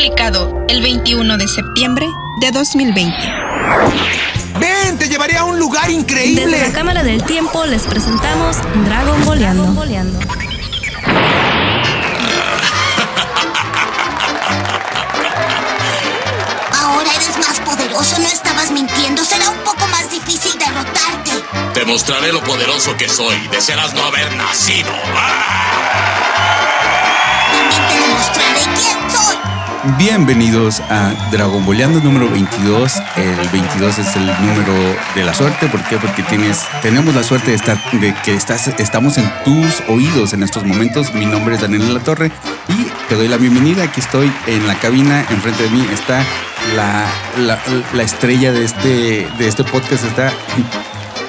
publicado 0.00 0.64
el 0.70 0.80
21 0.80 1.36
de 1.36 1.46
septiembre 1.46 2.06
de 2.40 2.50
2020. 2.52 3.14
¡Ven! 4.58 4.96
¡Te 4.96 5.10
llevaré 5.10 5.36
a 5.36 5.44
un 5.44 5.58
lugar 5.58 5.90
increíble! 5.90 6.46
Desde 6.46 6.68
la 6.68 6.72
Cámara 6.72 7.02
del 7.02 7.22
Tiempo 7.22 7.66
les 7.66 7.82
presentamos 7.82 8.56
Dragon 8.86 9.26
Boleando. 9.26 9.66
Ahora 16.80 17.10
eres 17.14 17.36
más 17.46 17.60
poderoso, 17.60 18.18
no 18.20 18.26
estabas 18.26 18.70
mintiendo. 18.70 19.22
Será 19.22 19.50
un 19.50 19.58
poco 19.58 19.86
más 19.88 20.10
difícil 20.10 20.58
derrotarte. 20.58 21.32
Te 21.74 21.84
mostraré 21.84 22.32
lo 22.32 22.42
poderoso 22.42 22.96
que 22.96 23.06
soy. 23.06 23.36
Desearás 23.48 23.92
no 23.92 24.02
haber 24.04 24.32
nacido. 24.34 24.92
También 27.52 27.86
te 27.86 28.00
demostraré 28.00 28.60
quién. 28.78 28.99
Bienvenidos 29.96 30.80
a 30.90 31.14
Dragon 31.30 31.64
Boleando 31.64 32.00
número 32.00 32.28
22. 32.28 32.96
El 33.16 33.48
22 33.48 33.98
es 33.98 34.14
el 34.16 34.26
número 34.26 34.74
de 35.14 35.24
la 35.24 35.32
suerte. 35.32 35.68
¿Por 35.68 35.82
qué? 35.84 35.96
Porque 35.96 36.22
tienes, 36.22 36.66
tenemos 36.82 37.14
la 37.14 37.22
suerte 37.22 37.52
de 37.52 37.56
estar, 37.56 37.78
de 37.92 38.14
que 38.22 38.34
estás, 38.34 38.68
estamos 38.78 39.16
en 39.16 39.32
tus 39.42 39.82
oídos 39.88 40.34
en 40.34 40.42
estos 40.42 40.64
momentos. 40.64 41.14
Mi 41.14 41.24
nombre 41.24 41.54
es 41.54 41.62
Daniel 41.62 41.94
La 41.94 42.00
Torre 42.00 42.30
y 42.68 42.90
te 43.08 43.14
doy 43.14 43.28
la 43.28 43.38
bienvenida. 43.38 43.84
Aquí 43.84 44.00
estoy 44.00 44.30
en 44.46 44.66
la 44.66 44.74
cabina. 44.74 45.24
Enfrente 45.30 45.62
de 45.62 45.70
mí 45.70 45.86
está 45.90 46.22
la, 46.76 47.06
la, 47.38 47.58
la 47.94 48.02
estrella 48.02 48.52
de 48.52 48.64
este, 48.64 49.28
de 49.38 49.48
este 49.48 49.64
podcast. 49.64 50.04
Está 50.04 50.30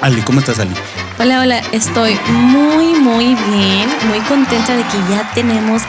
Ali. 0.02 0.20
¿Cómo 0.20 0.40
estás, 0.40 0.58
Ali? 0.58 0.74
Hola, 1.18 1.40
hola, 1.40 1.62
estoy 1.72 2.18
muy, 2.28 2.94
muy 2.96 3.34
bien, 3.34 3.88
muy 4.08 4.18
contenta 4.28 4.74
de 4.74 4.82
que 4.82 4.98
ya 5.10 5.30
tenemos 5.34 5.82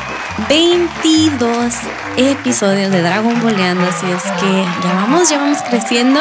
22 0.49 1.73
episodios 2.17 2.91
de 2.91 3.01
Dragon 3.01 3.39
Boleando, 3.41 3.85
así 3.87 4.05
es 4.07 4.23
que 4.41 4.65
ya 4.83 4.93
vamos, 4.93 5.29
ya 5.29 5.37
vamos 5.37 5.59
creciendo. 5.69 6.19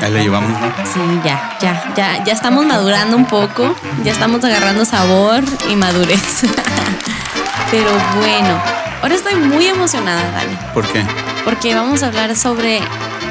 Ahí 0.00 0.12
la 0.12 0.20
llevamos, 0.22 0.50
¿no? 0.50 0.66
Sí, 0.92 1.00
ya, 1.24 1.56
ya, 1.60 1.92
ya, 1.96 2.24
ya 2.24 2.32
estamos 2.32 2.64
madurando 2.66 3.16
un 3.16 3.26
poco, 3.26 3.74
ya 4.04 4.12
estamos 4.12 4.44
agarrando 4.44 4.84
sabor 4.84 5.42
y 5.70 5.76
madurez. 5.76 6.42
Pero 7.70 7.90
bueno, 8.16 8.60
ahora 9.02 9.14
estoy 9.14 9.34
muy 9.36 9.66
emocionada, 9.66 10.22
Dani, 10.32 10.56
¿Por 10.74 10.86
qué? 10.88 11.04
porque 11.44 11.74
vamos 11.74 12.02
a 12.02 12.08
hablar 12.08 12.36
sobre 12.36 12.78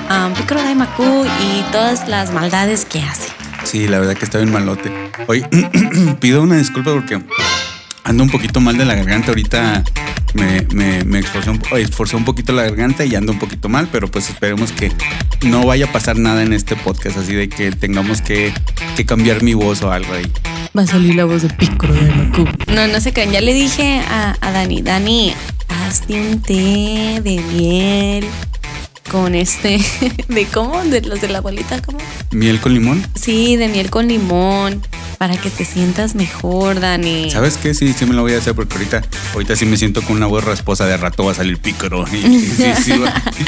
um, 0.09 0.33
Piccolo 0.33 0.61
Daimaku 0.63 1.25
y 1.25 1.61
todas 1.71 2.07
las 2.07 2.31
maldades 2.33 2.85
que 2.85 3.01
hace. 3.01 3.29
Sí, 3.63 3.87
la 3.87 3.99
verdad 3.99 4.15
que 4.15 4.25
está 4.25 4.37
bien 4.39 4.51
malote. 4.51 4.91
Oye, 5.27 5.47
pido 6.19 6.41
una 6.41 6.55
disculpa 6.55 6.91
porque 6.91 7.21
ando 8.03 8.23
un 8.23 8.29
poquito 8.29 8.59
mal 8.59 8.77
de 8.77 8.85
la 8.85 8.95
garganta. 8.95 9.29
Ahorita 9.29 9.83
me, 10.33 10.65
me, 10.73 11.03
me 11.03 11.19
esforcé, 11.19 11.49
un, 11.49 11.61
esforcé 11.77 12.15
un 12.15 12.25
poquito 12.25 12.53
la 12.53 12.63
garganta 12.63 13.05
y 13.05 13.15
ando 13.15 13.31
un 13.31 13.39
poquito 13.39 13.69
mal, 13.69 13.87
pero 13.91 14.09
pues 14.09 14.29
esperemos 14.29 14.71
que 14.71 14.91
no 15.45 15.65
vaya 15.65 15.85
a 15.85 15.91
pasar 15.91 16.17
nada 16.17 16.43
en 16.43 16.53
este 16.53 16.75
podcast, 16.75 17.17
así 17.17 17.33
de 17.33 17.49
que 17.49 17.71
tengamos 17.71 18.21
que, 18.21 18.53
que 18.95 19.05
cambiar 19.05 19.43
mi 19.43 19.53
voz 19.53 19.81
o 19.81 19.91
algo 19.91 20.13
ahí. 20.13 20.31
Va 20.77 20.83
a 20.83 20.87
salir 20.87 21.15
la 21.15 21.25
voz 21.25 21.41
de 21.41 21.49
Piccolo 21.49 21.93
Daimaku. 21.93 22.45
No, 22.73 22.87
no 22.87 23.01
se 23.01 23.11
crean. 23.11 23.31
Ya 23.31 23.41
le 23.41 23.53
dije 23.53 23.99
a, 24.07 24.37
a 24.39 24.51
Dani, 24.51 24.81
Dani, 24.81 25.33
hazte 25.67 26.21
un 26.21 26.41
té 26.41 27.19
de 27.21 27.41
miel 27.53 28.25
con 29.11 29.35
este, 29.35 29.79
de 30.29 30.45
cómo, 30.45 30.81
de 30.85 31.01
los 31.01 31.19
de 31.19 31.27
la 31.27 31.41
bolita, 31.41 31.81
¿cómo? 31.81 31.97
¿Miel 32.31 32.61
con 32.61 32.73
limón? 32.73 33.05
Sí, 33.15 33.57
de 33.57 33.67
miel 33.67 33.89
con 33.89 34.07
limón, 34.07 34.81
para 35.21 35.37
que 35.37 35.51
te 35.51 35.65
sientas 35.65 36.15
mejor, 36.15 36.79
Dani. 36.79 37.29
¿Sabes 37.29 37.55
qué? 37.57 37.75
Sí, 37.75 37.93
sí 37.93 38.07
me 38.07 38.15
lo 38.15 38.23
voy 38.23 38.33
a 38.33 38.39
hacer 38.39 38.55
porque 38.55 38.73
ahorita, 38.73 39.03
ahorita 39.33 39.55
sí 39.55 39.67
me 39.67 39.77
siento 39.77 40.01
con 40.01 40.15
una 40.15 40.25
voz 40.25 40.43
rasposa 40.43 40.87
de 40.87 40.97
rato 40.97 41.23
va 41.23 41.33
a 41.33 41.35
salir 41.35 41.59
pícaro. 41.59 42.07
Y- 42.11 42.39
sí, 42.57 42.65
sí, 42.83 42.93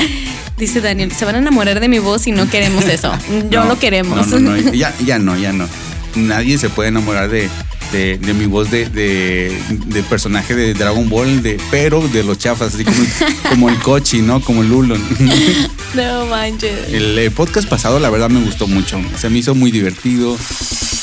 Dice 0.60 0.82
Daniel, 0.82 1.12
se 1.14 1.26
van 1.26 1.34
a 1.34 1.38
enamorar 1.40 1.80
de 1.80 1.88
mi 1.90 1.98
voz 1.98 2.28
y 2.28 2.32
no 2.32 2.48
queremos 2.48 2.84
eso. 2.84 3.12
Yo 3.50 3.62
No, 3.62 3.70
lo 3.70 3.80
queremos. 3.80 4.28
No, 4.28 4.38
no, 4.38 4.52
no, 4.52 4.72
ya, 4.72 4.94
ya 5.04 5.18
no, 5.18 5.36
ya 5.36 5.52
no. 5.52 5.68
Nadie 6.14 6.60
se 6.60 6.70
puede 6.70 6.90
enamorar 6.90 7.28
de, 7.28 7.50
de, 7.94 8.18
de 8.18 8.34
mi 8.34 8.46
voz 8.48 8.70
de, 8.70 8.90
de, 8.90 9.58
de 9.70 10.04
personaje 10.04 10.54
de 10.56 10.74
Dragon 10.74 11.08
Ball, 11.10 11.42
de, 11.42 11.58
pero 11.72 12.06
de 12.10 12.24
los 12.24 12.38
chafas, 12.38 12.74
así 12.76 12.84
como, 12.84 12.98
como 13.50 13.70
el 13.70 13.78
Kochi, 13.80 14.22
¿no? 14.22 14.42
Como 14.42 14.64
el 14.64 14.70
Lulon. 14.70 15.02
no 15.96 16.26
manches. 16.26 16.90
El, 16.90 17.18
eh, 17.18 17.32
podcast 17.32 17.70
pasado, 17.70 18.00
la 18.00 18.10
verdad, 18.10 18.30
me 18.30 18.42
gustó 18.44 18.68
mucho. 18.68 19.00
Se 19.18 19.30
me 19.30 19.38
hizo 19.40 19.56
muy 19.56 19.72
divertido. 19.72 20.38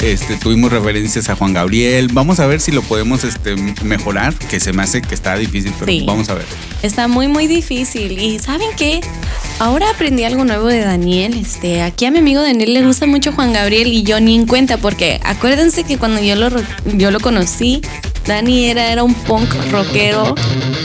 Este, 0.01 0.37
tuvimos 0.37 0.73
referencias 0.73 1.29
a 1.29 1.37
Juan 1.37 1.53
Gabriel. 1.53 2.09
Vamos 2.13 2.41
a 2.41 2.47
ver 2.47 2.61
si 2.61 2.73
lo 2.73 2.83
podemos 2.83 3.23
este, 3.25 3.55
mejorar, 3.85 4.35
que 4.35 4.59
se 4.59 4.73
me 4.73 4.83
hace 4.83 5.03
que 5.03 5.15
está 5.15 5.37
difícil, 5.37 5.73
pero 5.79 5.93
Sí. 5.93 6.05
vamos 6.07 6.29
a 6.31 6.35
ver. 6.35 6.47
Está 6.83 7.07
muy, 7.07 7.29
muy 7.29 7.47
difícil. 7.47 8.19
Y 8.19 8.39
¿saben 8.39 8.69
qué? 8.77 9.01
Ahora 9.61 9.91
aprendí 9.91 10.25
algo 10.25 10.45
nuevo 10.47 10.67
de 10.69 10.81
Daniel. 10.81 11.35
Este, 11.35 11.83
aquí 11.83 12.07
a 12.07 12.11
mi 12.11 12.19
amigo 12.19 12.41
Daniel 12.41 12.73
le 12.73 12.83
gusta 12.83 13.07
mucho 13.07 13.33
Juan 13.33 13.53
Gabriel 13.53 13.89
y 13.93 14.03
yo 14.05 14.19
ni 14.19 14.35
en 14.35 14.47
cuenta, 14.47 14.79
porque 14.79 15.21
acuérdense 15.23 15.85
que 15.85 15.99
cuando 15.99 16.23
yo 16.23 16.35
lo, 16.35 16.49
yo 16.95 17.11
lo 17.11 17.21
conocí, 17.21 17.83
Dani 18.27 18.67
era, 18.71 18.91
era 18.91 19.03
un 19.03 19.13
punk 19.13 19.49
rockero, 19.71 20.35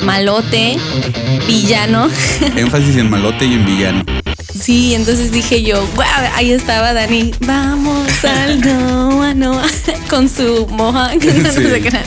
malote, 0.04 0.78
villano. 1.48 2.10
Énfasis 2.58 2.98
en 2.98 3.10
malote 3.10 3.46
y 3.46 3.54
en 3.54 3.66
villano. 3.66 4.04
Sí, 4.54 4.94
entonces 4.94 5.32
dije 5.32 5.64
yo, 5.64 5.82
wow, 5.96 6.06
ahí 6.36 6.52
estaba 6.52 6.92
Dani. 6.94 7.32
Vamos 7.42 8.26
al 8.26 8.60
Noa 8.60 9.34
Noa 9.34 9.64
con 10.10 10.28
su 10.28 10.68
moja. 10.68 11.12
no 11.16 11.52
Sí. 11.52 11.64
sé 11.64 11.82
qué 11.82 11.88
era. 11.88 12.04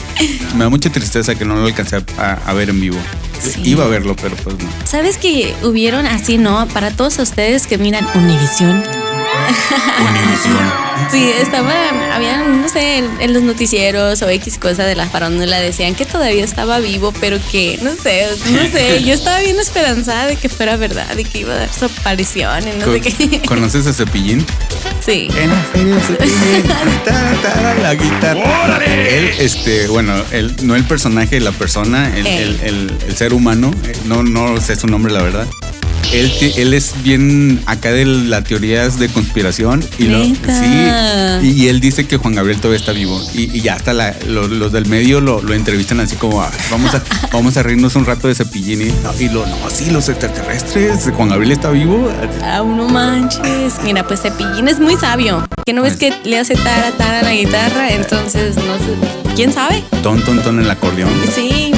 Me 0.55 0.65
da 0.65 0.69
mucha 0.69 0.91
tristeza 0.91 1.33
que 1.33 1.45
no 1.45 1.55
lo 1.55 1.65
alcancé 1.65 1.97
a, 2.19 2.33
a 2.45 2.53
ver 2.53 2.69
en 2.69 2.79
vivo. 2.79 2.97
Sí. 3.39 3.61
Iba 3.63 3.85
a 3.85 3.87
verlo, 3.87 4.15
pero 4.15 4.35
pues 4.37 4.57
no. 4.57 4.69
¿Sabes 4.85 5.17
que 5.17 5.55
hubieron 5.63 6.05
así, 6.05 6.37
no? 6.37 6.67
Para 6.67 6.91
todos 6.91 7.19
ustedes 7.19 7.67
que 7.67 7.77
miran 7.77 8.05
Univisión. 8.15 8.83
Univisión. 10.09 10.89
Sí, 11.11 11.31
estaban, 11.41 12.01
habían, 12.11 12.61
no 12.61 12.69
sé, 12.69 12.97
en, 12.97 13.09
en 13.19 13.33
los 13.33 13.41
noticieros 13.41 14.21
o 14.21 14.29
X 14.29 14.59
cosa 14.59 14.83
de 14.83 14.95
la 14.95 15.07
farándula 15.07 15.59
decían 15.59 15.95
que 15.95 16.05
todavía 16.05 16.43
estaba 16.43 16.79
vivo, 16.79 17.13
pero 17.19 17.39
que, 17.51 17.79
no 17.81 17.91
sé, 17.95 18.27
no 18.51 18.59
sé, 18.71 19.03
yo 19.05 19.13
estaba 19.13 19.39
bien 19.39 19.59
esperanzada 19.59 20.27
de 20.27 20.35
que 20.35 20.49
fuera 20.49 20.75
verdad 20.75 21.17
y 21.17 21.23
que 21.23 21.39
iba 21.39 21.53
a 21.53 21.57
dar 21.57 21.69
su 21.73 21.85
aparición 21.85 22.63
y 22.67 22.71
no 22.79 22.85
sé 22.93 23.01
qué. 23.01 23.41
¿Conoces 23.47 23.87
a 23.87 23.93
Cepillín? 23.93 24.45
Sí. 25.03 25.29
En 25.35 25.49
la 25.49 25.55
feria 25.73 25.95
de 25.95 26.01
Cepillín. 26.01 26.63
ta, 27.05 27.33
ta, 27.43 27.73
la 27.81 27.95
guitarra. 27.95 28.77
Él, 28.85 29.31
este, 29.39 29.87
bueno, 29.87 30.13
él, 30.31 30.55
no 30.61 30.75
el 30.75 30.83
personaje, 30.83 31.39
la 31.39 31.51
persona, 31.53 32.15
el- 32.15 32.27
el- 32.27 32.93
el 33.07 33.17
ser 33.17 33.33
humano, 33.33 33.71
eh, 33.85 33.93
no, 34.05 34.21
no 34.21 34.59
sé 34.61 34.75
su 34.75 34.85
nombre, 34.87 35.11
la 35.11 35.23
verdad. 35.23 35.47
Él, 36.13 36.31
él 36.57 36.73
es 36.73 36.93
bien 37.03 37.61
acá 37.67 37.91
de 37.91 38.03
las 38.05 38.43
teorías 38.43 38.97
de 38.99 39.09
conspiración 39.09 39.83
y 39.99 40.05
lo, 40.05 40.23
sí, 40.23 40.33
y, 41.43 41.47
y 41.51 41.67
él 41.67 41.79
dice 41.79 42.07
que 42.07 42.17
Juan 42.17 42.33
Gabriel 42.35 42.57
todavía 42.57 42.79
está 42.79 42.91
vivo 42.93 43.21
y, 43.33 43.55
y 43.55 43.61
ya 43.61 43.75
hasta 43.75 43.93
la- 43.93 44.15
lo- 44.27 44.47
los 44.47 44.71
del 44.71 44.87
medio 44.87 45.21
lo, 45.21 45.41
lo 45.41 45.53
entrevistan 45.53 45.99
así 45.99 46.15
como 46.15 46.41
"Ah, 46.41 46.49
vamos 46.71 46.95
a 46.95 47.03
vamos 47.31 47.57
a 47.57 47.63
reírnos 47.63 47.95
un 47.95 48.05
rato 48.05 48.27
de 48.27 48.33
Cepillín 48.35 48.81
y, 48.81 48.85
no, 49.03 49.13
y 49.19 49.29
lo 49.29 49.45
no 49.45 49.55
sí 49.71 49.91
los 49.91 50.09
extraterrestres 50.09 51.09
Juan 51.15 51.29
Gabriel 51.29 51.51
está 51.51 51.69
vivo 51.69 52.11
Ah, 52.41 52.63
no 52.65 52.87
manches. 52.89 53.75
Mira, 53.83 54.05
pues 54.07 54.21
Cepillín 54.21 54.67
es 54.67 54.79
muy 54.79 54.95
sabio. 54.95 55.47
Que 55.65 55.73
no 55.73 55.81
ves 55.83 55.97
que 55.97 56.13
le 56.23 56.37
hace 56.39 56.55
tara 56.55 56.91
tara 56.97 57.19
a 57.19 57.23
la 57.23 57.33
guitarra, 57.33 57.91
entonces 57.91 58.55
no 58.55 58.77
sé. 58.77 59.35
¿Quién 59.35 59.53
sabe? 59.53 59.83
ton 60.03 60.21
ton 60.23 60.41
ton 60.41 60.59
el 60.59 60.69
acordeón 60.69 61.09
Sí. 61.33 61.71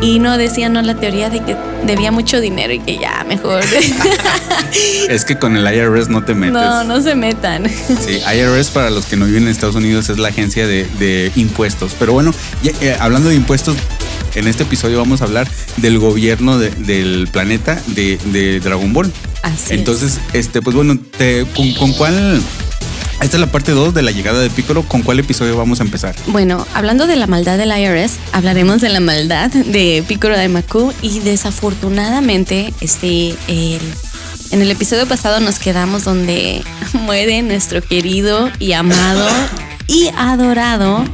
Y 0.00 0.18
no 0.18 0.36
decían, 0.38 0.72
no, 0.72 0.82
la 0.82 0.94
teoría 0.96 1.30
de 1.30 1.40
que 1.44 1.56
debía 1.86 2.10
mucho 2.12 2.40
dinero 2.40 2.72
y 2.72 2.80
que 2.80 2.98
ya, 2.98 3.24
mejor. 3.28 3.62
Es 5.08 5.24
que 5.24 5.36
con 5.38 5.56
el 5.56 5.64
IRS 5.74 6.08
no 6.08 6.24
te 6.24 6.34
metes. 6.34 6.54
no, 6.54 6.84
no 6.84 7.00
se 7.02 7.14
metan. 7.14 7.68
Sí, 7.68 8.20
IRS 8.34 8.70
para 8.70 8.90
los 8.90 9.04
que 9.06 9.16
no 9.16 9.26
viven 9.26 9.44
en 9.44 9.48
Estados 9.50 9.74
Unidos 9.74 10.08
es 10.08 10.18
la 10.18 10.28
agencia 10.28 10.66
de, 10.66 10.86
de 10.98 11.30
impuestos. 11.36 11.94
Pero 11.98 12.12
bueno, 12.12 12.32
ya, 12.62 12.72
eh, 12.80 12.96
hablando 12.98 13.28
de 13.28 13.34
impuestos, 13.34 13.76
en 14.34 14.48
este 14.48 14.62
episodio 14.62 14.98
vamos 14.98 15.20
a 15.20 15.24
hablar 15.24 15.48
del 15.76 15.98
gobierno 15.98 16.58
de- 16.58 16.70
del 16.70 17.28
planeta 17.30 17.80
de, 17.88 18.18
de 18.26 18.60
Dragon 18.60 18.92
Ball. 18.92 19.12
Así 19.42 19.72
es. 19.74 19.78
Entonces, 19.78 20.18
este, 20.32 20.62
pues 20.62 20.74
bueno, 20.74 20.98
te- 21.18 21.44
con, 21.54 21.72
con 21.74 21.92
cuál? 21.92 22.40
Esta 23.22 23.36
es 23.36 23.40
la 23.40 23.52
parte 23.52 23.70
2 23.70 23.94
de 23.94 24.02
la 24.02 24.10
llegada 24.10 24.40
de 24.40 24.50
Piccolo. 24.50 24.82
¿Con 24.82 25.02
cuál 25.02 25.20
episodio 25.20 25.56
vamos 25.56 25.78
a 25.78 25.84
empezar? 25.84 26.16
Bueno, 26.26 26.66
hablando 26.74 27.06
de 27.06 27.14
la 27.14 27.28
maldad 27.28 27.56
del 27.56 27.70
IRS, 27.70 28.18
hablaremos 28.32 28.80
de 28.80 28.88
la 28.88 28.98
maldad 28.98 29.48
de 29.48 30.02
Piccolo 30.08 30.36
Daimaku 30.36 30.92
y 31.02 31.20
desafortunadamente, 31.20 32.74
este, 32.80 33.36
en 33.46 34.60
el 34.60 34.70
episodio 34.70 35.06
pasado 35.06 35.38
nos 35.38 35.60
quedamos 35.60 36.04
donde 36.04 36.64
muere 36.94 37.42
nuestro 37.42 37.80
querido 37.80 38.50
y 38.58 38.72
amado 38.72 39.28
y 39.86 40.08
adorado 40.16 41.04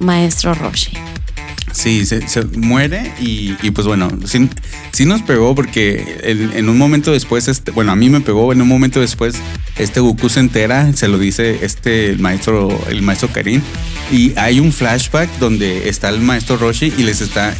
Maestro 0.00 0.52
Roshi. 0.52 0.92
Sí, 1.74 2.06
se, 2.06 2.26
se 2.28 2.44
muere 2.44 3.12
y, 3.20 3.56
y, 3.62 3.70
pues 3.72 3.86
bueno, 3.86 4.08
sí, 4.26 4.48
sí 4.92 5.04
nos 5.04 5.22
pegó 5.22 5.54
porque 5.54 6.18
en, 6.22 6.52
en 6.56 6.68
un 6.68 6.78
momento 6.78 7.10
después, 7.12 7.48
este, 7.48 7.72
bueno, 7.72 7.90
a 7.92 7.96
mí 7.96 8.08
me 8.08 8.20
pegó, 8.20 8.52
en 8.52 8.62
un 8.62 8.68
momento 8.68 9.00
después, 9.00 9.34
este 9.76 9.98
Goku 10.00 10.28
se 10.28 10.38
entera, 10.40 10.92
se 10.92 11.08
lo 11.08 11.18
dice 11.18 11.58
este 11.62 12.10
el 12.10 12.20
maestro, 12.20 12.68
el 12.88 13.02
maestro 13.02 13.28
Karin, 13.32 13.60
y 14.12 14.32
hay 14.38 14.60
un 14.60 14.72
flashback 14.72 15.28
donde 15.40 15.88
está 15.88 16.10
el 16.10 16.20
maestro 16.20 16.56
Roshi 16.56 16.92
y 16.96 17.02
les 17.02 17.20
está 17.20 17.52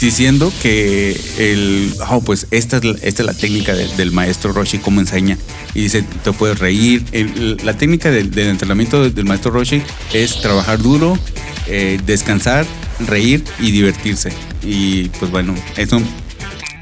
diciendo 0.00 0.50
que 0.62 1.20
el, 1.38 1.92
oh, 2.08 2.22
pues 2.22 2.46
esta 2.50 2.78
es 2.78 2.84
la, 2.84 2.92
esta 3.02 3.22
es 3.22 3.26
la 3.26 3.34
técnica 3.34 3.74
de- 3.74 3.86
del 3.96 4.12
maestro 4.12 4.52
Roshi, 4.54 4.78
cómo 4.78 4.98
enseña. 5.00 5.36
Y 5.74 5.82
dice, 5.82 6.02
te 6.24 6.32
puedes 6.32 6.58
reír. 6.58 7.04
El- 7.12 7.58
la 7.62 7.76
técnica 7.76 8.10
del, 8.10 8.30
del 8.30 8.48
entrenamiento 8.48 9.08
del 9.10 9.24
maestro 9.26 9.50
Roshi 9.50 9.82
es 10.14 10.40
trabajar 10.40 10.78
duro, 10.80 11.18
eh, 11.66 12.00
descansar, 12.06 12.64
reír 13.06 13.44
y 13.58 13.70
divertirse. 13.70 14.32
Y 14.62 15.08
pues 15.10 15.30
bueno, 15.30 15.54
eso, 15.76 16.00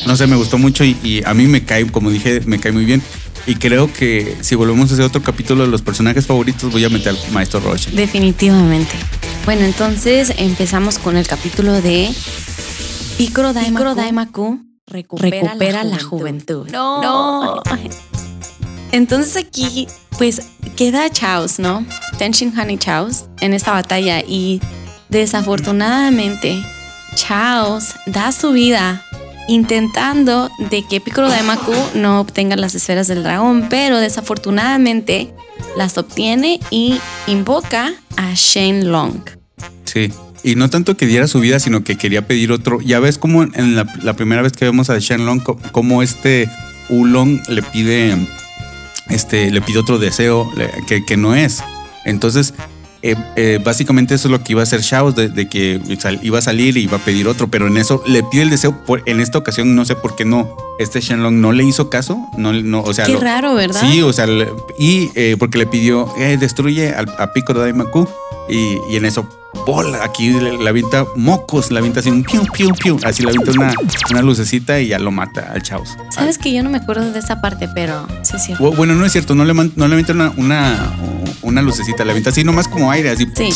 no 0.06 0.16
sé, 0.16 0.26
me 0.26 0.36
gustó 0.36 0.58
mucho 0.58 0.84
y, 0.84 0.96
y 1.02 1.22
a 1.24 1.34
mí 1.34 1.46
me 1.46 1.64
cae, 1.64 1.86
como 1.86 2.10
dije, 2.10 2.40
me 2.46 2.58
cae 2.58 2.72
muy 2.72 2.84
bien. 2.84 3.02
Y 3.46 3.54
creo 3.54 3.90
que 3.90 4.36
si 4.42 4.54
volvemos 4.56 4.90
a 4.90 4.94
hacer 4.94 5.06
otro 5.06 5.22
capítulo 5.22 5.64
de 5.64 5.70
los 5.70 5.80
personajes 5.80 6.26
favoritos, 6.26 6.70
voy 6.70 6.84
a 6.84 6.90
meter 6.90 7.16
al 7.16 7.32
maestro 7.32 7.60
Roshi. 7.60 7.92
Definitivamente. 7.92 8.92
Bueno, 9.46 9.64
entonces 9.64 10.34
empezamos 10.36 10.98
con 10.98 11.16
el 11.16 11.26
capítulo 11.26 11.80
de 11.80 12.10
Picoro 13.16 13.54
Daimaku, 13.54 14.60
recupera, 14.86 15.84
la, 15.84 15.98
juventud. 15.98 16.68
No. 16.70 17.62
Entonces 18.92 19.42
aquí, 19.42 19.88
pues 20.18 20.42
queda 20.76 21.08
Chaos, 21.08 21.58
¿no? 21.58 21.86
Tenshin 22.18 22.52
Han 22.58 22.70
y 22.70 22.76
Chaos 22.76 23.24
en 23.40 23.54
esta 23.54 23.72
batalla 23.72 24.20
y 24.20 24.60
desafortunadamente 25.08 26.62
Chaos 27.14 27.94
da 28.06 28.32
su 28.32 28.52
vida 28.52 29.02
intentando 29.48 30.50
de 30.70 30.82
que 30.86 31.00
Piccolo 31.00 31.28
Daimaku 31.28 31.72
no 31.94 32.20
obtenga 32.20 32.54
las 32.56 32.74
esferas 32.74 33.08
del 33.08 33.22
dragón, 33.22 33.66
pero 33.70 33.98
desafortunadamente 33.98 35.32
las 35.76 35.96
obtiene 35.96 36.60
y 36.70 37.00
invoca 37.26 37.94
a 38.16 38.34
Shane 38.34 38.84
Long. 38.84 39.20
Sí. 39.84 40.12
Y 40.44 40.54
no 40.54 40.70
tanto 40.70 40.96
que 40.96 41.06
diera 41.06 41.26
su 41.26 41.40
vida, 41.40 41.58
sino 41.58 41.82
que 41.82 41.96
quería 41.96 42.26
pedir 42.26 42.52
otro. 42.52 42.80
Ya 42.80 43.00
ves 43.00 43.18
como 43.18 43.42
en 43.42 43.74
la, 43.74 44.14
primera 44.14 44.42
vez 44.42 44.52
que 44.52 44.66
vemos 44.66 44.88
a 44.90 44.98
Shenlong, 44.98 45.40
co- 45.40 45.58
como 45.72 46.02
este 46.02 46.48
Ulong 46.90 47.40
le 47.48 47.62
pide, 47.62 48.16
este, 49.08 49.50
le 49.50 49.60
pide 49.62 49.78
otro 49.80 49.98
deseo 49.98 50.48
que 51.06 51.16
no 51.16 51.34
es. 51.34 51.64
Entonces, 52.04 52.54
eh, 53.02 53.14
eh, 53.36 53.58
básicamente 53.64 54.14
eso 54.14 54.28
es 54.28 54.32
lo 54.32 54.42
que 54.42 54.52
iba 54.52 54.60
a 54.60 54.64
hacer 54.64 54.80
Shao, 54.80 55.12
de, 55.12 55.28
de 55.28 55.48
que 55.48 55.80
sal- 56.00 56.20
iba 56.22 56.38
a 56.38 56.42
salir 56.42 56.76
y 56.76 56.82
iba 56.82 56.96
a 56.96 57.00
pedir 57.04 57.28
otro, 57.28 57.48
pero 57.48 57.66
en 57.66 57.76
eso 57.76 58.02
le 58.06 58.22
pide 58.22 58.42
el 58.42 58.50
deseo. 58.50 58.84
Por, 58.84 59.02
en 59.06 59.20
esta 59.20 59.38
ocasión 59.38 59.74
no 59.74 59.84
sé 59.84 59.94
por 59.94 60.16
qué 60.16 60.24
no. 60.24 60.48
Este 60.78 61.00
Shenlong 61.00 61.40
no 61.40 61.52
le 61.52 61.64
hizo 61.64 61.90
caso, 61.90 62.18
no, 62.36 62.52
no, 62.52 62.82
o 62.82 62.92
sea, 62.94 63.06
Qué 63.06 63.14
lo- 63.14 63.20
raro, 63.20 63.54
¿verdad? 63.54 63.80
Sí, 63.80 64.00
o 64.02 64.12
sea, 64.12 64.26
le- 64.26 64.48
y 64.78 65.10
eh, 65.14 65.36
porque 65.38 65.58
le 65.58 65.66
pidió, 65.66 66.12
eh, 66.18 66.36
destruye 66.38 66.90
al, 66.94 67.08
a 67.18 67.32
Piccolo 67.32 67.60
Daimaku 67.60 68.06
y, 68.48 68.78
y 68.90 68.96
en 68.96 69.04
eso, 69.04 69.28
bola, 69.68 70.02
aquí 70.02 70.30
le, 70.30 70.56
le 70.56 70.68
avienta 70.68 71.04
mocos, 71.14 71.70
le 71.70 71.78
avienta 71.78 72.00
así 72.00 72.08
un 72.10 72.22
piu, 72.24 72.42
piu, 72.52 72.74
piu, 72.74 72.98
así 73.04 73.22
le 73.22 73.28
avienta 73.28 73.50
una, 73.52 73.72
una 74.10 74.22
lucecita 74.22 74.80
y 74.80 74.88
ya 74.88 74.98
lo 74.98 75.10
mata 75.10 75.52
al 75.52 75.62
Chaos. 75.62 75.90
Sabes 76.10 76.38
que 76.38 76.52
yo 76.54 76.62
no 76.62 76.70
me 76.70 76.78
acuerdo 76.78 77.12
de 77.12 77.18
esa 77.18 77.40
parte, 77.42 77.68
pero 77.74 78.06
sí 78.22 78.36
es 78.36 78.44
cierto. 78.44 78.64
Bu- 78.64 78.74
Bueno, 78.76 78.94
no 78.94 79.04
es 79.04 79.12
cierto, 79.12 79.34
no 79.34 79.44
le, 79.44 79.52
no 79.52 79.88
le 79.88 79.94
avienta 79.94 80.12
una, 80.14 80.32
una, 80.38 80.92
una 81.42 81.60
lucecita, 81.60 82.02
le 82.04 82.12
avienta 82.12 82.30
así 82.30 82.44
nomás 82.44 82.66
como 82.66 82.90
aire, 82.90 83.10
así, 83.10 83.26
Sí. 83.36 83.50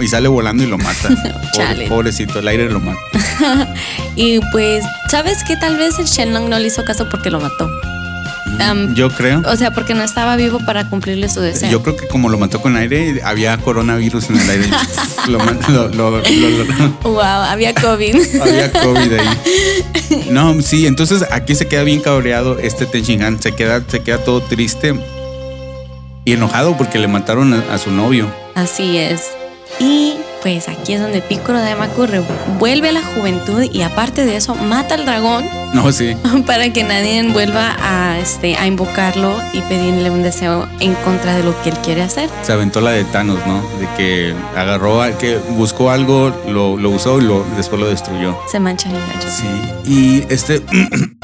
y 0.00 0.08
sale 0.08 0.26
volando 0.28 0.64
y 0.64 0.66
lo 0.66 0.78
mata. 0.78 1.08
Chale. 1.54 1.86
Pobre- 1.86 1.88
pobrecito, 1.88 2.40
el 2.40 2.48
aire 2.48 2.68
lo 2.68 2.80
mata. 2.80 2.98
Y 4.16 4.40
pues, 4.50 4.84
¿sabes 5.10 5.38
qué? 5.46 5.56
Tal 5.56 5.76
vez 5.76 5.98
el 5.98 6.04
Shenlong 6.06 6.48
no 6.50 6.58
le 6.58 6.66
hizo 6.66 6.84
caso 6.84 7.08
porque 7.10 7.30
lo 7.30 7.40
mató. 7.40 7.70
Yo 8.94 9.10
creo. 9.10 9.42
O 9.46 9.56
sea, 9.56 9.72
porque 9.72 9.94
no 9.94 10.02
estaba 10.02 10.36
vivo 10.36 10.58
para 10.64 10.88
cumplirle 10.88 11.28
su 11.28 11.40
deseo. 11.40 11.70
Yo 11.70 11.82
creo 11.82 11.96
que 11.96 12.06
como 12.08 12.28
lo 12.28 12.38
mató 12.38 12.60
con 12.60 12.76
aire, 12.76 13.20
había 13.24 13.56
coronavirus 13.58 14.30
en 14.30 14.40
el 14.40 14.50
aire. 14.50 14.68
lo, 15.28 15.38
man- 15.38 15.58
lo- 15.68 15.88
lo- 15.88 16.10
lo- 16.10 16.20
lo- 16.20 16.90
Wow, 17.02 17.20
había 17.20 17.74
COVID. 17.74 18.16
Había 18.40 18.72
COVID 18.72 19.12
ahí. 19.12 19.38
No, 20.30 20.60
sí, 20.62 20.86
entonces 20.86 21.24
aquí 21.30 21.54
se 21.54 21.66
queda 21.68 21.84
bien 21.84 22.00
cabreado 22.00 22.58
este 22.58 22.84
Tenshinhan, 22.86 23.40
se 23.40 23.52
queda, 23.54 23.82
se 23.86 24.00
queda 24.02 24.18
todo 24.18 24.42
triste 24.42 24.94
y 26.24 26.32
enojado 26.32 26.76
porque 26.76 26.98
le 26.98 27.08
mataron 27.08 27.52
a, 27.54 27.74
a 27.74 27.78
su 27.78 27.90
novio. 27.90 28.30
Así 28.54 28.98
es. 28.98 29.28
Y 29.80 30.14
pues 30.42 30.68
aquí 30.68 30.94
es 30.94 31.00
donde 31.00 31.20
Piccolo 31.20 31.60
Daimaku 31.60 32.06
vuelve 32.58 32.88
a 32.88 32.92
la 32.92 33.02
juventud 33.02 33.62
y 33.62 33.82
aparte 33.82 34.24
de 34.24 34.36
eso 34.36 34.54
mata 34.54 34.94
al 34.94 35.06
dragón 35.06 35.44
No, 35.72 35.92
sí. 35.92 36.16
para 36.46 36.72
que 36.72 36.82
nadie 36.82 37.22
vuelva 37.32 37.76
a, 37.80 38.18
este, 38.18 38.56
a 38.56 38.66
invocarlo 38.66 39.34
y 39.52 39.60
pedirle 39.62 40.10
un 40.10 40.22
deseo 40.22 40.68
en 40.80 40.94
contra 40.94 41.36
de 41.36 41.44
lo 41.44 41.60
que 41.62 41.70
él 41.70 41.76
quiere 41.78 42.02
hacer. 42.02 42.28
Se 42.42 42.52
aventó 42.52 42.80
la 42.80 42.90
de 42.90 43.04
Thanos, 43.04 43.38
¿no? 43.46 43.62
De 43.78 43.88
que 43.96 44.34
agarró, 44.56 45.00
que 45.18 45.38
buscó 45.50 45.90
algo, 45.90 46.32
lo, 46.48 46.76
lo 46.76 46.90
usó 46.90 47.18
y 47.18 47.22
lo, 47.22 47.44
después 47.56 47.80
lo 47.80 47.88
destruyó. 47.88 48.36
Se 48.50 48.58
mancha 48.60 48.88
bien 48.88 49.02
gacho. 49.14 49.28
Sí. 49.28 49.46
Y 49.90 50.32
este. 50.32 50.62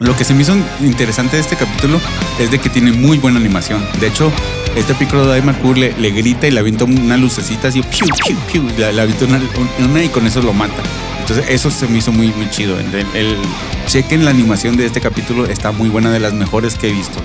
Lo 0.00 0.16
que 0.16 0.24
se 0.24 0.32
me 0.32 0.40
hizo 0.42 0.56
interesante 0.80 1.36
de 1.36 1.42
este 1.42 1.56
capítulo 1.56 2.00
es 2.38 2.50
de 2.50 2.58
que 2.58 2.70
tiene 2.70 2.90
muy 2.90 3.18
buena 3.18 3.38
animación. 3.38 3.86
De 4.00 4.06
hecho, 4.06 4.32
este 4.74 4.94
Piccolo 4.94 5.26
Daimaku 5.26 5.74
le, 5.74 5.92
le 5.98 6.10
grita 6.10 6.46
y 6.48 6.50
le 6.50 6.60
avienta 6.60 6.84
una 6.84 7.18
lucecita 7.18 7.68
así, 7.68 7.82
piu, 7.82 8.08
piu, 8.26 8.34
piu, 8.50 8.62
y 8.74 8.80
le, 8.80 8.94
le 8.94 9.02
avienta 9.02 9.26
una, 9.26 10.02
y 10.02 10.08
con 10.08 10.26
eso 10.26 10.40
lo 10.40 10.54
mata. 10.54 10.82
Entonces, 11.20 11.44
eso 11.50 11.70
se 11.70 11.86
me 11.86 11.98
hizo 11.98 12.12
muy, 12.12 12.28
muy 12.28 12.48
chido. 12.48 12.80
El, 12.80 12.94
el- 13.14 13.36
chequen 13.86 14.24
la 14.24 14.30
animación 14.30 14.78
de 14.78 14.86
este 14.86 15.02
capítulo, 15.02 15.44
está 15.44 15.70
muy 15.70 15.90
buena, 15.90 16.10
de 16.10 16.18
las 16.20 16.32
mejores 16.32 16.76
que 16.78 16.88
he 16.88 16.92
visto. 16.92 17.18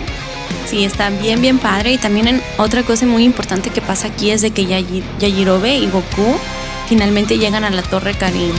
Sí, 0.69 0.83
está 0.83 1.09
bien, 1.11 1.41
bien 1.41 1.59
padre. 1.59 1.93
Y 1.93 1.97
también 1.97 2.41
otra 2.57 2.83
cosa 2.83 3.05
muy 3.05 3.23
importante 3.23 3.69
que 3.69 3.79
pasa 3.81 4.07
aquí 4.07 4.31
es 4.31 4.41
de 4.41 4.51
que 4.51 4.63
Yaji- 4.67 5.03
Yajirobe 5.19 5.77
y 5.77 5.87
Goku 5.87 6.35
finalmente 6.89 7.37
llegan 7.37 7.63
a 7.63 7.69
la 7.69 7.83
Torre 7.83 8.15
Karin. 8.15 8.51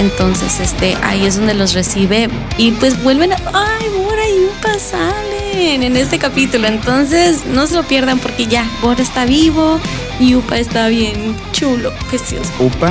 Entonces, 0.00 0.60
este, 0.60 0.96
ahí 1.02 1.26
es 1.26 1.36
donde 1.36 1.52
los 1.52 1.74
recibe 1.74 2.30
y 2.56 2.72
pues 2.72 3.02
vuelven 3.02 3.34
a... 3.34 3.36
¡Ay, 3.52 3.86
Bora 3.90 4.26
y 4.26 4.44
Upa 4.46 4.78
salen 4.78 5.82
en 5.82 5.94
este 5.94 6.18
capítulo! 6.18 6.66
Entonces, 6.68 7.44
no 7.44 7.66
se 7.66 7.74
lo 7.74 7.82
pierdan 7.82 8.18
porque 8.18 8.46
ya, 8.46 8.64
Bora 8.80 9.02
está 9.02 9.26
vivo 9.26 9.78
y 10.18 10.34
Upa 10.34 10.58
está 10.58 10.88
bien 10.88 11.36
chulo, 11.52 11.92
precioso. 12.08 12.50
Upa 12.58 12.90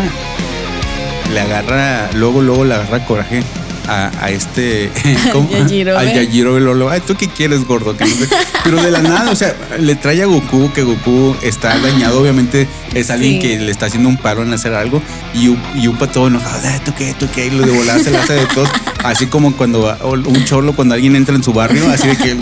le 1.33 1.39
agarra, 1.41 2.09
luego, 2.13 2.41
luego 2.41 2.65
le 2.65 2.75
agarra 2.75 3.05
coraje 3.05 3.43
a, 3.89 4.11
a 4.25 4.29
este. 4.29 4.89
¿cómo? 5.33 5.49
Al 5.53 6.13
Yajirobe 6.13 6.59
Lolo. 6.61 6.89
Ay, 6.89 7.01
¿tú 7.05 7.15
qué 7.15 7.27
quieres, 7.27 7.65
gordo? 7.65 7.95
Sé- 7.97 8.27
Pero 8.63 8.81
de 8.81 8.91
la 8.91 9.01
nada, 9.01 9.31
o 9.31 9.35
sea, 9.35 9.55
le 9.79 9.95
trae 9.95 10.21
a 10.23 10.25
Goku, 10.25 10.71
que 10.73 10.83
Goku 10.83 11.35
está 11.41 11.77
dañado. 11.79 12.21
Obviamente 12.21 12.67
es 12.93 13.09
alguien 13.09 13.33
Sí. 13.33 13.39
que 13.47 13.59
le 13.59 13.71
está 13.71 13.87
haciendo 13.87 14.09
un 14.09 14.17
paro 14.17 14.43
en 14.43 14.53
hacer 14.53 14.73
algo. 14.73 15.01
Y, 15.33 15.55
y 15.75 15.87
Upa 15.87 16.07
todo 16.07 16.27
enojado. 16.27 16.59
"Ay, 16.65 16.79
¿Tú 16.85 16.93
qué? 16.97 17.13
¿Tú 17.17 17.27
qué? 17.33 17.47
Y 17.47 17.51
lo 17.51 17.65
de 17.65 17.71
volar 17.71 17.99
se 18.03 18.11
la 18.11 18.21
hace 18.21 18.33
de 18.33 18.45
todos. 18.47 18.69
Así 19.03 19.27
como 19.27 19.55
cuando 19.55 19.95
un 20.25 20.43
cholo, 20.45 20.73
cuando 20.75 20.93
alguien 20.95 21.15
entra 21.15 21.35
en 21.35 21.43
su 21.43 21.53
barrio, 21.53 21.89
así 21.89 22.07
de 22.07 22.17
que. 22.17 22.37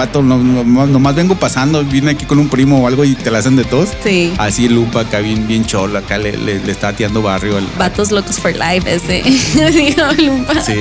Vato, 0.00 0.22
no, 0.22 0.38
no- 0.38 0.86
nomás 0.86 1.14
vengo 1.14 1.34
pasando, 1.34 1.84
vine 1.84 2.12
aquí 2.12 2.24
con 2.24 2.38
un 2.38 2.48
primo 2.48 2.80
o 2.82 2.86
algo 2.86 3.04
y 3.04 3.14
te 3.14 3.30
la 3.30 3.38
hacen 3.40 3.54
de 3.56 3.64
todos. 3.64 3.90
Sí. 4.02 4.32
Así 4.38 4.64
el 4.64 4.78
Upa 4.78 5.00
acá 5.02 5.18
bien, 5.18 5.46
bien 5.46 5.66
cholo, 5.66 5.98
acá 5.98 6.16
le, 6.16 6.38
le, 6.38 6.58
le 6.58 6.72
está 6.72 6.94
tirando 6.94 7.20
barrio 7.20 7.58
al, 7.58 7.66
Vatos 7.78 8.10
locos 8.10 8.36
for 8.38 8.52
life 8.56 8.90
ese. 8.90 9.22
Digo, 9.70 10.06
el 10.16 10.30
Upa. 10.30 10.62
Sí, 10.62 10.80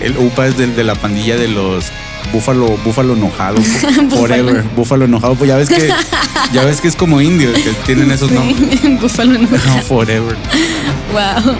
el 0.00 0.18
UPA 0.18 0.48
es 0.48 0.58
del 0.58 0.76
de 0.76 0.84
la 0.84 0.94
pandilla 0.96 1.36
de 1.38 1.48
los 1.48 1.86
búfalo, 2.32 2.76
búfalo 2.84 3.14
enojado, 3.14 3.56
forever, 4.10 4.62
búfalo 4.76 5.04
enojado, 5.04 5.34
pues 5.34 5.48
ya 5.48 5.56
ves 5.56 5.68
que, 5.68 5.92
ya 6.52 6.64
ves 6.64 6.80
que 6.80 6.88
es 6.88 6.96
como 6.96 7.20
indio, 7.20 7.52
que 7.52 7.72
tienen 7.86 8.10
esos 8.10 8.30
nombres. 8.30 8.58
Búfalo 9.00 9.38
no. 9.38 9.48
No, 9.48 9.82
forever. 9.82 10.36
Wow. 11.12 11.54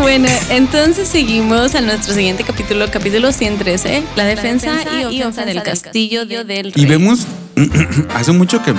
Bueno, 0.00 0.28
entonces 0.50 1.08
seguimos 1.08 1.74
a 1.74 1.80
nuestro 1.80 2.14
siguiente 2.14 2.44
capítulo, 2.44 2.86
capítulo 2.90 3.32
113, 3.32 4.02
la 4.16 4.24
defensa, 4.24 4.72
y, 4.92 5.22
ofensa 5.22 5.44
del 5.44 5.62
castillo 5.62 6.24
del 6.24 6.72
rey. 6.72 6.72
Y 6.74 6.86
vemos, 6.86 7.26
hace 8.14 8.32
mucho 8.32 8.62
que, 8.62 8.72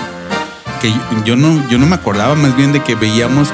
que 0.81 0.93
yo 1.25 1.35
no, 1.35 1.67
yo 1.69 1.77
no 1.77 1.85
me 1.85 1.95
acordaba 1.95 2.35
más 2.35 2.55
bien 2.55 2.73
de 2.73 2.81
que 2.81 2.95
veíamos 2.95 3.49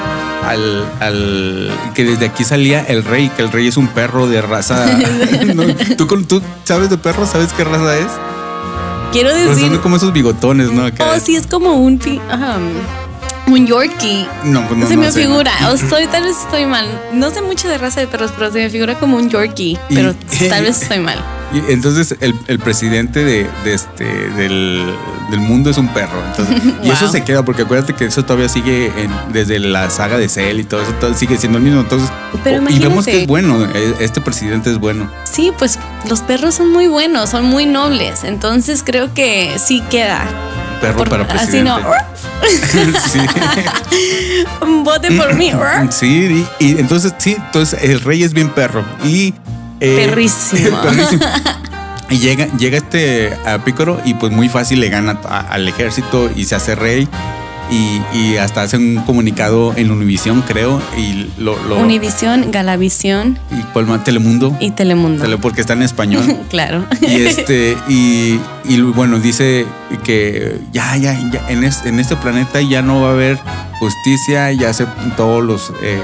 al, 0.46 0.84
al 1.00 1.70
que 1.94 2.04
desde 2.04 2.26
aquí 2.26 2.44
salía 2.44 2.82
el 2.88 3.04
rey, 3.04 3.28
que 3.30 3.42
el 3.42 3.50
rey 3.52 3.66
es 3.68 3.76
un 3.76 3.88
perro 3.88 4.26
de 4.26 4.40
raza. 4.42 4.86
No, 5.54 5.64
¿tú, 5.96 6.06
con- 6.06 6.24
¿Tú 6.26 6.42
sabes 6.64 6.90
de 6.90 6.98
perro? 6.98 7.26
¿Sabes 7.26 7.52
qué 7.56 7.64
raza 7.64 7.96
es? 7.96 8.06
Quiero 9.12 9.30
Pues 9.30 9.46
decir, 9.56 9.68
son 9.68 9.78
como 9.78 9.96
esos 9.96 10.12
bigotones, 10.12 10.70
¿no? 10.70 10.84
Acá. 10.84 11.06
oh, 11.14 11.18
sí, 11.20 11.34
es 11.36 11.46
como 11.46 11.72
un, 11.74 11.98
ajá, 12.30 12.56
un 13.46 13.66
Yorkie. 13.66 14.26
No, 14.44 14.66
pues 14.68 14.78
no, 14.78 14.86
se 14.88 14.96
no 14.96 15.02
me 15.02 15.10
sé. 15.12 15.22
figura, 15.22 15.50
o 15.70 15.74
estoy, 15.74 16.06
tal 16.08 16.24
vez 16.24 16.36
estoy 16.42 16.66
mal. 16.66 16.86
No 17.14 17.30
sé 17.30 17.40
mucho 17.40 17.68
de 17.68 17.78
raza 17.78 18.00
de 18.00 18.06
perros, 18.06 18.30
pero 18.36 18.52
se 18.52 18.58
me 18.58 18.68
figura 18.68 18.94
como 18.98 19.16
un 19.16 19.30
Yorkie. 19.30 19.78
Y- 19.88 19.94
Pero 19.94 20.14
tal 20.50 20.62
vez 20.64 20.82
estoy 20.82 20.98
mal. 21.00 21.18
Y 21.50 21.72
entonces 21.72 22.14
el, 22.20 22.34
el 22.46 22.58
presidente 22.58 23.24
de, 23.24 23.46
de 23.64 23.72
este 23.74 24.04
del, 24.04 24.84
del 25.30 25.40
mundo 25.40 25.70
es 25.70 25.78
un 25.78 25.88
perro. 25.88 26.22
Entonces, 26.26 26.62
Y 26.84 26.90
eso 26.90 27.08
se 27.08 27.24
queda, 27.24 27.42
porque 27.42 27.62
acuérdate 27.62 27.94
que 27.94 28.04
eso 28.04 28.22
todavía 28.24 28.48
sigue 28.50 28.92
en- 29.02 29.32
desde 29.32 29.58
la 29.58 29.88
saga 29.88 30.18
de 30.18 30.28
Cell 30.28 30.60
y 30.60 30.64
todo 30.64 30.82
eso, 30.82 30.92
todo 31.00 31.14
sigue 31.14 31.38
siendo 31.38 31.56
el 31.58 31.64
mismo. 31.64 31.80
Entonces, 31.80 32.10
Pero 32.44 32.68
y 32.68 32.78
vemos 32.78 33.06
que 33.06 33.22
es 33.22 33.26
bueno, 33.26 33.64
eh, 33.64 33.94
este 34.00 34.20
presidente 34.20 34.70
es 34.70 34.78
bueno. 34.78 35.10
Sí, 35.24 35.50
pues 35.58 35.78
los 36.08 36.20
perros 36.20 36.54
son 36.56 36.70
muy 36.70 36.86
buenos, 36.86 37.30
son 37.30 37.46
muy 37.46 37.64
nobles. 37.64 38.24
Entonces 38.24 38.82
creo 38.84 39.14
que 39.14 39.54
sí 39.58 39.82
queda. 39.88 40.26
Perro 40.82 40.98
Por- 40.98 41.08
para 41.08 41.22
así 41.24 41.32
presidente. 41.34 41.70
no. 41.70 41.78
sí. 43.08 43.20
Vote 44.84 45.10
por 45.16 45.34
mí. 45.34 45.50
Sí, 45.90 46.46
y, 46.60 46.64
y 46.66 46.78
entonces, 46.78 47.14
sí, 47.18 47.36
entonces 47.38 47.82
el 47.82 48.00
rey 48.00 48.22
es 48.22 48.32
bien 48.32 48.50
perro. 48.50 48.84
Y. 49.04 49.34
eh, 49.80 50.04
Perrísimo. 50.06 50.80
perrísimo. 50.82 51.24
Y 52.10 52.20
llega, 52.20 52.46
llega 52.56 52.78
este 52.78 53.34
a 53.44 53.58
Pícoro 53.58 54.00
y 54.02 54.14
pues 54.14 54.32
muy 54.32 54.48
fácil 54.48 54.80
le 54.80 54.88
gana 54.88 55.20
a- 55.28 55.40
al 55.40 55.68
ejército 55.68 56.30
y 56.34 56.44
se 56.46 56.54
hace 56.54 56.74
rey. 56.74 57.06
Y, 57.70 58.00
y 58.16 58.36
hasta 58.38 58.62
hace 58.62 58.78
un 58.78 59.02
comunicado 59.04 59.74
en 59.76 59.90
Univisión, 59.90 60.40
creo. 60.40 60.80
Y 60.96 61.28
lo. 61.36 61.62
lo 61.64 61.76
Univisión, 61.76 62.50
Galavisión 62.50 63.38
y 63.50 63.60
cuál 63.74 63.84
más, 63.84 64.04
Telemundo. 64.04 64.56
y 64.58 64.70
Telemundo. 64.70 65.22
Tele- 65.22 65.36
porque 65.36 65.60
está 65.60 65.74
en 65.74 65.82
español. 65.82 66.24
claro. 66.48 66.82
Y 67.02 67.26
este, 67.26 67.76
y, 67.90 68.40
y 68.64 68.80
bueno, 68.80 69.18
dice 69.18 69.66
que 70.02 70.58
ya, 70.72 70.96
ya, 70.96 71.12
ya, 71.30 71.44
en, 71.50 71.62
es- 71.62 71.84
en 71.84 72.00
este 72.00 72.16
planeta 72.16 72.62
ya 72.62 72.80
no 72.80 73.02
va 73.02 73.08
a 73.10 73.12
haber 73.12 73.38
justicia, 73.80 74.50
ya 74.52 74.72
se 74.72 74.86
todos 75.18 75.44
los 75.44 75.74
eh, 75.82 76.00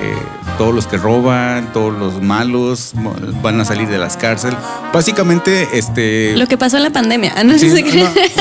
todos 0.59 0.75
los 0.75 0.87
que 0.87 0.97
roban, 0.97 1.73
todos 1.73 1.97
los 1.99 2.23
malos 2.23 2.93
van 3.43 3.61
a 3.61 3.65
salir 3.65 3.89
de 3.89 3.99
las 3.99 4.17
cárceles. 4.17 4.57
Básicamente, 4.93 5.69
este. 5.75 6.37
Lo 6.37 6.47
que 6.47 6.57
pasó 6.57 6.77
en 6.77 6.85
la 6.85 6.91
pandemia. 6.91 7.33
Ah, 7.37 7.45
no, 7.45 7.59
sí, 7.59 7.69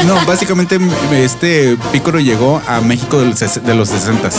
no, 0.06 0.16
no, 0.16 0.26
básicamente 0.26 0.78
este 1.14 1.78
Pícoro 1.92 2.20
llegó 2.20 2.62
a 2.68 2.82
México 2.82 3.20
de 3.20 3.26
los, 3.28 3.42
ses- 3.42 3.62
de 3.62 3.74
los 3.76 3.90
60 3.90 4.30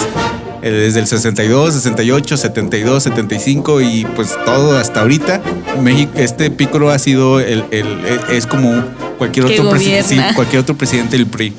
desde 0.62 1.00
el 1.00 1.06
62, 1.06 1.74
68, 1.74 2.36
72, 2.38 3.02
75 3.02 3.80
y 3.82 4.06
pues 4.16 4.34
todo 4.46 4.78
hasta 4.78 5.00
ahorita. 5.00 5.42
México, 5.82 6.12
este 6.14 6.50
Pícoro 6.50 6.90
ha 6.90 6.98
sido 6.98 7.38
el, 7.40 7.64
el- 7.70 8.00
es 8.30 8.46
como 8.46 8.82
cualquier 9.18 9.44
otro 9.46 9.68
presidente, 9.70 10.08
sí, 10.08 10.20
cualquier 10.34 10.62
otro 10.62 10.74
presidente 10.76 11.16
del 11.18 11.26
PRI. 11.26 11.52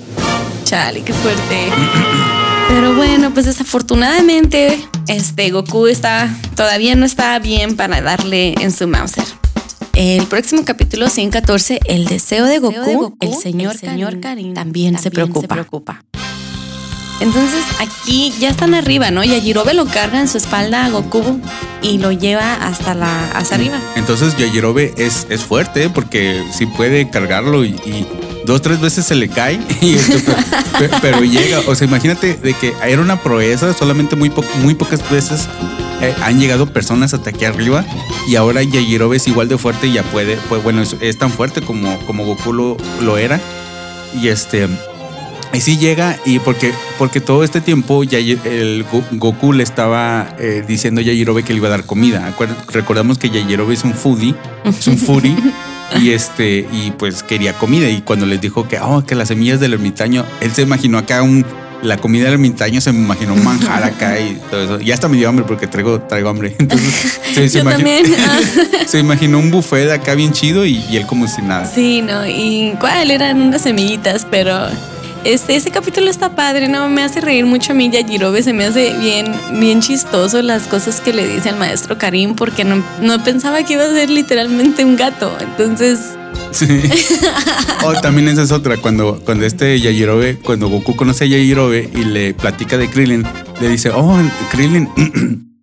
Chale, 0.64 1.02
qué 1.04 1.14
fuerte. 1.14 1.70
Pero 2.76 2.94
bueno, 2.94 3.34
pues 3.34 3.46
desafortunadamente, 3.46 4.78
este 5.08 5.50
Goku 5.50 5.88
está 5.88 6.30
todavía 6.58 6.94
no 6.98 7.06
está 7.06 7.40
bien 7.40 7.78
para 7.78 8.02
darle 8.02 8.54
en 8.60 8.74
su 8.74 8.86
Mauser. 8.86 9.24
El 9.94 10.26
próximo 10.26 10.66
capítulo 10.66 11.08
114, 11.08 11.80
el 11.86 12.06
deseo 12.06 12.44
de 12.44 12.60
Goku, 12.60 13.16
el 13.22 13.34
señor, 13.34 13.80
Karin, 14.20 14.54
también, 14.54 15.00
se, 15.00 15.10
preocupa. 15.10 16.04
Entonces 17.22 17.64
aquí 17.80 18.34
ya 18.42 18.50
están 18.50 18.74
arriba, 18.74 19.10
¿no? 19.10 19.24
Yajirobe 19.24 19.74
lo 19.74 19.86
carga 19.86 20.20
en 20.20 20.28
su 20.28 20.38
espalda 20.38 20.86
a 20.86 20.90
Goku 20.90 21.40
y 21.82 22.00
lo 22.00 22.12
lleva 22.12 22.56
hasta 22.56 22.94
la 22.94 23.32
hasta 23.32 23.56
arriba. 23.56 23.80
Entonces 23.96 24.36
Yajirobe 24.36 24.94
es, 24.98 25.28
es 25.30 25.46
fuerte 25.46 25.90
porque 25.90 26.44
sí 26.52 26.66
puede 26.66 27.10
cargarlo 27.10 27.64
y, 27.64 27.70
y 27.70 28.06
dos, 28.46 28.62
tres 28.62 28.80
veces 28.80 29.06
se 29.06 29.16
le 29.16 29.28
cae, 29.30 29.60
y 29.82 29.94
esto, 29.96 30.18
pero, 30.26 30.38
pe- 30.90 30.98
pero 31.02 31.24
llega. 31.24 31.60
O 31.68 31.76
sea, 31.76 31.88
imagínate 31.88 32.36
de 32.36 32.54
que 32.54 32.74
era 32.86 33.02
una 33.02 33.22
proeza, 33.22 33.74
solamente 33.74 34.16
muy, 34.16 34.30
po- 34.30 34.46
muy 34.62 34.76
pocas 34.76 35.08
veces 35.10 35.48
eh, 36.02 36.14
han 36.24 36.40
llegado 36.40 36.68
personas 36.68 37.14
hasta 37.14 37.30
aquí 37.32 37.46
arriba 37.46 37.86
y 38.28 38.36
ahora 38.36 38.62
Yajirobe 38.64 39.18
es 39.18 39.28
igual 39.28 39.48
de 39.48 39.58
fuerte 39.58 39.88
y 39.88 39.94
ya 39.94 40.04
puede, 40.04 40.38
pues 40.50 40.62
bueno, 40.64 40.82
es, 40.82 40.96
es 41.02 41.18
tan 41.18 41.32
fuerte 41.32 41.62
como, 41.62 41.98
como 42.06 42.26
Goku 42.26 42.54
lo, 42.54 42.78
lo 43.02 43.18
era. 43.18 43.40
Y 44.22 44.28
este... 44.30 44.68
Y 45.54 45.62
sí 45.62 45.78
llega 45.78 46.18
y 46.26 46.40
porque, 46.40 46.74
porque 46.98 47.22
todo 47.22 47.44
este 47.46 47.62
tiempo 47.62 48.04
ya 48.04 48.18
el 48.18 48.84
Go- 48.92 49.04
Goku 49.12 49.54
le 49.54 49.64
estaba 49.64 50.36
eh, 50.38 50.66
diciendo 50.68 51.00
a 51.00 51.04
Yajirobe 51.04 51.44
que 51.44 51.54
le 51.54 51.60
iba 51.60 51.68
a 51.68 51.72
dar 51.72 51.86
comida. 51.86 52.30
Acuer- 52.30 52.54
Recordamos 52.74 53.18
que 53.20 53.30
Yajirobe 53.30 53.74
es 53.74 53.86
un 53.86 53.94
foodie, 53.94 54.36
es 54.66 54.86
un 54.88 54.98
foodie. 54.98 55.34
Y 56.02 56.12
este, 56.12 56.68
y 56.72 56.92
pues 56.98 57.24
quería 57.24 57.54
comida. 57.54 57.90
Y 57.90 58.02
cuando 58.02 58.26
les 58.26 58.42
dijo 58.42 58.68
que, 58.68 58.80
oh, 58.80 59.04
que 59.06 59.16
las 59.16 59.28
semillas 59.30 59.60
del 59.60 59.74
ermitaño, 59.74 60.26
él 60.42 60.52
se 60.52 60.62
imaginó 60.64 60.98
acá 60.98 61.22
un, 61.22 61.46
la 61.84 61.98
comida 61.98 62.26
del 62.26 62.34
ermitaño, 62.34 62.82
se 62.82 62.92
me 62.92 63.00
imaginó 63.00 63.34
un 63.34 63.44
manjar 63.44 63.84
acá 63.84 64.20
y 64.20 64.40
todo 64.50 64.64
eso. 64.64 64.82
Y 64.82 64.92
hasta 64.92 65.08
me 65.08 65.18
dio 65.18 65.30
hambre 65.30 65.46
porque 65.48 65.68
traigo, 65.68 66.02
traigo 66.02 66.30
hambre. 66.30 66.56
Entonces, 66.60 67.20
se, 67.34 67.48
se 67.50 67.58
Yo 67.60 67.64
imagi- 67.64 67.72
también. 67.76 68.06
ah. 68.28 68.40
se 68.88 69.00
imaginó 69.00 69.40
un 69.40 69.52
buffet 69.52 69.92
acá 69.92 70.16
bien 70.16 70.32
chido 70.32 70.66
y, 70.66 70.84
y 70.90 70.98
él 70.98 71.06
como 71.06 71.28
si 71.28 71.42
nada. 71.42 71.66
Sí, 71.66 72.02
no, 72.02 72.26
y 72.28 72.74
cuál 72.80 73.12
eran 73.12 73.40
unas 73.42 73.62
semillitas, 73.62 74.26
pero 74.30 74.68
este, 75.26 75.56
ese 75.56 75.72
capítulo 75.72 76.10
está 76.10 76.36
padre, 76.36 76.68
¿no? 76.68 76.88
Me 76.88 77.04
hace 77.04 77.20
reír 77.20 77.46
mucho 77.46 77.74
a 77.74 77.76
mí 77.76 77.90
Yajirobe, 77.90 78.44
se 78.44 78.54
me 78.54 78.66
hace 78.66 78.94
bien, 79.00 79.26
bien 79.60 79.82
chistoso 79.82 80.42
las 80.42 80.68
cosas 80.68 81.02
que 81.02 81.14
le 81.14 81.28
dice 81.28 81.50
al 81.50 81.58
maestro 81.58 81.98
Karim, 81.98 82.36
porque 82.36 82.64
no, 82.64 82.84
no 83.02 83.24
pensaba 83.24 83.64
que 83.64 83.74
iba 83.74 83.84
a 83.84 83.90
ser 83.90 84.10
literalmente 84.10 84.86
un 84.86 84.96
gato. 84.96 85.36
Entonces, 85.42 86.00
Sí. 86.52 86.68
O 87.84 87.94
también 88.02 88.28
esa 88.30 88.44
es 88.44 88.52
otra, 88.52 88.78
cuando, 88.78 89.20
cuando 89.24 89.46
este 89.46 89.80
Yajirobe, 89.80 90.38
cuando 90.38 90.70
Goku 90.70 90.96
conoce 90.96 91.26
a 91.26 91.28
Yajirobe 91.28 91.90
y 91.94 92.04
le 92.06 92.34
platica 92.34 92.78
de 92.78 92.90
Krillin, 92.90 93.24
le 93.62 93.70
dice, 93.70 93.92
oh, 93.92 94.18
Krillin, 94.52 94.90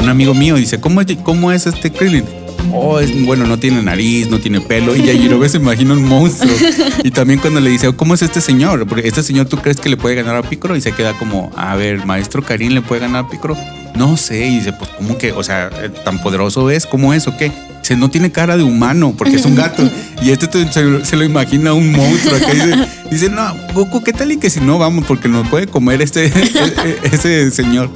un 0.00 0.08
amigo 0.08 0.34
mío, 0.34 0.56
dice, 0.56 0.80
¿cómo, 0.80 1.00
es- 1.00 1.16
cómo 1.22 1.52
es 1.52 1.66
este 1.66 1.90
Krillin? 1.92 2.24
Oh, 2.72 3.00
es, 3.00 3.24
bueno, 3.24 3.46
no 3.46 3.58
tiene 3.58 3.82
nariz, 3.82 4.28
no 4.28 4.38
tiene 4.38 4.60
pelo. 4.60 4.94
Y 4.94 5.02
Yajirobe 5.02 5.48
se 5.48 5.56
imagina 5.56 5.94
un 5.94 6.04
monstruo. 6.04 6.52
Y 7.04 7.10
también 7.10 7.40
cuando 7.40 7.58
le 7.60 7.70
dice, 7.70 7.90
¿cómo 7.96 8.14
es 8.14 8.22
este 8.22 8.40
señor? 8.40 8.86
Porque 8.86 9.08
este 9.08 9.22
señor, 9.22 9.46
¿tú 9.46 9.56
crees 9.56 9.78
que 9.78 9.88
le 9.88 9.96
puede 9.96 10.14
ganar 10.14 10.36
a 10.36 10.42
Piccolo? 10.42 10.76
Y 10.76 10.80
se 10.80 10.92
queda 10.92 11.16
como, 11.18 11.50
a 11.56 11.74
ver, 11.76 12.04
maestro 12.04 12.42
Karin 12.42 12.74
le 12.74 12.82
puede 12.82 13.00
ganar 13.00 13.24
a 13.24 13.28
Piccolo. 13.28 13.56
No 13.96 14.16
sé. 14.16 14.46
Y 14.46 14.56
dice, 14.58 14.72
pues, 14.74 14.90
¿cómo 14.90 15.16
que? 15.18 15.32
O 15.32 15.42
sea, 15.42 15.70
eh, 15.82 15.90
¿tan 16.04 16.20
poderoso 16.20 16.70
es? 16.70 16.86
¿Cómo 16.86 17.14
es 17.14 17.26
o 17.26 17.36
qué? 17.36 17.50
Dice, 17.80 17.96
no 17.96 18.10
tiene 18.10 18.30
cara 18.30 18.56
de 18.58 18.62
humano 18.62 19.14
porque 19.16 19.36
es 19.36 19.44
un 19.46 19.56
gato. 19.56 19.88
Y 20.22 20.30
este 20.30 20.46
te- 20.46 20.70
se, 20.70 21.04
se 21.04 21.16
lo 21.16 21.24
imagina 21.24 21.72
un 21.72 21.90
monstruo. 21.92 22.36
Acá 22.36 22.52
dice, 22.52 22.74
dice, 23.10 23.30
no, 23.30 23.54
Goku, 23.74 24.02
¿qué 24.04 24.12
tal 24.12 24.30
y 24.32 24.36
que 24.36 24.50
si 24.50 24.60
no 24.60 24.78
vamos? 24.78 25.06
Porque 25.06 25.28
nos 25.28 25.48
puede 25.48 25.66
comer 25.66 26.02
este, 26.02 26.30
ese 27.10 27.50
señor. 27.50 27.90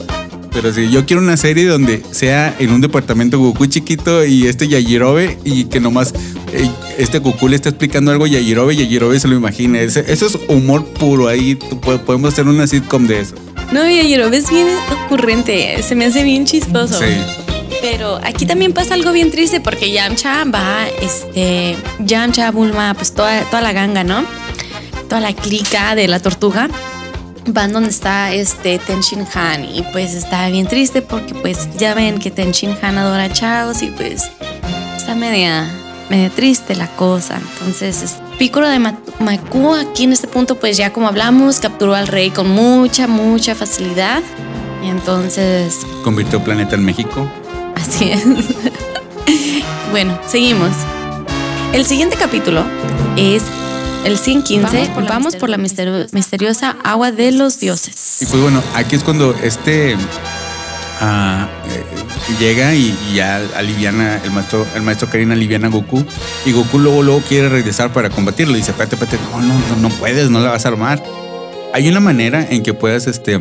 Pero 0.55 0.73
sí, 0.73 0.89
yo 0.89 1.05
quiero 1.05 1.21
una 1.21 1.37
serie 1.37 1.67
donde 1.67 2.01
sea 2.13 2.55
en 2.61 2.71
un 2.71 2.81
departamento 2.81 3.39
Goku 3.41 3.67
chiquito 3.67 4.25
y 4.25 4.47
este 4.47 4.69
Yajirobe 4.69 5.37
y 5.45 5.65
que 5.65 5.81
nomás 5.81 6.15
eh, 6.53 6.71
este 6.97 7.19
Goku 7.19 7.49
le 7.49 7.57
está 7.57 7.71
explicando 7.71 8.13
algo 8.13 8.25
a 8.25 8.29
Yajirobe 8.29 8.73
y 8.75 8.77
Yajirobe 8.79 9.19
se 9.19 9.27
lo 9.27 9.35
imagina. 9.35 9.81
Ese- 9.81 10.05
eso 10.13 10.27
es 10.29 10.39
humor 10.49 10.85
puro. 10.85 11.27
Ahí 11.27 11.57
podemos 12.07 12.33
hacer 12.33 12.47
una 12.47 12.67
sitcom 12.69 13.07
de 13.09 13.21
eso. 13.21 13.35
no, 13.73 13.83
Yajirobe 13.91 14.37
es 14.37 14.49
bien 14.49 14.69
ocurrente, 15.07 15.83
se 15.83 15.97
me 15.97 16.05
hace 16.05 16.23
bien 16.23 16.47
chistoso. 16.47 16.99
Sí. 17.01 17.17
Pero 17.83 18.19
aquí 18.23 18.47
también 18.47 18.73
pasa 18.73 18.95
algo 18.95 19.13
bien 19.13 19.31
triste 19.33 19.61
porque 19.61 19.91
Yamcha 19.91 20.45
va, 20.45 20.87
este, 21.03 21.77
Yamcha, 21.99 22.51
Bulma, 22.53 22.95
pues 22.95 23.13
toda, 23.13 23.43
toda 23.51 23.61
la 23.61 23.73
ganga, 23.73 24.05
¿no? 24.05 24.25
Toda 25.09 25.21
la 25.21 25.35
clica 25.35 25.95
de 25.95 26.09
la 26.09 26.21
tortuga 26.21 26.71
van 27.47 27.73
donde 27.73 27.91
está 27.91 28.33
este 28.33 28.79
Tenshin 28.79 29.27
Han 29.35 29.65
y 29.65 29.83
pues 29.93 30.15
está 30.15 30.49
bien 30.49 30.67
triste 30.67 31.03
porque 31.03 31.35
pues 31.35 31.69
ya 31.77 31.95
ven 31.95 32.19
que 32.19 32.31
Tenshin 32.31 32.77
Han 32.83 32.99
adora 32.99 33.25
a 33.25 33.33
Chaos 33.33 33.83
y 33.83 33.87
pues 33.89 34.31
está 34.97 35.15
media, 35.15 35.69
media 36.11 36.31
triste 36.31 36.75
la 36.75 36.87
cosa. 36.97 37.39
Entonces, 37.59 38.03
es- 38.03 38.17
Piccolo 38.39 38.69
de 38.69 38.81
Ma- 38.81 38.99
Maku 39.21 39.75
aquí 39.75 40.05
en 40.05 40.13
este 40.13 40.27
punto 40.27 40.57
pues 40.57 40.77
ya 40.77 40.93
como 40.93 41.07
hablamos 41.07 41.61
capturó 41.61 41.95
al 41.95 42.09
rey 42.09 42.31
con 42.31 42.49
mucha, 42.51 43.07
mucha 43.07 43.55
facilidad. 43.55 44.23
Y 44.85 44.89
entonces 44.89 45.79
Convirtió 46.03 46.43
Planeta 46.43 46.75
en 46.75 46.85
México. 46.85 47.29
Así 47.77 48.11
es. 48.11 48.25
bueno, 49.91 50.19
seguimos. 50.27 50.71
El 51.73 51.87
siguiente 51.87 52.17
capítulo 52.17 52.65
es 53.17 53.45
el 54.05 54.19
115. 54.19 54.91
Vamos 55.09 55.37
por 55.37 55.49
la, 55.49 55.57
misterio- 55.59 56.07
misteriosa 56.13 56.77
agua 56.85 57.11
de 57.13 57.33
los 57.33 57.57
Y 57.57 57.67
dioses. 57.67 58.19
pues 58.31 58.41
bueno, 58.43 58.63
aquí 58.75 58.97
es 58.97 59.03
cuando 59.03 59.35
este 59.43 59.97
ah, 61.01 61.49
eh, 61.71 61.85
llega 62.39 62.75
y, 62.75 62.95
y 63.11 63.15
ya 63.17 63.37
aliviana, 63.57 64.21
el 64.25 64.31
maestro, 64.31 64.67
el 64.75 64.83
maestro 64.83 65.09
Karin 65.11 65.33
aliviana 65.33 65.69
a 65.69 65.71
Goku. 65.71 66.05
Y 66.45 66.53
Goku 66.53 66.79
luego, 66.79 67.03
luego 67.03 67.21
quiere 67.23 67.49
regresar 67.49 67.93
para 67.93 68.11
combatirlo. 68.11 68.55
Y 68.55 68.59
dice, 68.59 68.71
espérate, 68.73 68.95
espérate, 68.97 69.19
no, 69.33 69.41
no, 69.41 69.55
no, 69.55 69.89
no 69.89 69.89
puedes, 69.97 70.31
no 70.31 70.41
la 70.41 70.51
vas 70.51 70.65
a 70.65 70.69
armar. 70.69 71.03
Hay 71.73 71.89
una 71.89 72.01
manera 72.01 72.47
en 72.49 72.63
que 72.63 72.73
puedas 72.75 73.07
este, 73.07 73.39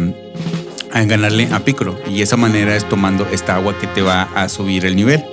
ganarle 0.93 1.50
a 1.51 1.60
Piccolo. 1.60 2.00
Y 2.10 2.22
esa 2.22 2.38
manera 2.38 2.75
es 2.75 2.88
tomando 2.89 3.27
esta 3.32 3.55
agua 3.55 3.77
que 3.77 3.88
te 3.88 4.01
va 4.01 4.24
a 4.36 4.50
subir 4.50 4.86
el 4.86 4.96
nivel. 4.96 5.24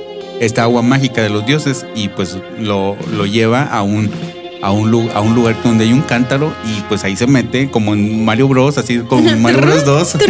Esta 0.41 0.63
agua 0.65 0.83
mágica 0.83 1.23
de 1.23 1.31
los 1.31 1.47
dioses. 1.47 1.87
Y 1.95 2.09
pues 2.09 2.37
lo, 2.59 2.97
lo 3.13 3.25
lleva 3.27 3.63
a 3.65 3.83
un, 3.83 4.11
a, 4.63 4.71
un, 4.73 5.11
a 5.15 5.21
un 5.21 5.35
lugar 5.35 5.57
donde 5.65 5.85
hay 5.85 5.93
un 5.93 6.03
cántaro. 6.03 6.53
Y 6.65 6.81
pues 6.89 7.05
ahí 7.05 7.17
se 7.17 7.27
mete 7.27 7.71
como 7.71 7.95
en 7.95 8.25
Mario 8.25 8.49
Bros. 8.49 8.79
Así 8.79 8.99
como 9.01 9.29
en 9.29 9.41
Mario 9.43 9.61
Bros 9.61 9.85
2. 9.85 10.17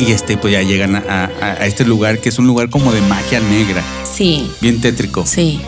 Y 0.00 0.12
este, 0.12 0.36
pues 0.36 0.52
ya 0.52 0.62
llegan 0.62 0.94
a, 0.94 1.02
a- 1.40 1.46
a 1.60 1.66
este 1.66 1.84
lugar 1.84 2.20
que 2.20 2.28
es 2.28 2.38
un 2.38 2.46
lugar 2.46 2.70
como 2.70 2.92
de 2.92 3.00
magia 3.02 3.40
negra. 3.40 3.82
Sí, 4.04 4.48
Bien 4.60 4.80
tétrico. 4.80 5.26
sí. 5.26 5.60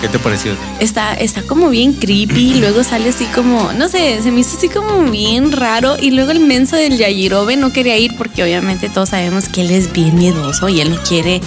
¿Qué 0.00 0.06
te 0.08 0.18
pareció? 0.20 0.52
Está, 0.78 1.14
está 1.14 1.42
como 1.42 1.70
bien 1.70 1.92
creepy. 1.92 2.54
Luego 2.60 2.82
sale 2.84 3.08
así 3.08 3.24
como, 3.26 3.72
no 3.72 3.88
sé, 3.88 4.20
se 4.22 4.30
me 4.32 4.40
hizo 4.40 4.56
así 4.56 4.68
como 4.68 5.02
bien 5.10 5.50
raro. 5.52 5.96
Y 6.00 6.10
luego 6.12 6.30
el 6.32 6.38
menso 6.40 6.74
del 6.76 6.96
Yajirobe 6.98 7.56
no 7.56 7.72
quería 7.72 7.96
ir 7.98 8.16
porque 8.16 8.42
obviamente 8.44 8.88
todos 8.88 9.08
sabemos 9.10 9.48
que 9.48 9.60
él 9.62 9.70
es 9.72 9.92
bien 9.92 10.16
miedoso 10.16 10.68
y 10.68 10.80
él 10.80 10.90
no 10.90 10.96
quiere 11.02 11.40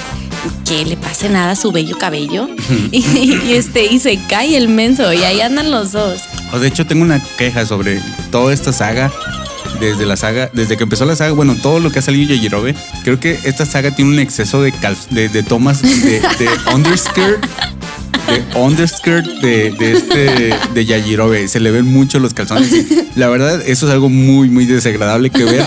que 0.66 0.86
le 0.86 0.98
pase 0.98 1.30
nada 1.30 1.52
a 1.52 1.56
su 1.56 1.72
bello 1.72 1.98
cabello. 1.98 2.48
y, 2.92 3.00
y 3.46 3.54
este, 3.54 3.86
y 3.86 4.00
se 4.00 4.20
cae 4.30 4.56
el 4.58 4.68
menso 4.70 5.12
y 5.14 5.24
ahí 5.24 5.42
andan 5.42 5.72
los 5.72 5.92
dos. 5.92 6.22
O 6.54 6.60
de 6.60 6.68
hecho, 6.68 6.86
tengo 6.86 7.04
una 7.04 7.22
queja 7.38 7.66
sobre 7.66 8.02
toda 8.32 8.54
esta 8.54 8.74
saga. 8.74 9.12
desde 9.80 10.06
la 10.06 10.16
saga, 10.18 10.50
desde 10.54 10.78
que 10.78 10.84
empezó 10.84 11.06
la 11.06 11.16
saga, 11.16 11.32
bueno, 11.32 11.56
todo 11.56 11.80
lo 11.80 11.92
que 11.92 12.00
ha 12.00 12.02
salido 12.02 12.34
Yajirobe, 12.36 12.76
creo 13.04 13.20
que 13.20 13.40
esta 13.46 13.66
saga 13.66 13.90
tiene 13.96 14.12
un 14.12 14.20
exceso 14.20 14.62
de, 14.62 14.72
cal- 14.74 14.98
de, 15.10 15.28
de 15.30 15.42
tomas 15.44 15.82
de, 15.82 16.20
de 16.20 16.50
underskirt. 16.76 17.44
De 18.32 18.44
underskirt 18.60 19.26
de, 19.42 19.72
de 19.72 19.92
este 19.92 20.56
de 20.74 20.86
Yajirobe. 20.86 21.48
Se 21.48 21.60
le 21.60 21.72
ven 21.72 21.86
mucho 21.86 22.20
los 22.20 22.34
calzones. 22.34 22.72
y 22.72 22.88
La 23.20 23.28
verdad, 23.30 23.62
eso 23.66 23.86
es 23.88 23.92
algo 23.92 24.10
muy, 24.10 24.50
muy 24.50 24.66
desagradable 24.66 25.30
que 25.30 25.44
ver 25.44 25.64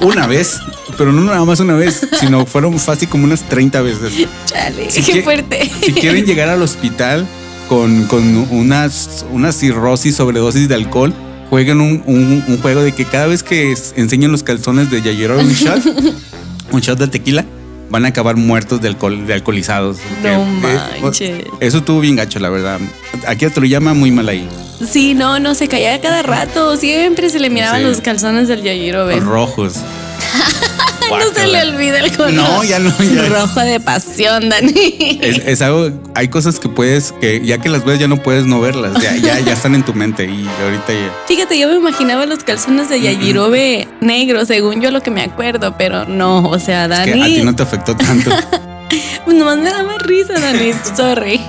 una 0.00 0.26
vez, 0.26 0.58
pero 0.96 1.12
no 1.12 1.22
nada 1.22 1.44
más 1.44 1.60
una 1.60 1.74
vez, 1.74 2.06
sino 2.20 2.46
fueron 2.46 2.78
fácil 2.78 3.08
como 3.08 3.24
unas 3.24 3.42
30 3.48 3.80
veces. 3.82 4.12
Chale, 4.46 4.90
Si 4.90 5.02
qué 5.02 5.12
que- 5.14 5.22
fuerte. 5.22 5.70
Si 5.82 5.92
quieren 5.92 6.24
llegar 6.24 6.48
al 6.48 6.62
hospital 6.62 7.26
con, 7.68 8.04
con 8.06 8.36
unas, 8.50 9.24
una 9.30 9.52
cirrosis, 9.52 10.16
sobredosis 10.16 10.68
de 10.68 10.74
alcohol, 10.74 11.12
jueguen 11.50 11.80
un, 11.80 12.02
un- 12.06 12.44
un 12.46 12.58
juego 12.60 12.82
de 12.82 12.92
que 12.92 13.04
cada 13.04 13.26
vez 13.26 13.42
que 13.42 13.74
enseñen 13.96 14.32
los 14.32 14.42
calzones 14.42 14.90
de 14.90 15.02
Yajirobe 15.02 15.42
un 15.44 15.52
shot, 15.52 15.82
un 16.72 16.80
shot 16.80 16.98
de 16.98 17.08
tequila, 17.08 17.44
van 17.90 18.04
a 18.04 18.08
acabar 18.08 18.36
muertos 18.36 18.80
de, 18.80 18.88
alcohol, 18.88 19.26
de 19.26 19.34
alcoholizados. 19.34 19.98
No 20.22 20.28
Eh, 20.28 21.00
manches. 21.02 21.44
Eso 21.60 21.78
estuvo 21.78 22.00
bien 22.00 22.16
gacho, 22.16 22.38
la 22.38 22.48
verdad. 22.50 22.78
Aquí 23.26 23.44
a 23.44 23.50
llama 23.68 23.94
muy 23.94 24.10
mal 24.10 24.28
ahí. 24.28 24.48
Sí, 24.84 25.14
no, 25.14 25.40
no, 25.40 25.54
se 25.54 25.68
caía 25.68 26.00
cada 26.00 26.22
rato. 26.22 26.76
Siempre 26.76 27.30
se 27.30 27.40
le 27.40 27.50
miraban 27.50 27.80
Sí. 27.80 27.86
los 27.86 28.00
calzones 28.00 28.48
del 28.48 28.62
Yajirobe. 28.62 29.18
Rojos. 29.20 29.74
No 31.10 31.32
se 31.34 31.46
le 31.46 31.62
olvida 31.62 31.98
el 32.00 32.16
color. 32.16 32.32
No, 32.32 32.64
ya 32.64 32.78
no, 32.78 32.92
ya. 32.98 33.28
Rojo 33.28 33.60
de 33.60 33.80
pasión, 33.80 34.48
Dani. 34.48 35.18
Es, 35.22 35.38
es 35.38 35.62
algo, 35.62 35.90
hay 36.14 36.28
cosas 36.28 36.58
que 36.58 36.68
puedes, 36.68 37.12
que 37.12 37.44
ya 37.44 37.58
que 37.58 37.68
las 37.68 37.84
ves 37.84 37.98
ya 37.98 38.08
no 38.08 38.16
puedes 38.22 38.46
no 38.46 38.60
verlas, 38.60 39.00
ya, 39.02 39.14
ya, 39.16 39.40
ya 39.40 39.52
están 39.52 39.74
en 39.74 39.82
tu 39.84 39.94
mente 39.94 40.24
y 40.24 40.48
ahorita 40.62 40.92
ya. 40.92 41.12
Fíjate, 41.26 41.58
yo 41.58 41.68
me 41.68 41.76
imaginaba 41.76 42.26
los 42.26 42.40
calzones 42.44 42.88
de 42.88 43.00
Yajirobe 43.00 43.88
negros, 44.00 44.48
según 44.48 44.80
yo 44.80 44.90
lo 44.90 45.02
que 45.02 45.10
me 45.10 45.22
acuerdo, 45.22 45.74
pero 45.78 46.04
no, 46.06 46.44
o 46.48 46.58
sea, 46.58 46.84
Que 47.04 47.10
Dani. 47.10 47.22
a 47.22 47.26
ti 47.26 47.42
no 47.44 47.56
te 47.56 47.62
afectó 47.62 47.96
tanto. 47.96 48.30
Nomás 49.26 49.58
me 49.58 49.70
da 49.70 49.82
más 49.82 50.02
risa, 50.02 50.34
Dani, 50.34 50.72
sorry. 50.96 51.40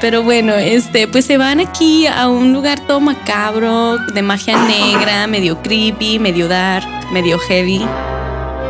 Pero 0.00 0.22
bueno, 0.22 0.54
este, 0.54 1.06
pues 1.08 1.26
se 1.26 1.36
van 1.36 1.60
aquí 1.60 2.06
a 2.06 2.28
un 2.28 2.54
lugar 2.54 2.80
todo 2.86 3.00
macabro, 3.00 3.98
de 4.14 4.22
magia 4.22 4.56
negra, 4.64 5.26
medio 5.26 5.60
creepy, 5.60 6.18
medio 6.18 6.48
dark, 6.48 6.86
medio 7.12 7.38
heavy. 7.38 7.84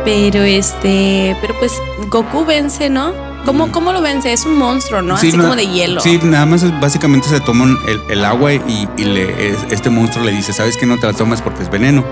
Pero 0.03 0.41
este, 0.43 1.35
pero 1.41 1.53
pues 1.59 1.73
Goku 2.09 2.45
vence, 2.45 2.89
¿no? 2.89 3.13
¿Cómo, 3.45 3.71
cómo 3.71 3.91
lo 3.91 4.01
vence? 4.01 4.33
Es 4.33 4.45
un 4.45 4.55
monstruo, 4.57 5.01
¿no? 5.01 5.17
Sí, 5.17 5.29
Así 5.29 5.37
como 5.37 5.55
de 5.55 5.67
hielo. 5.67 6.01
Sí, 6.01 6.19
nada 6.23 6.45
más 6.45 6.63
básicamente 6.79 7.27
se 7.27 7.39
toman 7.39 7.77
el, 7.87 7.99
el 8.09 8.25
agua 8.25 8.53
y, 8.53 8.87
y 8.97 9.03
le, 9.03 9.49
es- 9.49 9.57
este 9.71 9.89
monstruo 9.89 10.23
le 10.25 10.31
dice, 10.31 10.53
¿sabes 10.53 10.77
que 10.77 10.85
no 10.85 10.97
te 10.99 11.07
la 11.07 11.13
tomas 11.13 11.41
porque 11.41 11.63
es 11.63 11.69
veneno? 11.69 12.03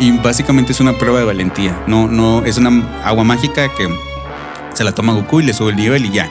Y 0.00 0.10
básicamente 0.18 0.72
es 0.72 0.80
una 0.80 0.92
prueba 0.98 1.20
de 1.20 1.24
valentía. 1.24 1.76
No, 1.86 2.08
no, 2.08 2.44
es 2.44 2.58
una 2.58 2.82
agua 3.04 3.22
mágica 3.24 3.68
que 3.74 3.88
se 4.74 4.82
la 4.84 4.92
toma 4.92 5.12
Goku 5.12 5.40
y 5.40 5.44
le 5.44 5.52
sube 5.52 5.70
el 5.70 5.76
nivel 5.76 6.06
y 6.06 6.10
ya. 6.10 6.28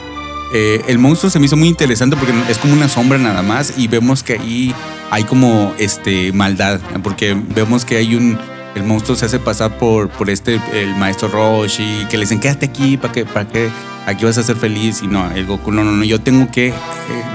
Eh, 0.54 0.82
el 0.88 1.00
monstruo 1.00 1.30
se 1.30 1.40
me 1.40 1.46
hizo 1.46 1.56
muy 1.56 1.70
interesante 1.70 2.18
porque 2.18 2.34
es 2.50 2.58
como 2.58 2.74
una 2.74 2.90
sombra 2.90 3.18
nada 3.18 3.42
más 3.42 3.78
y 3.78 3.88
vemos 3.88 4.22
que 4.22 4.34
ahí 4.34 4.76
hay 5.12 5.24
como 5.24 5.74
este 5.78 6.34
maldad, 6.34 6.80
porque 7.04 7.34
vemos 7.56 7.86
que 7.86 7.96
hay 7.98 8.16
un 8.16 8.38
el 8.76 8.84
monstruo 8.84 9.16
se 9.18 9.26
hace 9.26 9.40
pasar 9.40 9.78
por, 9.78 10.10
por 10.10 10.30
este 10.30 10.60
el 10.74 10.96
maestro 10.96 11.28
Roshi 11.28 12.06
que 12.10 12.18
le 12.18 12.22
dicen 12.24 12.40
quédate 12.40 12.68
aquí 12.68 12.98
para 12.98 13.14
que 13.14 13.26
para 13.26 13.48
que 13.48 13.70
aquí 14.06 14.26
vas 14.26 14.38
a 14.38 14.44
ser 14.44 14.56
feliz 14.56 15.02
y 15.04 15.08
no 15.08 15.30
el 15.32 15.46
Goku 15.46 15.72
no 15.72 15.84
no 15.84 15.92
no 15.92 16.04
yo 16.04 16.22
tengo 16.22 16.50
que 16.52 16.70
eh, 16.70 16.74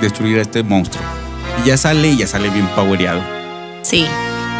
destruir 0.01 0.39
a 0.39 0.43
este 0.43 0.63
monstruo 0.63 1.05
y 1.63 1.69
ya 1.69 1.77
sale 1.77 2.09
y 2.09 2.17
ya 2.19 2.27
sale 2.27 2.51
bien 2.51 2.67
powereado. 2.69 3.23
Sí, 3.83 4.07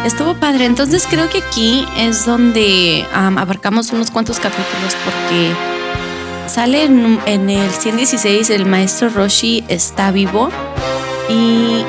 estuvo 0.05 0.35
padre. 0.35 0.65
Entonces 0.65 1.05
creo 1.09 1.29
que 1.29 1.39
aquí 1.39 1.85
es 1.97 2.25
donde 2.25 3.05
am, 3.13 3.37
abarcamos 3.37 3.91
unos 3.91 4.11
cuantos 4.11 4.39
capítulos 4.39 4.95
porque 5.03 5.51
sale 6.47 6.85
en, 6.85 7.19
en 7.25 7.49
el 7.49 7.69
116 7.71 8.49
el 8.49 8.65
maestro 8.65 9.09
Roshi 9.09 9.63
está 9.67 10.11
vivo 10.11 10.49
y 11.29 11.83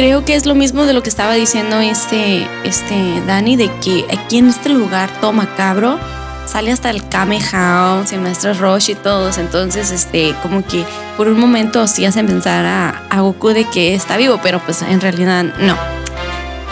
creo 0.00 0.24
que 0.24 0.34
es 0.34 0.46
lo 0.46 0.54
mismo 0.54 0.86
de 0.86 0.94
lo 0.94 1.02
que 1.02 1.10
estaba 1.10 1.34
diciendo 1.34 1.78
este, 1.80 2.46
este 2.64 3.22
Dani, 3.26 3.56
de 3.56 3.70
que 3.84 4.06
aquí 4.10 4.38
en 4.38 4.48
este 4.48 4.70
lugar 4.70 5.10
todo 5.20 5.32
macabro 5.34 5.98
sale 6.46 6.72
hasta 6.72 6.88
el 6.88 7.06
Kame 7.06 7.38
House 7.38 8.10
y 8.10 8.14
el 8.14 8.22
maestro 8.22 8.54
Roshi 8.54 8.92
y 8.92 8.94
todos. 8.94 9.36
Entonces, 9.36 9.90
este, 9.90 10.34
como 10.42 10.64
que 10.66 10.84
por 11.18 11.28
un 11.28 11.38
momento 11.38 11.86
sí 11.86 12.06
hacen 12.06 12.26
pensar 12.26 12.64
a, 12.64 13.02
a 13.10 13.20
Goku 13.20 13.48
de 13.48 13.64
que 13.66 13.94
está 13.94 14.16
vivo, 14.16 14.40
pero 14.42 14.58
pues 14.60 14.80
en 14.80 15.02
realidad 15.02 15.44
no. 15.60 15.76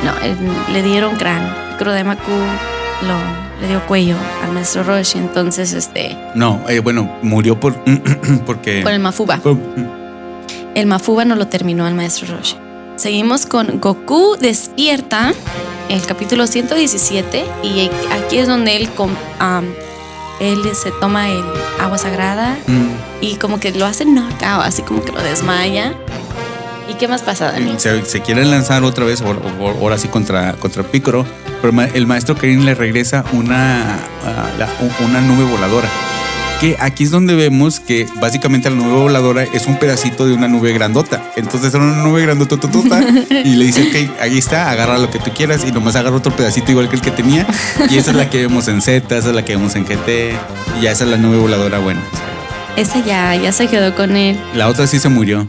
No, 0.05 0.12
él- 0.25 0.37
le 0.73 0.83
dieron 0.83 1.14
cráneo. 1.17 1.53
Crodemaku 1.79 2.31
lo, 2.31 3.61
le 3.61 3.69
dio 3.69 3.87
cuello 3.87 4.17
al 4.43 4.53
maestro 4.53 4.85
Roshi. 4.85 5.19
Entonces, 5.19 5.75
este, 5.75 6.17
no 6.35 6.62
eh, 6.67 6.79
bueno 6.81 7.19
murió 7.21 7.61
por 7.61 7.77
porque 8.47 8.83
con 8.83 8.95
el 8.95 9.01
Mafuba. 9.01 9.37
por- 9.37 9.59
El 10.75 10.87
Mafuba 10.87 11.27
no 11.27 11.37
lo 11.37 11.47
terminó 11.47 11.85
al 11.85 11.95
maestro 11.95 12.35
Roshi. 12.35 12.57
Seguimos 12.99 13.47
con 13.47 13.81
Goku 13.81 14.37
despierta, 14.41 15.33
el 15.89 16.05
capítulo 16.05 16.47
117, 16.49 17.45
y 17.63 17.89
aquí 18.11 18.39
es 18.39 18.49
donde 18.49 18.77
él, 18.77 18.89
am, 19.39 19.65
él 20.41 20.59
se 20.75 20.91
toma 21.01 21.29
el 21.31 21.43
agua 21.81 21.97
sagrada 21.97 22.59
mm, 22.67 22.89
y 23.25 23.37
como 23.37 23.61
que 23.61 23.71
lo 23.71 23.87
hace 23.87 24.05
knockout, 24.05 24.65
así 24.65 24.83
como 24.83 25.05
que 25.05 25.13
lo 25.13 25.23
desmaya. 25.23 25.95
¿Y 26.91 26.95
qué 26.95 27.07
más 27.07 27.23
pasa, 27.23 27.53
Dani? 27.53 27.75
se, 27.79 28.05
se 28.05 28.21
quieren 28.21 28.51
lanzar 28.51 28.83
otra 28.83 29.05
vez, 29.05 29.21
ahora- 29.23 29.41
ahora 29.61 29.97
sí 29.97 30.09
contra, 30.09 30.55
contra 30.55 30.83
Piccolo, 30.83 31.25
pero 31.63 31.73
el 31.95 32.07
maestro 32.07 32.35
Karin 32.35 32.65
le 32.65 32.75
regresa 32.75 33.25
una, 33.33 33.95
ah, 34.25 34.51
la- 34.59 34.69
u- 34.81 35.05
una 35.05 35.21
nube 35.21 35.45
voladora. 35.45 35.89
Que 36.61 36.77
aquí 36.81 37.05
es 37.05 37.12
donde 37.12 37.37
vemos 37.37 37.79
que 37.79 38.07
básicamente 38.21 38.68
la 38.68 38.75
nube 38.75 39.01
voladora 39.01 39.44
es 39.44 39.66
un 39.66 39.79
pedacito 39.79 40.27
de 40.27 40.35
una 40.35 40.49
nube 40.49 40.73
grandota. 40.73 41.23
Entonces 41.37 41.73
era 41.73 41.85
una 41.85 42.03
nube 42.03 42.23
grandota 42.23 42.59
y 43.31 43.55
le 43.55 43.64
dice, 43.64 43.83
ok, 43.83 44.21
ahí 44.21 44.38
está, 44.38 44.68
agarra 44.71 44.99
lo 44.99 45.09
que 45.09 45.21
tú 45.21 45.31
quieras 45.31 45.64
y 45.64 45.71
nomás 45.71 45.94
agarra 45.94 46.16
otro 46.16 46.35
pedacito 46.35 46.73
igual 46.73 46.88
que 46.88 46.97
el 46.97 47.03
que 47.03 47.12
tenía. 47.12 47.47
Y 47.88 47.97
esa 47.97 48.11
es 48.11 48.16
la 48.16 48.29
que 48.29 48.38
vemos 48.38 48.66
en 48.66 48.83
Z, 48.83 49.16
esa 49.16 49.29
es 49.29 49.35
la 49.35 49.44
que 49.44 49.55
vemos 49.55 49.77
en 49.77 49.85
GT 49.85 50.35
y 50.79 50.83
ya 50.83 50.90
esa 50.90 51.05
es 51.05 51.11
la 51.11 51.16
nube 51.16 51.38
voladora 51.38 51.79
buena. 51.79 52.03
Esa 52.77 53.05
ya, 53.05 53.37
ya 53.37 53.53
se 53.53 53.68
quedó 53.68 53.94
con 53.94 54.16
él. 54.16 54.38
La 54.55 54.68
otra 54.68 54.87
sí 54.88 54.99
se 54.99 55.09
murió. 55.09 55.49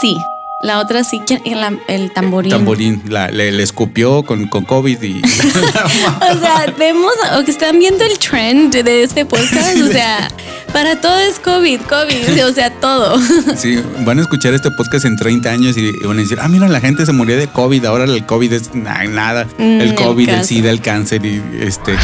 Sí, 0.00 0.16
la 0.60 0.80
otra 0.80 1.04
sí, 1.04 1.20
¿quién? 1.26 1.40
el, 1.44 1.78
el 1.88 2.12
tamborín. 2.12 2.50
Tamborín, 2.50 3.02
la- 3.08 3.30
le, 3.30 3.52
le 3.52 3.62
escupió 3.62 4.24
con, 4.24 4.48
con 4.48 4.64
COVID 4.64 5.00
y... 5.02 5.22
O 6.30 6.38
sea, 6.40 6.74
vemos 6.78 7.12
o 7.38 7.44
que 7.44 7.50
están 7.50 7.78
viendo 7.78 8.04
el 8.04 8.18
trend 8.18 8.74
de 8.74 9.02
este 9.04 9.24
podcast. 9.24 9.78
O 9.82 9.86
sea, 9.92 10.28
para 10.72 11.00
todo 11.00 11.16
es 11.18 11.38
COVID, 11.40 11.80
COVID, 11.82 12.44
o 12.48 12.52
sea, 12.52 12.70
todo. 12.70 13.18
Sí, 13.56 13.82
van 14.04 14.18
a 14.18 14.22
escuchar 14.22 14.54
este 14.54 14.70
podcast 14.70 15.04
en 15.04 15.16
30 15.16 15.50
años 15.50 15.76
y, 15.76 15.92
van 16.04 16.18
a 16.18 16.20
decir, 16.20 16.38
ah, 16.40 16.48
mira, 16.48 16.68
la 16.68 16.80
gente 16.80 17.04
se 17.06 17.12
murió 17.12 17.36
de 17.36 17.48
COVID, 17.48 17.84
ahora 17.86 18.04
el 18.04 18.24
COVID 18.26 18.52
es 18.52 18.74
na- 18.74 19.04
nada. 19.04 19.46
Mm, 19.58 19.80
el 19.80 19.94
COVID, 19.94 20.28
el 20.28 20.34
caso. 20.36 20.48
SIDA, 20.48 20.70
el 20.70 20.80
cáncer 20.80 21.24
y 21.24 21.42
este... 21.60 21.96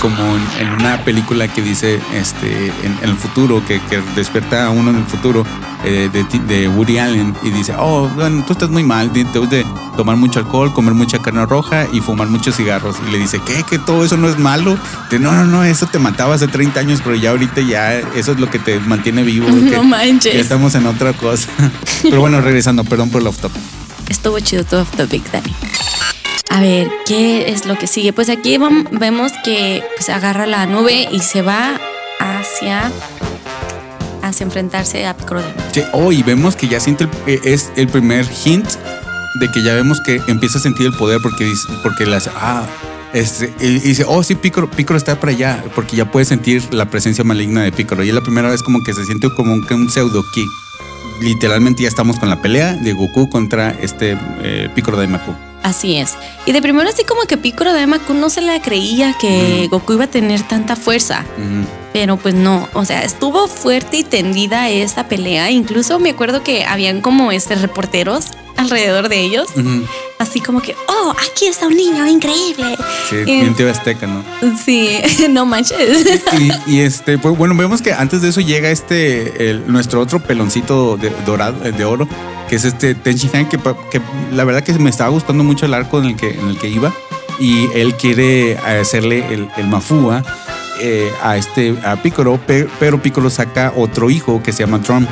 Como 0.00 0.16
en, 0.16 0.66
en 0.66 0.72
una 0.80 1.04
película 1.04 1.46
que 1.46 1.60
dice 1.60 2.00
este 2.14 2.68
en, 2.84 2.96
en 3.02 3.10
el 3.10 3.14
futuro, 3.14 3.62
que, 3.66 3.82
que 3.90 4.00
despierta 4.16 4.64
a 4.64 4.70
uno 4.70 4.88
en 4.92 4.96
el 4.96 5.04
futuro 5.04 5.44
eh, 5.84 6.08
de, 6.10 6.24
de 6.54 6.68
Woody 6.68 6.96
Allen 6.98 7.34
y 7.42 7.50
dice, 7.50 7.74
oh, 7.78 8.08
bueno, 8.14 8.42
tú 8.46 8.54
estás 8.54 8.70
muy 8.70 8.82
mal, 8.82 9.12
debes 9.12 9.50
de 9.50 9.66
tomar 9.98 10.16
mucho 10.16 10.38
alcohol, 10.38 10.72
comer 10.72 10.94
mucha 10.94 11.18
carne 11.20 11.44
roja 11.44 11.86
y 11.92 12.00
fumar 12.00 12.28
muchos 12.28 12.56
cigarros. 12.56 12.96
Y 13.06 13.10
le 13.12 13.18
dice, 13.18 13.42
¿qué? 13.46 13.62
¿Que 13.68 13.78
todo 13.78 14.02
eso 14.02 14.16
no 14.16 14.26
es 14.30 14.38
malo? 14.38 14.78
De, 15.10 15.18
no, 15.18 15.32
no, 15.32 15.44
no, 15.44 15.64
eso 15.64 15.86
te 15.86 15.98
mataba 15.98 16.34
hace 16.34 16.48
30 16.48 16.80
años, 16.80 17.00
pero 17.04 17.16
ya 17.16 17.30
ahorita 17.32 17.60
ya 17.60 17.79
eso 18.14 18.32
es 18.32 18.40
lo 18.40 18.50
que 18.50 18.58
te 18.58 18.78
mantiene 18.80 19.22
vivo. 19.22 19.46
No 19.50 19.82
manches. 19.84 20.34
ya 20.34 20.40
estamos 20.40 20.74
en 20.74 20.86
otra 20.86 21.12
cosa. 21.12 21.48
Pero 22.02 22.20
bueno, 22.20 22.40
regresando, 22.40 22.84
perdón 22.84 23.10
por 23.10 23.20
el 23.20 23.26
off 23.26 23.38
topic. 23.38 23.60
Estuvo 24.08 24.38
chido 24.40 24.64
todo 24.64 24.82
off 24.82 24.90
topic, 24.96 25.22
Dani. 25.30 25.54
A 26.50 26.60
ver, 26.60 26.90
¿qué 27.06 27.50
es 27.50 27.64
lo 27.66 27.78
que 27.78 27.86
sigue? 27.86 28.12
Pues 28.12 28.28
aquí 28.28 28.58
vemos 28.90 29.32
que 29.44 29.82
se 30.00 30.12
agarra 30.12 30.46
la 30.46 30.66
nube 30.66 31.08
y 31.12 31.20
se 31.20 31.42
va 31.42 31.78
hacia 32.18 32.90
hacia 34.22 34.44
enfrentarse 34.44 35.06
a 35.06 35.16
Picrodemo. 35.16 35.54
Sí, 35.72 35.82
oh, 35.92 36.12
y 36.12 36.22
vemos 36.22 36.56
que 36.56 36.68
ya 36.68 36.80
siente 36.80 37.04
el- 37.04 37.10
eh, 37.34 37.40
es 37.44 37.70
el 37.76 37.86
primer 37.88 38.26
hint 38.44 38.66
de 39.40 39.50
que 39.52 39.62
ya 39.62 39.74
vemos 39.74 39.98
que 40.04 40.20
empieza 40.26 40.58
a 40.58 40.60
sentir 40.60 40.86
el 40.86 40.92
poder 40.92 41.20
porque 41.22 41.44
dice, 41.44 41.68
porque 41.82 42.04
las 42.04 42.28
ah 42.34 42.64
este, 43.12 43.52
y 43.60 43.78
dice, 43.80 44.04
oh 44.06 44.22
sí, 44.22 44.34
Piccolo, 44.34 44.70
Piccolo 44.70 44.96
está 44.96 45.18
para 45.18 45.32
allá, 45.32 45.64
porque 45.74 45.96
ya 45.96 46.10
puede 46.10 46.24
sentir 46.24 46.72
la 46.72 46.90
presencia 46.90 47.24
maligna 47.24 47.62
de 47.62 47.72
Piccolo. 47.72 48.04
Y 48.04 48.08
es 48.08 48.14
la 48.14 48.22
primera 48.22 48.50
vez 48.50 48.62
como 48.62 48.82
que 48.82 48.92
se 48.92 49.04
siente 49.04 49.28
como 49.34 49.52
un, 49.52 49.66
un 49.70 49.90
pseudo 49.90 50.22
ki. 50.32 50.44
Literalmente 51.20 51.82
ya 51.82 51.88
estamos 51.88 52.18
con 52.18 52.28
la 52.28 52.40
pelea 52.40 52.74
de 52.74 52.92
Goku 52.92 53.28
contra 53.28 53.70
este 53.70 54.16
eh, 54.42 54.68
Piccolo 54.74 54.96
Daimaku. 54.96 55.34
Así 55.62 55.96
es. 55.96 56.16
Y 56.46 56.52
de 56.52 56.62
primero 56.62 56.88
así 56.88 57.04
como 57.04 57.22
que 57.22 57.36
Piccolo 57.36 57.72
de 57.72 57.80
Daimaku 57.80 58.14
no 58.14 58.30
se 58.30 58.40
la 58.40 58.62
creía 58.62 59.14
que 59.20 59.68
Goku 59.70 59.94
iba 59.94 60.04
a 60.04 60.10
tener 60.10 60.40
tanta 60.42 60.76
fuerza. 60.76 61.24
Pero 61.92 62.16
pues 62.16 62.34
no, 62.34 62.68
o 62.72 62.84
sea, 62.84 63.02
estuvo 63.02 63.48
fuerte 63.48 63.98
y 63.98 64.04
tendida 64.04 64.70
esta 64.70 65.08
pelea. 65.08 65.50
Incluso 65.50 65.98
me 65.98 66.10
acuerdo 66.10 66.42
que 66.42 66.64
habían 66.64 67.00
como 67.00 67.32
este 67.32 67.56
reporteros 67.56 68.30
alrededor 68.60 69.08
de 69.08 69.20
ellos. 69.20 69.48
Ujú. 69.56 69.84
así 70.18 70.40
como 70.40 70.60
que, 70.60 70.74
oh, 70.86 71.14
aquí 71.30 71.46
está 71.46 71.66
un 71.66 71.76
niño 71.76 72.06
increíble. 72.06 72.76
Sí, 73.08 73.16
bien 73.24 73.54
TV 73.54 73.70
Azteca, 73.70 74.06
¿no? 74.06 74.22
Sí, 74.64 74.98
no 75.30 75.46
manches. 75.46 76.04
Y, 76.38 76.50
y, 76.76 76.80
este, 76.80 77.16
pues 77.18 77.36
bueno, 77.36 77.54
vemos 77.56 77.80
que 77.82 77.92
antes 77.92 78.20
de 78.22 78.28
eso 78.28 78.40
llega 78.40 78.70
este, 78.70 79.50
el- 79.50 79.70
nuestro 79.70 80.00
otro 80.00 80.20
peloncito 80.20 80.96
de, 80.98 81.10
dorado, 81.24 81.56
eh, 81.64 81.72
de 81.72 81.84
oro, 81.84 82.06
que 82.48 82.56
es 82.56 82.64
este 82.64 82.94
Tenshin 82.94 83.30
Han, 83.34 83.48
que, 83.48 83.58
que 83.90 84.00
la 84.32 84.44
verdad 84.44 84.62
que 84.62 84.72
me 84.74 84.90
estaba 84.90 85.10
gustando 85.10 85.42
mucho 85.42 85.64
el 85.66 85.72
arco 85.74 85.98
en 85.98 86.04
el 86.06 86.16
que, 86.16 86.30
en 86.30 86.48
el 86.48 86.58
que 86.58 86.68
iba. 86.68 86.92
Y 87.38 87.68
él 87.74 87.94
quiere 87.94 88.58
hacerle 88.58 89.24
el, 89.32 89.48
el 89.56 89.66
mafúa 89.68 90.22
eh, 90.82 91.10
a 91.22 91.38
este 91.38 91.74
a 91.84 91.96
Piccolo, 91.96 92.38
pe- 92.38 92.68
pero 92.78 93.00
Piccolo 93.00 93.30
saca 93.30 93.72
otro 93.76 94.10
hijo 94.10 94.42
que 94.42 94.52
se 94.52 94.64
llama 94.64 94.78
Drum. 94.78 95.06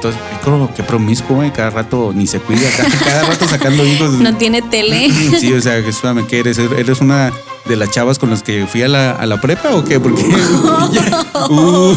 Entonces, 0.00 0.18
Piccolo, 0.30 0.70
qué 0.74 0.82
promiscuo, 0.82 1.42
eh, 1.42 1.52
cada 1.54 1.68
rato 1.68 2.12
ni 2.14 2.26
se 2.26 2.38
cuida, 2.40 2.62
cada, 2.76 2.88
cada 3.04 3.22
rato 3.26 3.46
sacando 3.46 3.84
hijos. 3.84 4.12
No 4.12 4.34
tiene 4.36 4.62
tele. 4.62 5.10
Sí, 5.38 5.52
o 5.52 5.60
sea, 5.60 5.84
que 5.84 5.92
suave, 5.92 6.24
¿qué 6.26 6.38
eres? 6.40 6.58
¿Eres 6.58 7.00
una 7.02 7.30
de 7.66 7.76
las 7.76 7.90
chavas 7.90 8.18
con 8.18 8.30
las 8.30 8.42
que 8.42 8.66
fui 8.66 8.82
a 8.82 8.88
la, 8.88 9.10
a 9.12 9.26
la 9.26 9.38
prepa 9.42 9.74
o 9.74 9.84
qué? 9.84 10.00
Porque 10.00 10.22
ya, 10.92 11.26
uh, 11.50 11.94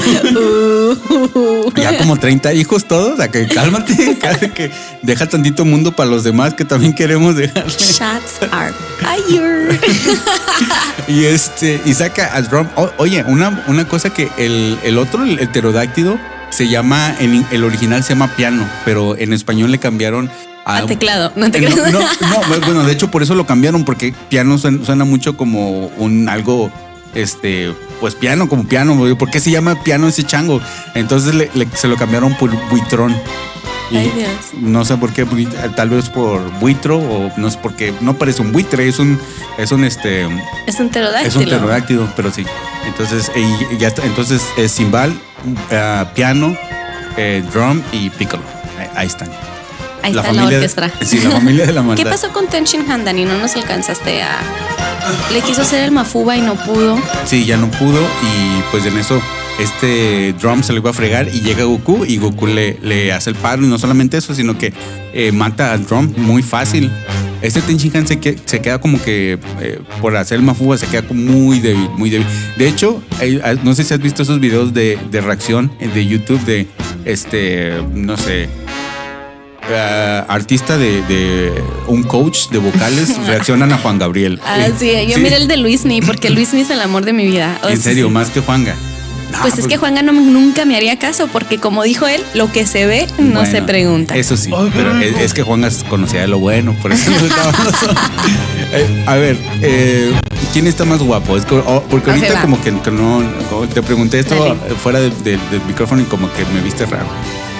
ya 1.75 1.97
como 1.97 2.17
30 2.17 2.53
hijos 2.53 2.85
todos, 2.85 3.19
a 3.21 3.29
que 3.31 3.47
cálmate, 3.47 4.17
que 4.53 4.71
deja 5.01 5.27
tantito 5.27 5.63
mundo 5.65 5.93
para 5.93 6.09
los 6.09 6.23
demás 6.25 6.53
que 6.53 6.65
también 6.65 6.93
queremos 6.93 7.35
dejar. 7.37 7.67
Shots 7.67 8.35
are 8.51 8.73
fired. 8.99 9.79
Y 11.07 11.23
este, 11.25 11.81
y 11.85 11.93
saca 11.93 12.35
a 12.35 12.41
Drum. 12.41 12.67
O- 12.75 12.91
oye, 12.97 13.23
una, 13.27 13.63
una 13.67 13.87
cosa 13.87 14.09
que 14.11 14.29
el, 14.37 14.77
el 14.83 14.97
otro, 14.97 15.23
el, 15.23 15.39
el 15.39 15.47
pterodáctido, 15.49 16.17
se 16.53 16.67
llama, 16.67 17.15
en 17.19 17.45
el 17.51 17.63
original 17.63 18.03
se 18.03 18.09
llama 18.13 18.35
piano, 18.35 18.67
pero 18.85 19.17
en 19.17 19.33
español 19.33 19.71
le 19.71 19.79
cambiaron 19.79 20.29
a, 20.65 20.77
A 20.77 20.85
teclado, 20.85 21.33
no 21.35 21.51
te 21.51 21.59
no, 21.59 21.75
no, 21.75 21.99
no, 21.99 22.59
bueno, 22.65 22.83
de 22.83 22.93
hecho 22.93 23.11
por 23.11 23.21
eso 23.23 23.35
lo 23.35 23.45
cambiaron, 23.45 23.83
porque 23.83 24.13
piano 24.29 24.57
suena, 24.57 24.85
suena 24.85 25.03
mucho 25.03 25.35
como 25.35 25.87
un 25.97 26.29
algo, 26.29 26.71
este, 27.15 27.73
pues 27.99 28.15
piano, 28.15 28.47
como 28.47 28.63
piano. 28.65 28.95
¿por 29.17 29.29
qué 29.29 29.39
se 29.39 29.51
llama 29.51 29.83
piano 29.83 30.07
ese 30.07 30.23
chango? 30.23 30.61
Entonces 30.95 31.35
le- 31.35 31.51
le- 31.53 31.67
se 31.75 31.87
lo 31.87 31.97
cambiaron 31.97 32.33
por 32.37 32.49
buitrón. 32.69 33.13
Y 33.93 33.97
Ay, 33.97 34.11
Dios. 34.15 34.29
no 34.59 34.83
sé 34.85 34.97
por 34.97 35.13
qué, 35.13 35.25
bui- 35.25 35.47
tal 35.75 35.89
vez 35.89 36.09
por 36.09 36.41
buitro 36.59 36.97
o 36.97 37.31
no 37.37 37.47
es 37.47 37.55
porque 37.57 37.93
no 38.01 38.15
parece 38.17 38.41
un 38.41 38.51
buitre, 38.51 38.87
es 38.87 38.97
un, 38.99 39.19
es 39.57 39.71
un 39.71 39.83
este, 39.83 40.27
Es 40.65 40.79
un 40.79 40.89
pterodáctilo. 40.89 41.27
es 41.29 41.35
un 41.35 41.45
pterodáctido, 41.45 42.07
pero 42.15 42.31
sí. 42.31 42.43
Entonces, 42.87 43.31
y 43.35 43.77
ya 43.77 43.89
está, 43.89 44.03
entonces 44.05 44.41
es 44.57 44.73
cimbal, 44.73 45.13
eh, 45.69 46.05
piano, 46.15 46.57
eh, 47.17 47.43
drum 47.53 47.81
y 47.91 48.09
piccolo. 48.09 48.41
Ahí, 48.95 49.05
están. 49.07 49.29
Ahí 50.01 50.11
está 50.15 50.33
la 50.33 50.43
orquesta. 50.45 50.91
Sí, 51.01 51.19
la 51.19 51.29
familia 51.31 51.65
de 51.67 51.71
la 51.73 51.81
maldad. 51.83 52.03
¿Qué 52.03 52.09
pasó 52.09 52.29
con 52.33 52.47
Tenshin 52.47 52.89
Han, 52.91 53.05
Dani? 53.05 53.25
No 53.25 53.37
nos 53.37 53.55
alcanzaste 53.55 54.21
a... 54.23 54.39
Le 55.31 55.41
quiso 55.41 55.61
hacer 55.61 55.83
el 55.83 55.91
mafuba 55.91 56.35
y 56.35 56.41
no 56.41 56.55
pudo. 56.55 56.97
Sí, 57.25 57.45
ya 57.45 57.57
no 57.57 57.69
pudo 57.71 58.01
y 58.01 58.61
pues 58.71 58.85
en 58.85 58.97
eso 58.97 59.21
este 59.59 60.33
Drum 60.41 60.63
se 60.63 60.73
lo 60.73 60.79
iba 60.79 60.89
a 60.89 60.93
fregar 60.93 61.27
y 61.33 61.41
llega 61.41 61.63
Goku 61.63 62.05
y 62.05 62.17
Goku 62.17 62.47
le, 62.47 62.77
le 62.81 63.11
hace 63.13 63.29
el 63.29 63.35
paro 63.35 63.63
y 63.63 63.67
no 63.67 63.77
solamente 63.77 64.17
eso, 64.17 64.33
sino 64.33 64.57
que 64.57 64.73
eh, 65.13 65.31
mata 65.31 65.71
a 65.73 65.77
Drum 65.77 66.13
muy 66.17 66.41
fácil. 66.43 66.91
Este 67.41 67.61
Tenshin 67.61 67.95
Han 67.97 68.07
se, 68.07 68.19
que- 68.19 68.37
se 68.45 68.61
queda 68.61 68.79
como 68.79 69.01
que 69.01 69.37
eh, 69.61 69.79
por 70.01 70.15
hacer 70.15 70.37
el 70.37 70.43
mafuba 70.43 70.77
se 70.77 70.87
queda 70.87 71.01
como 71.03 71.21
muy 71.21 71.59
débil, 71.59 71.89
muy 71.97 72.09
débil. 72.09 72.25
De 72.57 72.67
hecho, 72.67 73.03
no 73.63 73.75
sé 73.75 73.83
si 73.83 73.93
has 73.93 73.99
visto 74.01 74.23
esos 74.23 74.39
videos 74.39 74.73
de, 74.73 74.97
de 75.11 75.21
reacción 75.21 75.71
de 75.79 76.05
YouTube 76.07 76.39
de 76.45 76.67
este, 77.05 77.73
no 77.93 78.15
sé, 78.15 78.47
eh, 79.69 80.23
artista 80.27 80.77
de, 80.77 81.01
de 81.03 81.51
un 81.87 82.03
coach 82.03 82.47
de 82.49 82.57
vocales 82.59 83.15
reaccionan 83.27 83.71
a 83.73 83.77
Juan 83.77 83.99
Gabriel. 83.99 84.39
Ah, 84.45 84.67
sí, 84.77 84.91
yo 85.07 85.15
Sí. 85.15 85.21
miré 85.21 85.35
el 85.37 85.47
de 85.47 85.57
Luismi, 85.57 86.01
porque 86.01 86.29
Luismi 86.29 86.61
es 86.61 86.69
el 86.69 86.81
amor 86.81 87.03
de 87.05 87.13
mi 87.13 87.25
vida. 87.27 87.59
En 87.63 87.77
sea, 87.77 87.91
serio, 87.91 88.07
sí. 88.07 88.13
más 88.13 88.29
que 88.29 88.39
Juanga. 88.39 88.75
No, 89.33 89.39
Pues 89.41 89.55
es 89.55 89.59
pues- 89.61 89.67
que 89.67 89.77
Juanga 89.77 90.01
no, 90.03 90.13
me- 90.13 90.21
nunca 90.21 90.63
me 90.65 90.75
haría 90.77 90.97
caso, 90.99 91.27
porque 91.27 91.57
como 91.59 91.83
dijo 91.83 92.07
él, 92.07 92.21
lo 92.35 92.51
que 92.51 92.65
se 92.65 92.85
ve 92.85 93.07
no 93.17 93.39
Bueno, 93.41 93.51
se 93.51 93.61
pregunta. 93.63 94.15
Eso 94.15 94.37
sí, 94.37 94.51
pero 94.75 94.97
es, 94.99 95.17
es 95.19 95.33
que 95.33 95.41
Juanga 95.43 95.69
conocía 95.89 96.21
de 96.21 96.27
lo 96.27 96.39
bueno, 96.39 96.73
por 96.81 96.91
eso. 96.93 97.11
Eh, 98.75 99.03
a 99.05 99.15
ver, 99.17 99.37
eh, 99.61 100.11
¿quién 100.51 100.65
está 100.65 100.83
más 100.83 100.99
guapo? 101.03 101.37
Es 101.37 101.45
que- 101.45 101.61
oh, 101.65 101.83
porque 101.91 102.09
ahorita 102.09 102.41
como 102.41 102.59
que, 102.61 102.73
que 102.79 102.89
no, 102.91 103.21
te 103.71 103.83
pregunté 103.83 104.17
esto 104.19 104.33
Dale. 104.35 104.55
fuera 104.81 104.99
de- 104.99 105.11
de- 105.11 105.37
del 105.51 105.61
micrófono 105.67 106.01
y 106.01 106.05
como 106.05 106.31
que 106.33 106.43
me 106.45 106.59
viste 106.61 106.85
raro. 106.87 107.05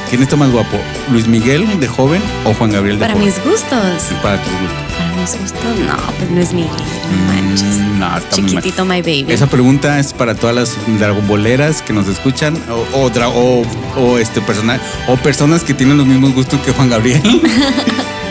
¿Quién 0.09 0.23
está 0.23 0.36
más 0.36 0.49
guapo? 0.51 0.77
¿Luis 1.12 1.27
Miguel 1.27 1.79
de 1.79 1.88
joven 1.88 2.21
o 2.45 2.53
Juan 2.55 2.71
Gabriel 2.71 2.97
de 2.97 3.01
Para 3.01 3.13
joven? 3.13 3.27
mis 3.27 3.36
gustos. 3.43 3.79
Para 4.23 4.38
tus 4.41 4.51
gustos. 4.53 4.92
Mis 5.19 5.39
gustos, 5.39 5.80
no, 5.88 5.95
pues 6.17 6.30
no 6.32 6.41
es 6.41 6.54
Miguel. 6.54 6.69
No 6.71 7.34
manches. 7.34 7.63
Mm, 7.63 7.99
no, 7.99 8.17
está 8.17 8.36
muy 8.36 8.41
mal. 8.41 8.49
Chiquitito, 8.63 8.86
my 8.86 9.02
baby. 9.02 9.26
Esa 9.30 9.47
pregunta 9.47 9.99
es 9.99 10.12
para 10.13 10.36
todas 10.36 10.56
las 10.56 10.78
dragonboleras 10.99 11.82
que 11.82 11.93
nos 11.93 12.08
escuchan 12.08 12.58
o, 12.93 12.97
o, 13.04 13.10
dra- 13.12 13.32
o- 13.34 13.63
o, 13.99 14.17
este 14.17 14.41
persona, 14.41 14.80
o 15.08 15.15
personas 15.17 15.63
que 15.63 15.73
tienen 15.73 15.97
los 15.97 16.06
mismos 16.08 16.34
gustos 16.34 16.60
que 16.62 16.71
Juan 16.71 16.89
Gabriel. 16.89 17.21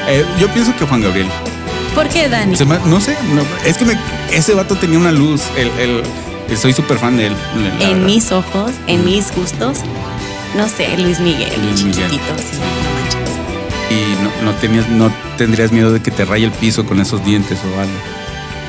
Eh, 0.09 0.25
yo 0.41 0.49
pienso 0.49 0.75
que 0.77 0.85
Juan 0.85 1.01
Gabriel. 1.01 1.29
¿Por 1.95 2.09
qué, 2.09 2.29
Dani? 2.29 2.57
Se 2.57 2.65
me- 2.65 2.81
no 2.87 3.01
sé, 3.01 3.17
no, 3.35 3.43
es 3.65 3.77
que 3.77 3.85
me- 3.85 3.97
ese 4.33 4.53
vato 4.53 4.75
tenía 4.75 4.99
una 4.99 5.13
luz. 5.13 5.43
El, 5.57 5.69
el- 5.79 6.57
soy 6.57 6.73
súper 6.73 6.99
fan 6.99 7.17
de 7.17 7.29
él. 7.29 7.37
en 7.55 7.79
verdad. 7.79 7.97
mis 8.05 8.33
ojos, 8.33 8.73
en 8.89 9.05
mis 9.05 9.33
gustos, 9.35 9.79
no 10.57 10.69
sé, 10.69 10.99
Luis 10.99 11.21
Miguel, 11.21 11.53
Luis 11.63 11.85
Miguel. 11.85 12.11
chiquitito, 12.11 12.35
sí, 12.39 12.59
no 14.23 14.31
no, 14.43 14.53
tenías, 14.57 14.89
no 14.89 15.13
tendrías 15.37 15.73
miedo 15.73 15.93
de 15.93 16.01
que 16.01 16.11
te 16.11 16.25
raye 16.25 16.45
el 16.45 16.53
piso 16.53 16.85
con 16.87 17.01
esos 17.01 17.25
dientes 17.25 17.59
o 17.65 17.81
algo. 17.81 17.93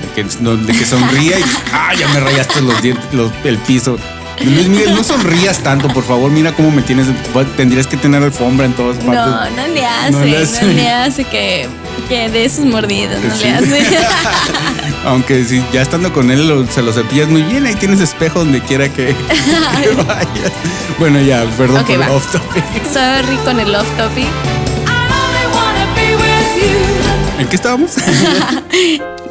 De 0.02 0.10
que, 0.16 0.28
no- 0.42 0.58
de 0.58 0.74
que 0.74 0.86
sonría 0.86 1.40
y 1.40 1.44
¡ah! 1.74 1.94
ya 1.98 2.08
me 2.10 2.20
rayaste 2.20 2.62
los 2.62 2.82
dientes, 2.82 3.06
los- 3.14 3.32
el 3.44 3.58
piso. 3.60 3.98
Luis 4.44 4.68
Miguel, 4.68 4.96
no 4.96 5.04
sonrías 5.04 5.60
tanto, 5.60 5.88
por 5.90 6.04
favor. 6.04 6.30
Mira 6.32 6.52
cómo 6.54 6.72
me 6.72 6.82
tienes. 6.82 7.06
Tendrías 7.56 7.86
que 7.86 7.98
tener 7.98 8.22
alfombra 8.24 8.66
en 8.66 8.74
todas 8.74 8.98
partes. 8.98 9.14
No, 9.16 9.50
no 9.52 9.68
le 9.68 9.86
hace, 9.86 10.12
No 10.12 10.20
no 10.20 10.26
le 10.26 10.32
le 10.32 10.38
hace. 10.44 10.90
hace, 10.92 11.24
que, 11.26 11.68
que 12.10 12.30
de 12.30 12.50
sus 12.50 12.66
mordidas, 12.66 13.24
no 13.24 13.34
Sí. 13.36 13.44
le 13.44 13.52
hace. 13.54 13.86
Aunque 15.06 15.44
si 15.46 15.64
ya 15.72 15.84
estando 15.84 16.12
con 16.12 16.32
él 16.32 16.48
lo- 16.48 16.66
se 16.68 16.82
lo 16.82 16.92
cepillas 16.92 17.28
muy 17.30 17.44
bien, 17.44 17.66
ahí 17.68 17.76
tienes 17.76 18.00
espejo 18.02 18.40
donde 18.40 18.60
quiera 18.62 18.90
que, 18.90 19.16
que 19.84 20.04
vayas. 20.04 20.52
Bueno, 20.98 21.22
ya, 21.22 21.46
perdón 21.58 21.82
Ok, 21.82 21.88
por 21.88 22.02
va. 22.02 22.12
off 22.12 22.32
topic. 22.32 22.64
Sorry 22.92 23.38
con 23.46 23.60
el 23.60 23.74
off 23.76 23.88
topic. 23.98 24.28
¿En 27.40 27.48
qué 27.48 27.56
estábamos? 27.56 27.92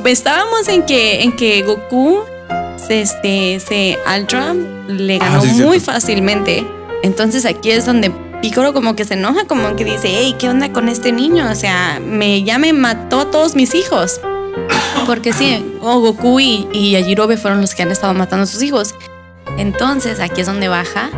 Pues 0.03 0.15
estábamos 0.19 0.67
en 0.67 0.83
que, 0.83 1.23
en 1.23 1.37
que 1.37 1.63
Goku 1.63 2.23
se, 2.77 3.03
este, 3.03 3.61
se 3.61 3.97
Ultra 4.19 4.53
le 4.89 5.15
Ah, 5.23 5.29
ganó 5.31 5.43
sí, 5.43 5.49
muy 5.51 5.79
cierto. 5.79 5.93
fácilmente. 5.93 6.67
Entonces 7.05 7.47
aquí 7.47 7.71
es 7.71 7.87
donde 7.87 8.11
Piccolo 8.41 8.73
como 8.73 8.97
que 8.97 9.05
se 9.05 9.15
enoja, 9.15 9.45
como 9.47 9.77
que 9.77 9.85
dice, 9.85 10.09
hey, 10.11 10.35
¿qué 10.41 10.49
onda 10.49 10.73
con 10.73 10.89
este 10.89 11.13
niño? 11.13 11.49
O 11.49 11.55
sea, 11.55 12.01
me, 12.05 12.43
ya 12.43 12.59
me 12.59 12.73
mató 12.73 13.21
a 13.21 13.31
todos 13.31 13.55
mis 13.55 13.77
hijos. 13.77 14.21
Porque 15.07 15.33
sí, 15.33 15.65
oh, 15.81 16.01
Goku 16.01 16.41
y, 16.41 16.67
y 16.73 16.91
Yajirobe 16.91 17.37
fueron 17.37 17.61
los 17.61 17.77
que 17.77 17.83
han 17.85 17.93
estado 17.93 18.13
matando 18.13 18.43
a 18.43 18.47
sus 18.49 18.61
hijos. 18.63 18.97
Entonces 19.57 20.19
aquí 20.19 20.41
es 20.41 20.49
donde 20.49 20.67
baja 20.67 21.11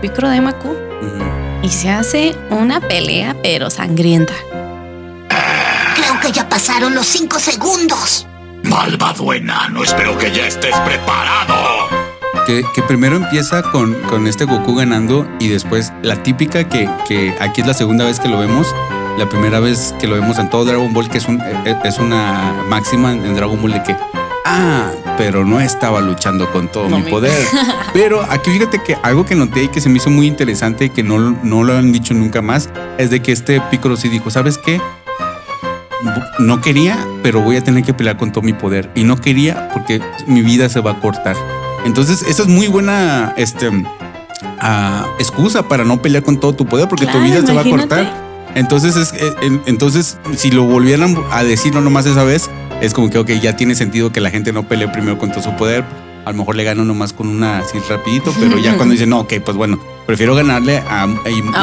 Piccolo 0.00 0.28
de 0.30 0.40
Maku 0.40 0.74
y 1.62 1.68
se 1.68 1.90
hace 1.90 2.34
una 2.50 2.80
pelea 2.80 3.36
pero 3.40 3.70
sangrienta. 3.70 4.34
Que 6.22 6.32
ya 6.32 6.48
pasaron 6.48 6.94
los 6.94 7.06
cinco 7.06 7.38
segundos. 7.38 8.26
Malvado 8.64 9.32
enano, 9.32 9.82
espero 9.82 10.16
que 10.16 10.30
ya 10.30 10.46
estés 10.46 10.74
preparado. 10.80 11.88
Que, 12.46 12.62
que 12.74 12.82
primero 12.82 13.16
empieza 13.16 13.62
con, 13.62 13.94
con 14.02 14.26
este 14.26 14.44
Goku 14.44 14.74
ganando 14.76 15.28
y 15.40 15.48
después 15.48 15.92
la 16.02 16.22
típica 16.22 16.68
que, 16.68 16.88
que 17.08 17.34
aquí 17.40 17.60
es 17.60 17.66
la 17.66 17.74
segunda 17.74 18.04
vez 18.04 18.20
que 18.20 18.28
lo 18.28 18.38
vemos. 18.38 18.66
La 19.18 19.28
primera 19.28 19.60
vez 19.60 19.94
que 20.00 20.06
lo 20.06 20.14
vemos 20.14 20.38
en 20.38 20.48
todo 20.48 20.64
Dragon 20.64 20.92
Ball, 20.92 21.08
que 21.10 21.18
es, 21.18 21.26
un, 21.28 21.40
eh, 21.40 21.76
es 21.84 21.98
una 21.98 22.54
máxima 22.68 23.12
en 23.12 23.34
Dragon 23.34 23.60
Ball 23.60 23.72
de 23.72 23.82
que, 23.82 23.96
ah, 24.46 24.90
pero 25.18 25.44
no 25.44 25.60
estaba 25.60 26.00
luchando 26.00 26.50
con 26.50 26.68
todo 26.68 26.88
No 26.88 26.98
mi 26.98 27.04
me- 27.04 27.10
poder. 27.10 27.46
Pero 27.92 28.22
aquí 28.30 28.50
fíjate 28.50 28.82
que 28.82 28.96
algo 29.02 29.26
que 29.26 29.34
noté 29.34 29.64
y 29.64 29.68
que 29.68 29.80
se 29.82 29.90
me 29.90 29.98
hizo 29.98 30.08
muy 30.08 30.26
interesante 30.26 30.86
y 30.86 30.90
que 30.90 31.02
no, 31.02 31.18
no 31.42 31.62
lo 31.62 31.76
han 31.76 31.92
dicho 31.92 32.14
nunca 32.14 32.40
más, 32.40 32.70
es 32.96 33.10
de 33.10 33.20
que 33.20 33.32
este 33.32 33.60
Piccolo 33.70 33.96
sí 33.98 34.08
dijo, 34.08 34.30
¿sabes 34.30 34.56
qué? 34.56 34.80
No 36.38 36.60
quería, 36.60 36.98
pero 37.22 37.40
voy 37.40 37.56
a 37.56 37.62
tener 37.64 37.84
que 37.84 37.94
pelear 37.94 38.16
con 38.16 38.32
todo 38.32 38.42
mi 38.42 38.52
poder. 38.52 38.90
Y 38.94 39.04
no 39.04 39.16
quería 39.16 39.68
porque 39.72 40.00
mi 40.26 40.42
vida 40.42 40.68
se 40.68 40.80
va 40.80 40.92
a 40.92 41.00
cortar. 41.00 41.36
Entonces, 41.84 42.22
esa 42.28 42.42
es 42.42 42.48
muy 42.48 42.68
buena 42.68 43.34
este, 43.36 43.68
ah, 44.60 45.06
excusa 45.18 45.62
para 45.68 45.84
no 45.84 46.00
pelear 46.02 46.22
con 46.22 46.38
todo 46.38 46.52
tu 46.54 46.66
poder 46.66 46.88
porque 46.88 47.06
tu 47.06 47.18
vida 47.20 47.40
se 47.46 47.52
va 47.52 47.60
a 47.62 47.64
cortar. 47.78 48.22
Entonces, 48.54 48.96
es, 48.96 49.12
eh, 49.14 49.32
en- 49.42 49.62
entonces, 49.66 50.18
si 50.36 50.50
lo 50.50 50.64
volvieran 50.64 51.16
a 51.30 51.42
decir 51.42 51.72
no 51.74 51.80
nomás 51.80 52.06
esa 52.06 52.22
vez, 52.24 52.50
es 52.80 52.92
como 52.92 53.08
que, 53.10 53.18
ok, 53.18 53.30
ya 53.40 53.56
tiene 53.56 53.74
sentido 53.74 54.12
que 54.12 54.20
la 54.20 54.30
gente 54.30 54.52
no 54.52 54.64
pelee 54.64 54.88
primero 54.88 55.18
con 55.18 55.30
todo 55.30 55.42
su 55.42 55.56
poder. 55.56 55.84
A 56.24 56.30
lo 56.30 56.38
mejor 56.38 56.54
le 56.56 56.64
gano 56.64 56.84
nomás 56.84 57.12
con 57.12 57.28
una 57.28 57.58
así 57.58 57.78
rapidito, 57.88 58.32
pero 58.38 58.58
ya 58.58 58.76
cuando 58.76 58.92
dicen, 58.92 59.10
no, 59.10 59.20
ok, 59.20 59.34
pues 59.44 59.56
bueno, 59.56 59.78
prefiero 60.06 60.34
ganarle 60.34 60.78
a... 60.78 61.02
A 61.02 61.06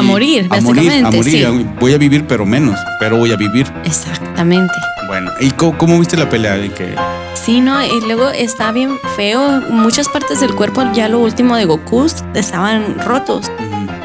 morir, 0.02 0.46
a 0.50 0.60
morir, 0.60 1.04
a 1.04 1.10
morir. 1.10 1.24
sí. 1.24 1.66
Voy 1.80 1.94
a 1.94 1.98
vivir, 1.98 2.26
pero 2.26 2.44
menos, 2.44 2.78
pero 2.98 3.16
voy 3.16 3.32
a 3.32 3.36
vivir. 3.36 3.72
Exactamente. 3.84 4.74
Bueno, 5.06 5.30
¿y 5.40 5.50
cómo, 5.52 5.76
cómo 5.78 5.98
viste 5.98 6.16
la 6.16 6.28
pelea? 6.28 6.56
De 6.56 6.70
que, 6.70 6.94
Sí, 7.34 7.60
no, 7.60 7.82
y 7.84 8.00
luego 8.02 8.28
está 8.28 8.70
bien 8.70 8.98
feo. 9.16 9.62
Muchas 9.70 10.08
partes 10.08 10.40
del 10.40 10.54
cuerpo, 10.54 10.84
ya 10.92 11.08
lo 11.08 11.20
último 11.20 11.56
de 11.56 11.64
Goku, 11.64 12.06
estaban 12.34 12.98
rotos. 13.00 13.50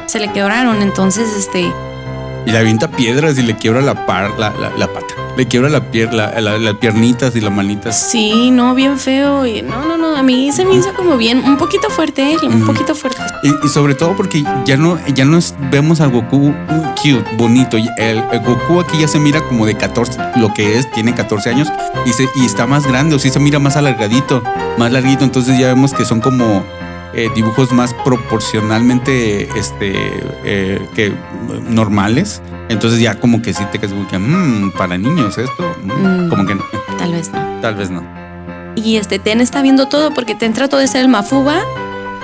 Se 0.06 0.20
le 0.20 0.32
quebraron. 0.32 0.82
Entonces, 0.82 1.28
este. 1.38 1.72
y 2.46 2.52
le 2.52 2.58
avienta 2.58 2.88
piedras 2.90 3.38
y 3.38 3.44
le 3.44 3.56
quiebra 3.56 3.82
la, 3.82 4.06
par, 4.06 4.32
la, 4.40 4.52
la, 4.60 4.72
la 4.78 4.88
pata. 4.88 5.14
Le 5.38 5.46
quiebra 5.48 5.70
la 5.70 5.92
pier, 5.92 6.14
la, 6.14 6.40
la- 6.40 6.58
las 6.58 6.74
piernitas 6.76 7.36
y 7.36 7.42
las 7.42 7.52
manitas. 7.52 7.98
Sí, 7.98 8.52
no, 8.52 8.74
bien 8.74 8.98
feo. 9.00 9.46
Y 9.46 9.62
no, 9.62 9.86
no, 9.86 9.98
no. 9.98 10.16
A 10.16 10.24
mí 10.24 10.52
se 10.54 10.64
me 10.64 10.76
hizo 10.76 10.94
como 10.94 11.18
bien, 11.18 11.40
un 11.44 11.58
poquito 11.58 11.90
fuerte, 11.90 12.32
¿eh? 12.32 12.38
un 12.48 12.66
poquito 12.66 12.96
fuerte. 12.96 13.22
Y, 13.44 13.66
y 13.66 13.70
sobre 13.70 13.96
todo 13.96 14.16
porque 14.16 14.44
ya 14.66 14.78
no, 14.78 14.98
ya 15.14 15.26
no 15.26 15.40
vemos 15.72 16.00
al 16.00 16.12
Goku 16.12 16.54
cute, 17.02 17.26
bonito. 17.38 17.78
El 17.98 18.22
Goku 18.46 18.80
aquí 18.80 18.98
ya 19.00 19.08
se 19.10 19.20
mira 19.20 19.42
como 19.42 19.66
de 19.66 19.76
14, 19.76 20.18
lo 20.38 20.54
que 20.54 20.78
es, 20.78 20.90
tiene 20.92 21.14
14 21.14 21.50
años 21.50 21.68
y, 22.06 22.14
se, 22.14 22.28
y 22.36 22.46
está 22.46 22.66
más 22.66 22.88
grande, 22.88 23.16
o 23.16 23.20
sí 23.20 23.30
se 23.30 23.40
mira 23.40 23.60
más 23.60 23.76
alargadito, 23.76 24.42
más 24.78 24.92
larguito. 24.92 25.26
Entonces 25.26 25.60
ya 25.60 25.68
vemos 25.68 25.94
que 25.94 26.06
son 26.06 26.22
como 26.22 26.64
eh, 27.16 27.30
dibujos 27.36 27.72
más 27.72 27.94
proporcionalmente 28.04 29.48
este, 29.58 29.94
eh, 30.44 30.80
que 30.96 31.14
normales. 31.70 32.42
Entonces 32.70 33.00
ya 33.00 33.16
como 33.20 33.42
que 33.42 33.54
sí 33.54 33.64
te 33.72 33.80
quedas 33.80 33.94
como 33.94 34.08
que, 34.08 34.18
"Mm, 34.18 34.72
para 34.72 34.98
niños 34.98 35.38
esto, 35.38 35.76
Mm, 35.84 36.26
Mm. 36.26 36.30
como 36.30 36.46
que 36.46 36.56
no, 36.56 36.64
Tal 36.98 37.12
vez 37.12 37.32
no. 37.32 37.62
tal 37.62 37.76
vez 37.76 37.90
no. 37.90 38.04
Y 38.76 38.98
este 38.98 39.20
Ten 39.20 39.40
está 39.42 39.62
viendo 39.62 39.88
todo 39.88 40.14
porque 40.14 40.36
Ten 40.36 40.54
trató 40.54 40.78
de 40.78 40.88
ser 40.88 41.02
el 41.02 41.08
Mafuba, 41.08 41.60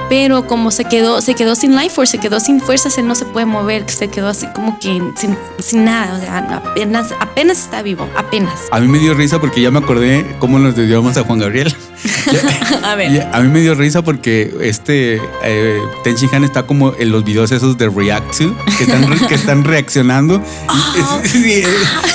pero 0.09 0.45
como 0.45 0.71
se 0.71 0.83
quedó, 0.83 1.21
se 1.21 1.35
quedó 1.35 1.55
sin 1.55 1.73
life 1.75 1.91
force, 1.91 2.11
se 2.13 2.17
quedó 2.17 2.39
sin 2.41 2.59
fuerzas, 2.59 2.97
él 2.97 3.07
no 3.07 3.15
se 3.15 3.23
puede 3.25 3.45
mover, 3.45 3.89
se 3.89 4.09
quedó 4.09 4.27
así 4.27 4.45
como 4.53 4.77
que 4.79 5.01
sin, 5.15 5.37
sin 5.59 5.85
nada, 5.85 6.15
o 6.17 6.19
sea, 6.19 6.37
apenas, 6.65 7.13
apenas 7.21 7.59
está 7.59 7.81
vivo, 7.81 8.09
apenas. 8.17 8.53
A 8.71 8.79
mí 8.81 8.87
me 8.89 8.99
dio 8.99 9.13
risa 9.13 9.39
porque 9.39 9.61
ya 9.61 9.71
me 9.71 9.79
acordé 9.79 10.35
cómo 10.39 10.59
nos 10.59 10.75
dedicamos 10.75 11.15
a 11.17 11.23
Juan 11.23 11.39
Gabriel. 11.39 11.73
A 12.83 13.03
Y 13.03 13.19
a 13.19 13.39
mí 13.41 13.47
me 13.49 13.61
dio 13.61 13.75
risa 13.75 14.01
porque 14.01 14.53
este 14.61 15.21
eh, 15.43 15.77
Ten 16.03 16.15
Shin 16.15 16.29
Han 16.33 16.43
está 16.43 16.63
como 16.63 16.93
en 16.97 17.11
los 17.11 17.23
videos 17.23 17.51
esos 17.51 17.77
de 17.77 17.89
React 17.89 18.37
to, 18.37 18.55
que 18.77 18.83
están, 18.83 19.07
re- 19.09 19.27
que 19.27 19.35
están 19.35 19.63
reaccionando. 19.63 20.41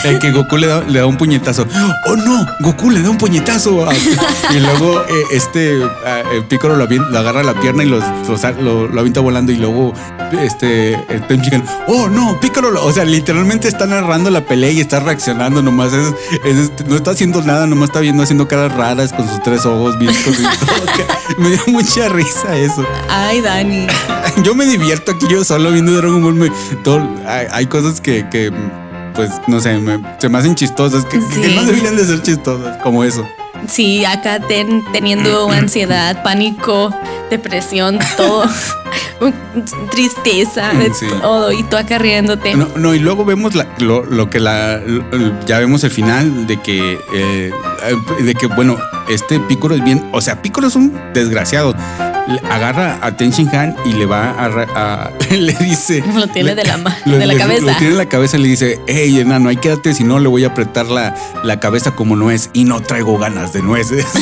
Que 0.21 0.31
Goku 0.31 0.57
le 0.57 0.69
da, 0.69 0.83
le 0.83 1.01
da 1.01 1.07
un 1.07 1.17
puñetazo. 1.17 1.67
¡Oh 2.07 2.15
no! 2.17 2.47
Goku 2.61 2.91
le 2.91 3.03
da 3.03 3.11
un 3.11 3.19
puñetazo. 3.19 3.87
Y 4.55 4.61
luego 4.61 5.01
eh, 5.01 5.25
este 5.33 5.83
el 6.33 6.45
Piccolo 6.49 6.77
lo, 6.77 6.85
agarra 7.19 7.43
la 7.43 7.55
pierna 7.55 7.83
y 7.83 7.89
los, 7.89 8.05
los 8.29 8.41
sa- 8.41 8.53
lo, 8.53 8.87
lo 8.87 9.01
avienta 9.01 9.19
volando. 9.21 9.51
Y 9.51 9.57
luego 9.57 9.93
este 10.41 10.97
Ten 11.29 11.43
¡Oh 11.89 12.09
no! 12.09 12.39
Piccolo, 12.41 12.71
lo-". 12.71 12.85
o 12.85 12.93
sea, 12.93 13.05
literalmente 13.05 13.67
está 13.67 13.87
narrando 13.87 14.31
la 14.31 14.45
pelea 14.47 14.71
y 14.71 14.81
está 14.81 15.01
reaccionando. 15.01 15.61
Nomás 15.61 15.93
es, 15.93 16.07
es 16.45 16.57
este, 16.57 16.85
no 16.85 16.95
está 16.97 17.11
haciendo 17.11 17.43
nada, 17.43 17.67
nomás 17.67 17.89
está 17.89 17.99
viendo 18.01 18.23
haciendo 18.23 18.47
caras 18.47 18.73
raras 18.77 19.13
con 19.13 19.29
sus 19.29 19.43
tres 19.43 19.67
ojos 19.67 19.76
vistos 19.99 20.35
y 20.39 20.43
que 20.97 21.05
Me 21.39 21.51
dio 21.51 21.61
mucha 21.69 22.09
risa 22.09 22.57
eso. 22.57 22.85
Ay, 23.09 23.41
Dani. 23.41 23.87
Yo 24.43 24.55
me 24.55 24.65
divierto 24.67 25.13
aquí 25.13 25.27
yo 25.29 25.45
solo 25.45 25.71
viendo 25.71 25.93
Dragon 25.93 26.23
Ball. 26.23 26.35
me- 26.35 26.51
todo- 26.83 27.09
hay, 27.27 27.47
hay 27.53 27.67
cosas 27.67 28.01
que, 28.01 28.29
que, 28.31 28.53
pues, 29.15 29.31
no 29.47 29.61
sé, 29.61 29.79
me- 29.79 30.01
se 30.19 30.29
me 30.29 30.39
hacen 30.39 30.55
chistosas, 30.55 31.05
que, 31.05 31.19
que 31.19 31.49
Sí. 31.49 31.55
no 31.55 31.65
deberían 31.65 31.97
de 31.97 32.05
ser 32.05 32.23
chistosas, 32.23 32.77
como 32.83 33.03
eso. 33.05 33.27
Sí, 33.69 34.05
acá 34.05 34.39
Ten 34.41 34.85
teniendo 34.93 35.51
ansiedad, 35.51 36.23
pánico, 36.23 36.95
depresión, 37.31 37.99
todo. 38.17 38.45
Tristeza, 39.91 40.73
de 40.75 40.93
Sí. 40.93 41.07
todo, 41.23 41.51
y 41.53 41.63
tú 41.65 41.77
acá 41.77 41.99
riéndote. 41.99 42.55
No, 42.55 42.69
no, 42.77 42.95
y 42.95 42.99
luego 42.99 43.25
vemos 43.25 43.55
la- 43.55 43.67
lo, 43.79 44.05
lo 44.05 44.29
que 44.31 44.41
la. 44.41 44.79
lo- 44.79 45.45
ya 45.47 45.59
vemos 45.59 45.83
el 45.85 45.91
final 45.91 46.47
de 46.47 46.61
que. 46.61 46.99
eh, 47.15 47.53
de 48.21 48.35
que, 48.35 48.47
bueno, 48.49 48.77
este 49.09 49.41
Piccolo 49.41 49.75
es 49.75 49.85
bien. 49.85 50.05
O 50.13 50.21
sea, 50.21 50.43
Piccolo 50.43 50.69
es 50.69 50.77
un 50.77 50.93
desgraciado. 51.15 51.75
Agarra 52.51 52.99
a 53.03 53.13
Ten 53.17 53.31
Shin 53.31 53.49
Han 53.55 53.77
y 53.85 53.93
le 53.93 54.05
va 54.07 54.31
a. 54.31 55.11
le 55.31 55.53
dice. 55.55 56.03
Lo 56.15 56.27
tiene 56.27 56.55
de 56.57 56.65
la 56.65 56.77
lo- 57.05 57.19
de 57.19 57.27
la 57.27 57.33
le- 57.35 57.39
cabeza. 57.39 57.67
Lo 57.67 57.73
tiene 57.77 57.93
en 57.93 57.99
la 57.99 58.07
cabeza 58.09 58.37
y 58.37 58.43
le 58.43 58.49
dice: 58.49 58.81
Hey, 58.89 59.21
enano, 59.21 59.49
ahí 59.49 59.57
quédate, 59.57 59.95
si 59.95 60.03
no 60.05 60.19
le 60.19 60.27
voy 60.29 60.45
a 60.45 60.49
apretar 60.49 60.87
la, 60.87 61.15
la 61.45 61.61
cabeza 61.61 61.93
como 61.93 62.17
nuez 62.17 62.51
y 62.53 62.65
no 62.65 62.81
traigo 62.81 63.17
ganas 63.19 63.53
de 63.53 63.63
nueces. 63.63 64.07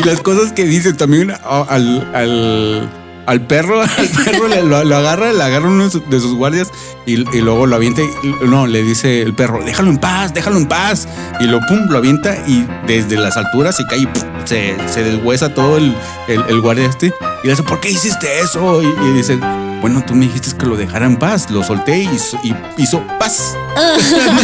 Y 0.00 0.04
las 0.06 0.20
cosas 0.20 0.52
que 0.52 0.64
dice 0.64 0.92
también 0.92 1.32
al. 1.44 2.08
al 2.14 3.01
al 3.26 3.46
perro, 3.46 3.80
al 3.82 4.08
perro 4.24 4.48
le- 4.48 4.62
lo, 4.62 4.84
lo 4.84 4.96
agarra, 4.96 5.32
le 5.32 5.42
agarra 5.42 5.68
uno 5.68 5.84
de 5.88 6.20
sus- 6.20 6.34
guardias 6.34 6.68
y, 7.06 7.14
y 7.36 7.40
luego 7.40 7.66
lo 7.66 7.76
avienta. 7.76 8.02
y- 8.02 8.46
no, 8.46 8.66
le 8.66 8.82
dice 8.82 9.22
el 9.22 9.34
perro, 9.34 9.62
déjalo 9.64 9.90
en 9.90 9.98
paz, 9.98 10.32
déjalo 10.34 10.56
en 10.58 10.66
paz. 10.66 11.06
Y 11.40 11.44
lo 11.44 11.60
pum, 11.60 11.86
lo 11.88 11.98
avienta 11.98 12.36
y 12.46 12.66
desde 12.86 13.16
las 13.16 13.36
alturas 13.36 13.76
se 13.76 13.84
cae 13.86 14.00
y 14.00 14.06
pum, 14.06 14.22
se, 14.44 14.76
se 14.88 15.02
deshuesa 15.02 15.54
todo 15.54 15.76
el, 15.78 15.94
el, 16.28 16.42
el 16.48 16.60
guardia 16.60 16.86
este. 16.86 17.12
Y 17.42 17.46
le 17.46 17.52
dice, 17.52 17.62
¿por 17.62 17.80
qué 17.80 17.90
hiciste 17.90 18.40
eso? 18.40 18.82
Y, 18.82 18.86
y 18.86 19.12
dice, 19.12 19.36
bueno, 19.80 20.02
tú 20.06 20.14
me 20.14 20.26
dijiste 20.26 20.56
que 20.56 20.66
lo 20.66 20.76
dejara 20.76 21.06
en 21.06 21.16
paz. 21.16 21.50
Lo 21.50 21.62
solté 21.64 21.98
y, 22.02 22.06
hizo- 22.08 22.38
y 22.44 22.54
hizo 22.76 23.02
paz. 23.18 23.56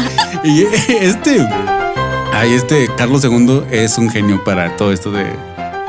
y 0.44 0.62
este, 1.00 1.46
ay, 2.32 2.52
este 2.54 2.88
Carlos 2.96 3.24
II 3.24 3.62
es 3.70 3.98
un 3.98 4.10
genio 4.10 4.42
para 4.44 4.76
todo 4.76 4.92
esto 4.92 5.10
de, 5.10 5.26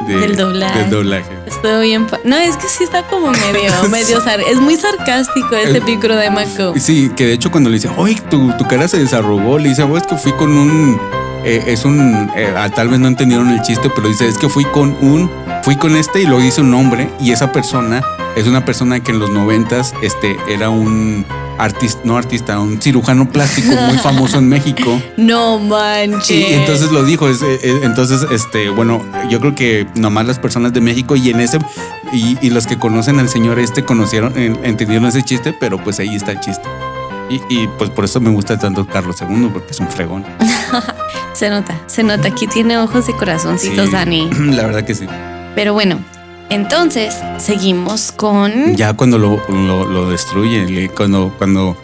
de- 0.05 0.17
Del 0.19 0.35
doblaje. 0.35 0.79
del 0.79 0.89
doblaje. 0.89 1.25
Estuvo 1.45 1.79
bien. 1.79 2.07
No, 2.23 2.35
es 2.37 2.55
que 2.57 2.67
sí 2.69 2.83
está 2.83 3.03
como 3.03 3.31
medio, 3.31 3.71
medio 3.89 4.21
sar- 4.21 4.41
Es 4.41 4.59
muy 4.59 4.75
sarcástico 4.75 5.55
este 5.55 5.81
picro 5.81 6.15
de 6.15 6.29
Mako. 6.29 6.73
Sí, 6.77 7.11
que 7.15 7.25
de 7.25 7.33
hecho 7.33 7.51
cuando 7.51 7.69
le 7.69 7.75
dice, 7.75 7.89
oye, 7.97 8.21
tu, 8.29 8.51
tu 8.57 8.67
cara 8.67 8.87
se 8.87 8.97
desarrugó, 8.99 9.57
le 9.57 9.69
dice, 9.69 9.83
oh, 9.83 9.97
es 9.97 10.03
que 10.03 10.15
fui 10.15 10.31
con 10.33 10.51
un... 10.57 10.99
eh, 11.43 11.63
es 11.67 11.85
un... 11.85 12.29
eh, 12.35 12.53
tal 12.75 12.89
vez 12.89 12.99
no 12.99 13.07
entendieron 13.07 13.49
el 13.49 13.61
chiste, 13.61 13.89
pero 13.93 14.07
dice, 14.07 14.27
es 14.27 14.37
que 14.37 14.49
fui 14.49 14.65
con 14.65 14.95
un... 15.01 15.29
Fui 15.63 15.75
con 15.75 15.95
este 15.95 16.21
y 16.21 16.25
luego 16.25 16.41
dice 16.41 16.61
un 16.61 16.71
nombre 16.71 17.09
y 17.19 17.31
esa 17.31 17.51
persona 17.51 18.01
es 18.37 18.47
una 18.47 18.63
persona 18.63 19.01
que 19.01 19.11
en 19.11 19.19
los 19.19 19.29
noventas 19.31 19.93
este, 20.01 20.37
era 20.47 20.69
un 20.69 21.25
artista, 21.57 21.99
no 22.03 22.17
artista, 22.17 22.59
un 22.59 22.81
cirujano 22.81 23.29
plástico 23.29 23.75
muy 23.87 23.97
famoso 23.97 24.37
en 24.37 24.47
México. 24.49 25.01
No 25.17 25.59
manches. 25.59 26.29
Y 26.49 26.53
entonces 26.53 26.91
lo 26.91 27.03
dijo, 27.03 27.27
es, 27.27 27.41
eh, 27.41 27.59
eh, 27.63 27.79
entonces, 27.83 28.25
este, 28.31 28.69
bueno, 28.69 29.03
yo 29.29 29.39
creo 29.39 29.55
que 29.55 29.87
nomás 29.95 30.25
las 30.25 30.39
personas 30.39 30.73
de 30.73 30.81
México 30.81 31.15
y 31.15 31.29
en 31.29 31.39
ese, 31.39 31.59
y, 32.13 32.37
y 32.41 32.49
los 32.49 32.67
que 32.67 32.77
conocen 32.77 33.19
al 33.19 33.29
señor 33.29 33.59
este 33.59 33.83
conocieron, 33.83 34.37
en- 34.37 34.59
entendieron 34.63 35.05
ese 35.07 35.23
chiste, 35.23 35.53
pero 35.53 35.83
pues 35.83 35.99
ahí 35.99 36.15
está 36.15 36.31
el 36.31 36.39
chiste. 36.39 36.67
Y, 37.29 37.41
y, 37.49 37.67
pues 37.77 37.89
por 37.89 38.05
eso 38.05 38.21
me 38.21 38.29
gusta 38.29 38.57
tanto 38.57 38.87
Carlos 38.87 39.17
II, 39.21 39.49
porque 39.51 39.71
es 39.71 39.79
un 39.81 39.89
fregón. 39.89 40.25
Se 41.33 41.49
nota, 41.51 41.75
se 41.85 42.01
nota. 42.01 42.29
Aquí 42.29 42.47
tiene 42.47 42.77
ojos 42.79 43.09
y 43.09 43.13
corazoncitos, 43.13 43.87
Sí, 43.87 43.91
Dani. 43.91 44.27
La 44.55 44.63
verdad 44.65 44.83
que 44.85 44.95
sí. 44.95 45.05
Pero 45.53 45.73
bueno, 45.73 45.99
entonces 46.49 47.15
seguimos 47.37 48.11
con. 48.11 48.75
Ya 48.75 48.93
cuando 48.93 49.17
lo, 49.17 49.41
lo, 49.49 50.09
destruye, 50.09 50.89
cuando, 50.89 51.33
cuando 51.37 51.75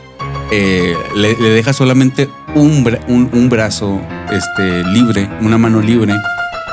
eh, 0.52 0.96
le, 1.16 1.36
deja 1.36 1.74
solamente 1.74 2.30
un, 2.56 2.86
un, 3.08 3.30
un 3.34 3.50
brazo 3.50 4.02
este, 4.32 4.84
libre, 4.86 5.30
una 5.42 5.58
mano 5.58 5.82
libre, 5.82 6.16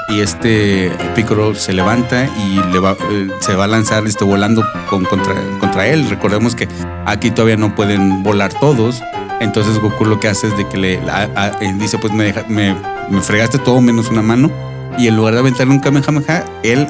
y 0.09 0.21
este 0.21 0.91
Piccolo 1.15 1.55
se 1.55 1.73
levanta 1.73 2.25
y 2.27 2.59
eh, 2.59 3.29
se 3.41 3.55
va 3.55 3.65
a 3.65 3.69
lanzar 3.69 4.07
este, 4.07 4.25
volando 4.25 4.65
con, 4.89 5.05
contra, 5.05 5.35
contra 5.61 5.87
él. 5.87 6.09
Recordemos 6.11 6.55
que 6.55 6.69
aquí 7.07 7.31
todavía 7.31 7.57
no 7.57 7.75
pueden 7.75 8.23
volar 8.23 8.53
todos. 8.53 9.03
Entonces 9.41 9.79
Goku 9.79 10.05
lo 10.05 10.21
que 10.21 10.29
hace 10.29 10.49
es 10.49 10.57
de 10.59 10.69
que 10.69 10.77
le 10.77 10.99
a- 11.09 11.53
eh, 11.61 11.73
dice, 11.79 11.97
pues 11.99 12.13
me, 12.13 12.25
deja- 12.25 12.45
me, 12.49 12.77
me 13.09 13.21
fregaste 13.23 13.59
todo 13.59 13.81
menos 13.81 14.11
una 14.11 14.21
mano. 14.21 14.51
Y 14.99 15.07
en 15.07 15.17
lugar 15.17 15.33
de 15.35 15.41
aventarle 15.41 15.73
un 15.73 15.79
Kamehameha, 15.81 16.45
él 16.63 16.87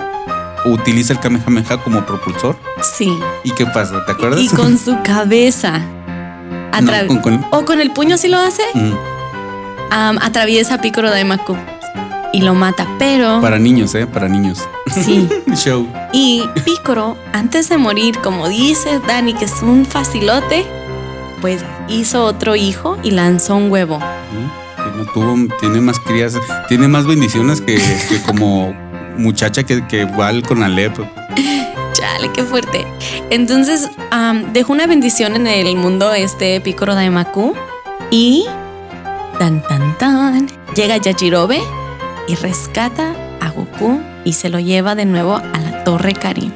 utiliza 0.64 1.12
el 1.12 1.20
Kamehameha 1.20 1.78
como 1.78 2.04
propulsor. 2.04 2.56
Sí. 2.82 3.16
¿Y 3.44 3.50
qué 3.52 3.66
pasa? 3.66 4.04
¿Te 4.04 4.12
acuerdas? 4.12 4.40
Y 4.40 4.48
con 4.48 4.78
su 4.78 4.96
cabeza. 5.04 5.80
No, 6.82 7.06
con- 7.08 7.18
con- 7.20 7.46
O 7.50 7.64
con 7.64 7.80
el 7.80 7.90
puño 7.92 8.16
si 8.16 8.28
lo 8.28 8.38
hace. 8.38 8.62
Mm, 8.74 8.92
atraviesa 10.22 10.74
a 10.76 10.80
Piccolo 10.80 11.10
Daimaku. 11.10 11.56
Y 12.32 12.42
lo 12.42 12.54
mata. 12.54 12.86
Pero. 12.98 13.40
para 13.40 13.58
niños, 13.58 13.94
¿eh? 13.96 14.06
Para 14.06 14.28
niños. 14.28 14.60
Sí. 14.86 15.28
Show. 15.54 15.86
Y 16.12 16.44
Piccolo, 16.64 17.16
antes 17.32 17.68
de 17.68 17.76
morir, 17.76 18.18
como 18.18 18.48
dice 18.48 19.00
Dani, 19.06 19.34
que 19.34 19.46
es 19.46 19.62
un 19.62 19.84
facilote, 19.84 20.64
pues 21.40 21.64
hizo 21.88 22.24
otro 22.24 22.54
hijo 22.54 22.96
y 23.02 23.10
lanzó 23.10 23.56
un 23.56 23.70
huevo. 23.70 23.98
Mm, 23.98 24.96
no 24.98 25.04
tuvo, 25.12 25.34
tiene 25.58 25.80
más 25.80 25.98
crías, 25.98 26.34
tiene 26.68 26.86
más 26.86 27.04
bendiciones 27.06 27.60
que, 27.60 27.74
que 28.08 28.22
como 28.22 28.72
muchacha 29.20 29.62
que, 29.64 29.86
que 29.86 30.04
va 30.04 30.30
con 30.42 30.62
Alep. 30.62 30.96
Chale, 31.94 32.30
qué 32.34 32.42
fuerte. 32.44 32.86
Entonces, 33.30 33.88
am, 34.10 34.52
dejó 34.52 34.72
una 34.72 34.86
bendición 34.86 35.36
en 35.36 35.46
el 35.46 35.76
mundo 35.76 36.12
este 36.14 36.60
Piccolo 36.60 36.94
Daimaku 36.94 37.54
y 38.10 38.46
tan 39.38 39.62
tan 39.62 39.96
tan 39.98 40.48
llega 40.74 40.96
Yajirobe 40.96 41.60
y 42.28 42.34
rescata 42.36 43.14
a 43.40 43.50
Goku 43.50 44.00
y 44.24 44.32
se 44.34 44.48
lo 44.50 44.60
lleva 44.60 44.94
de 44.94 45.04
nuevo 45.04 45.36
a 45.36 45.58
la 45.60 45.84
Torre 45.84 46.12
Karin. 46.14 46.52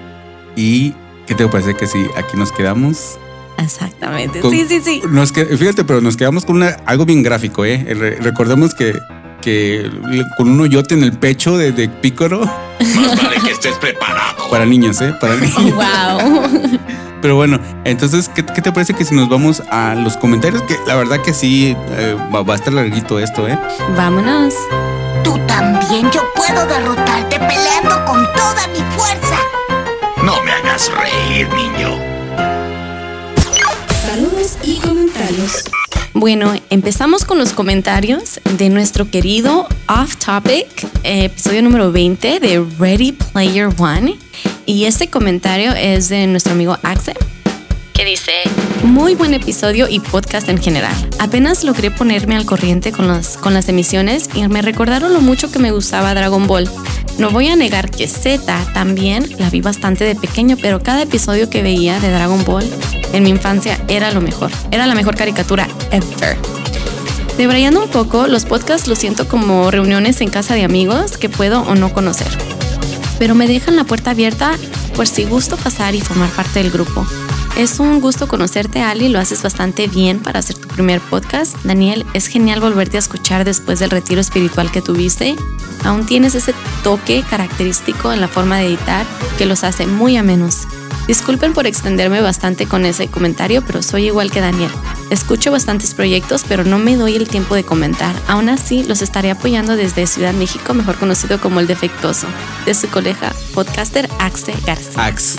¿Y 0.56 0.94
qué 1.26 1.34
te 1.34 1.46
parece 1.48 1.74
que 1.74 1.86
si 1.86 1.98
aquí 2.16 2.36
nos 2.36 2.52
quedamos? 2.52 3.18
Exactamente. 3.58 4.40
Con- 4.40 4.50
Sí, 4.50 4.64
sí, 4.68 4.80
sí. 4.80 5.02
Nos 5.08 5.32
que, 5.32 5.44
fíjate, 5.46 5.84
pero 5.84 6.00
nos 6.00 6.16
quedamos 6.16 6.44
con 6.44 6.56
una- 6.56 6.76
algo 6.86 7.04
bien 7.06 7.22
gráfico, 7.22 7.64
¿eh? 7.64 7.84
Re- 7.96 8.16
recordemos 8.20 8.74
que, 8.74 8.98
que 9.44 9.90
con 10.38 10.48
un 10.48 10.60
hoyote 10.62 10.94
en 10.94 11.04
el 11.04 11.12
pecho 11.12 11.58
de, 11.58 11.70
de 11.70 11.86
pícoro 11.88 12.40
Más 12.40 13.22
vale 13.22 13.36
que 13.44 13.50
estés 13.50 13.76
preparado. 13.76 14.48
para 14.50 14.64
niños, 14.64 15.00
¿eh? 15.02 15.14
Para 15.20 15.36
niños. 15.36 15.74
Wow. 15.74 16.78
Pero 17.22 17.36
bueno, 17.36 17.60
entonces, 17.84 18.30
¿qué, 18.34 18.44
qué 18.44 18.62
te 18.62 18.72
parece 18.72 18.94
que 18.94 19.04
si 19.04 19.14
nos 19.14 19.28
vamos 19.28 19.62
a 19.70 19.94
los 19.94 20.16
comentarios? 20.16 20.62
Que 20.62 20.78
la 20.86 20.94
verdad 20.94 21.20
que 21.22 21.34
sí, 21.34 21.76
eh, 21.90 22.16
va, 22.34 22.42
va 22.42 22.54
a 22.54 22.56
estar 22.56 22.72
larguito 22.72 23.18
esto, 23.18 23.46
¿eh? 23.46 23.58
Vámonos. 23.96 24.54
Tú 25.22 25.38
también, 25.46 26.10
yo 26.10 26.22
puedo 26.34 26.66
derrotarte 26.66 27.38
peleando 27.38 28.04
con 28.06 28.24
toda 28.32 28.66
mi 28.68 28.80
fuerza. 28.96 29.38
No 30.22 30.42
me 30.42 30.52
hagas 30.52 30.90
reír, 30.92 31.48
niño. 31.50 31.98
Saludos 34.06 34.58
y 34.62 34.76
comentarios. 34.76 35.64
Bueno, 36.16 36.52
empezamos 36.70 37.24
con 37.24 37.38
los 37.38 37.52
comentarios 37.52 38.40
de 38.56 38.70
nuestro 38.70 39.10
querido 39.10 39.66
Off 39.88 40.14
Topic, 40.24 40.84
eh, 41.02 41.24
episodio 41.24 41.60
número 41.60 41.90
20 41.90 42.38
de 42.38 42.64
Ready 42.78 43.10
Player 43.32 43.68
One. 43.76 44.16
Y 44.64 44.84
este 44.84 45.08
comentario 45.08 45.72
es 45.72 46.08
de 46.10 46.28
nuestro 46.28 46.52
amigo 46.52 46.78
Axel, 46.84 47.16
que 47.94 48.04
dice, 48.04 48.32
muy 48.82 49.14
buen 49.14 49.34
episodio 49.34 49.86
y 49.88 50.00
podcast 50.00 50.48
en 50.48 50.60
general. 50.60 50.92
Apenas 51.20 51.62
logré 51.62 51.92
ponerme 51.92 52.34
al 52.34 52.44
corriente 52.44 52.90
con 52.90 53.06
las, 53.06 53.36
con 53.36 53.54
las 53.54 53.68
emisiones 53.68 54.28
y 54.34 54.46
me 54.48 54.62
recordaron 54.62 55.12
lo 55.12 55.20
mucho 55.20 55.52
que 55.52 55.60
me 55.60 55.70
gustaba 55.70 56.12
Dragon 56.12 56.48
Ball. 56.48 56.68
No 57.18 57.30
voy 57.30 57.48
a 57.48 57.56
negar 57.56 57.90
que 57.90 58.08
Z 58.08 58.52
también 58.74 59.24
la 59.38 59.48
vi 59.48 59.60
bastante 59.60 60.02
de 60.04 60.16
pequeño, 60.16 60.56
pero 60.60 60.82
cada 60.82 61.02
episodio 61.02 61.48
que 61.48 61.62
veía 61.62 62.00
de 62.00 62.10
Dragon 62.10 62.44
Ball 62.44 62.68
en 63.12 63.22
mi 63.22 63.30
infancia 63.30 63.80
era 63.86 64.10
lo 64.10 64.20
mejor. 64.20 64.50
Era 64.72 64.88
la 64.88 64.96
mejor 64.96 65.14
caricatura 65.14 65.68
ever. 65.92 66.36
Debrayando 67.38 67.84
un 67.84 67.90
poco, 67.90 68.26
los 68.26 68.44
podcasts 68.44 68.88
los 68.88 68.98
siento 68.98 69.28
como 69.28 69.70
reuniones 69.70 70.20
en 70.20 70.30
casa 70.30 70.54
de 70.54 70.64
amigos 70.64 71.16
que 71.16 71.28
puedo 71.28 71.62
o 71.62 71.76
no 71.76 71.92
conocer. 71.92 72.28
Pero 73.20 73.36
me 73.36 73.46
dejan 73.46 73.76
la 73.76 73.84
puerta 73.84 74.10
abierta 74.10 74.52
por 74.96 75.06
si 75.06 75.24
gusto 75.24 75.56
pasar 75.56 75.94
y 75.94 76.00
formar 76.00 76.30
parte 76.30 76.60
del 76.60 76.72
grupo. 76.72 77.06
Es 77.56 77.78
un 77.78 78.00
gusto 78.00 78.26
conocerte, 78.26 78.82
Ali, 78.82 79.08
lo 79.08 79.20
haces 79.20 79.42
bastante 79.42 79.86
bien 79.86 80.18
para 80.18 80.40
hacer 80.40 80.56
tu 80.58 80.66
primer 80.66 81.00
podcast. 81.00 81.56
Daniel, 81.62 82.04
es 82.12 82.26
genial 82.26 82.60
volverte 82.60 82.96
a 82.96 83.00
escuchar 83.00 83.44
después 83.44 83.78
del 83.78 83.90
retiro 83.90 84.20
espiritual 84.20 84.72
que 84.72 84.82
tuviste. 84.82 85.36
Aún 85.84 86.04
tienes 86.04 86.34
ese 86.34 86.52
toque 86.82 87.22
característico 87.22 88.12
en 88.12 88.20
la 88.20 88.26
forma 88.26 88.58
de 88.58 88.66
editar 88.66 89.06
que 89.38 89.46
los 89.46 89.62
hace 89.62 89.86
muy 89.86 90.16
amenos. 90.16 90.66
Disculpen 91.06 91.52
por 91.52 91.68
extenderme 91.68 92.20
bastante 92.22 92.66
con 92.66 92.84
ese 92.84 93.06
comentario, 93.06 93.62
pero 93.64 93.82
soy 93.82 94.06
igual 94.06 94.32
que 94.32 94.40
Daniel. 94.40 94.70
Escucho 95.10 95.52
bastantes 95.52 95.94
proyectos, 95.94 96.42
pero 96.48 96.64
no 96.64 96.78
me 96.78 96.96
doy 96.96 97.14
el 97.14 97.28
tiempo 97.28 97.54
de 97.54 97.62
comentar. 97.62 98.16
Aún 98.26 98.48
así, 98.48 98.82
los 98.82 99.00
estaré 99.00 99.30
apoyando 99.30 99.76
desde 99.76 100.08
Ciudad 100.08 100.34
México, 100.34 100.74
mejor 100.74 100.96
conocido 100.96 101.40
como 101.40 101.60
El 101.60 101.68
Defectuoso, 101.68 102.26
de 102.66 102.74
su 102.74 102.88
colega 102.88 103.32
podcaster 103.54 104.08
Axe 104.18 104.54
García. 104.66 105.06
Ax. 105.06 105.36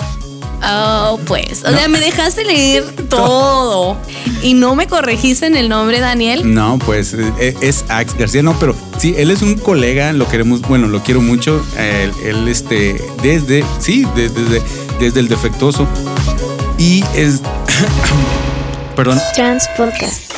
Oh, 0.64 1.18
pues. 1.26 1.64
O 1.64 1.70
sea, 1.70 1.86
me 1.88 2.00
dejaste 2.00 2.44
leer 2.44 2.84
todo. 3.08 3.96
Y 4.42 4.54
no 4.54 4.74
me 4.74 4.86
corregiste 4.86 5.46
en 5.46 5.56
el 5.56 5.68
nombre, 5.68 6.00
Daniel. 6.00 6.54
No, 6.54 6.78
pues 6.78 7.14
eh, 7.14 7.54
es 7.60 7.84
Ax 7.88 8.16
García, 8.16 8.42
no, 8.42 8.58
pero 8.58 8.74
sí, 8.98 9.14
él 9.16 9.30
es 9.30 9.42
un 9.42 9.56
colega, 9.56 10.12
lo 10.12 10.26
queremos, 10.28 10.62
bueno, 10.62 10.88
lo 10.88 11.02
quiero 11.02 11.20
mucho. 11.20 11.64
Él, 11.78 12.12
él, 12.24 12.48
este, 12.48 13.00
desde, 13.22 13.64
sí, 13.80 14.04
de- 14.16 14.28
desde, 14.28 14.62
desde 14.98 15.20
el 15.20 15.28
defectuoso. 15.28 15.86
Y 16.78 17.04
es, 17.14 17.40
perdón, 18.96 19.20
Trans 19.34 19.68
Podcast. 19.76 20.32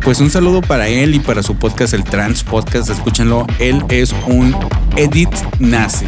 pues 0.00 0.20
un 0.20 0.30
saludo 0.30 0.60
para 0.62 0.88
él 0.88 1.14
y 1.14 1.20
para 1.20 1.42
su 1.42 1.56
podcast, 1.56 1.94
el 1.94 2.04
Trans 2.04 2.42
Podcast, 2.44 2.90
escúchenlo. 2.90 3.46
Él 3.58 3.84
es 3.88 4.14
un 4.26 4.56
edit 4.96 5.30
nazi. 5.58 6.06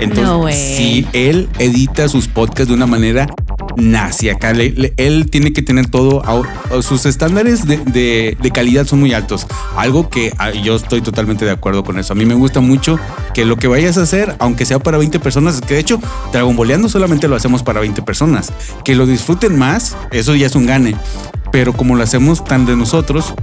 Entonces, 0.00 0.24
No 0.24 0.48
sí, 0.52 1.06
él 1.12 1.48
edita 1.58 2.08
sus 2.08 2.28
podcasts 2.28 2.68
de 2.68 2.74
una 2.74 2.86
manera 2.86 3.26
nazi. 3.76 4.28
Acá 4.28 4.52
le- 4.52 4.70
le- 4.70 4.94
él 4.96 5.28
tiene 5.30 5.52
que 5.52 5.62
tener 5.62 5.86
todo, 5.88 6.22
a- 6.24 6.76
a- 6.76 6.82
sus 6.82 7.06
estándares 7.06 7.66
de, 7.66 7.78
de- 7.78 8.36
de 8.40 8.50
calidad 8.50 8.86
son 8.86 9.00
muy 9.00 9.12
altos. 9.12 9.46
Algo 9.76 10.08
que 10.08 10.32
ah, 10.38 10.50
yo 10.52 10.76
estoy 10.76 11.00
totalmente 11.00 11.44
de 11.44 11.50
acuerdo 11.50 11.84
con 11.84 11.98
eso. 11.98 12.12
A 12.12 12.16
mí 12.16 12.24
me 12.24 12.34
gusta 12.34 12.60
mucho 12.60 12.98
que 13.34 13.44
lo 13.44 13.56
que 13.56 13.68
vayas 13.68 13.98
a 13.98 14.02
hacer, 14.02 14.36
aunque 14.38 14.64
sea 14.64 14.78
para 14.78 14.98
20 14.98 15.18
personas, 15.20 15.60
que 15.60 15.74
de 15.74 15.80
hecho, 15.80 16.00
Dragon 16.32 16.54
Boleando 16.56 16.88
solamente 16.88 17.28
lo 17.28 17.36
hacemos 17.36 17.62
para 17.62 17.80
20 17.80 18.02
personas. 18.02 18.52
Que 18.84 18.94
lo 18.94 19.06
disfruten 19.06 19.58
más, 19.58 19.96
eso 20.10 20.34
ya 20.34 20.46
es 20.46 20.54
un 20.54 20.66
gane. 20.66 20.96
Pero 21.52 21.72
como 21.72 21.94
lo 21.96 22.02
hacemos 22.02 22.44
tan 22.44 22.66
de 22.66 22.76
nosotros, 22.76 23.34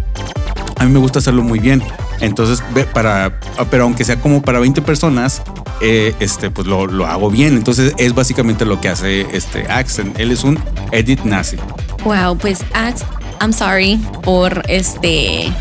a 0.85 0.87
mí 0.87 0.93
me 0.93 0.99
gusta 0.99 1.19
hacerlo 1.19 1.43
muy 1.43 1.59
bien. 1.59 1.83
Entonces, 2.21 2.63
para, 2.93 3.39
pero 3.69 3.83
aunque 3.83 4.05
sea 4.05 4.19
como 4.19 4.41
para 4.41 4.59
20 4.59 4.81
personas, 4.81 5.41
eh, 5.81 6.13
este, 6.19 6.49
pues 6.51 6.67
lo, 6.67 6.87
lo 6.87 7.05
hago 7.05 7.29
bien. 7.29 7.55
Entonces, 7.55 7.93
es 7.97 8.13
básicamente 8.13 8.65
lo 8.65 8.79
que 8.79 8.89
hace 8.89 9.21
este 9.35 9.67
Axel. 9.67 10.13
Él 10.17 10.31
es 10.31 10.43
un 10.43 10.59
edit 10.91 11.21
nazi. 11.23 11.57
Wow, 12.03 12.37
pues 12.37 12.63
Ax, 12.73 13.03
I'm 13.41 13.51
sorry 13.51 13.99
por 14.23 14.63
este. 14.67 15.51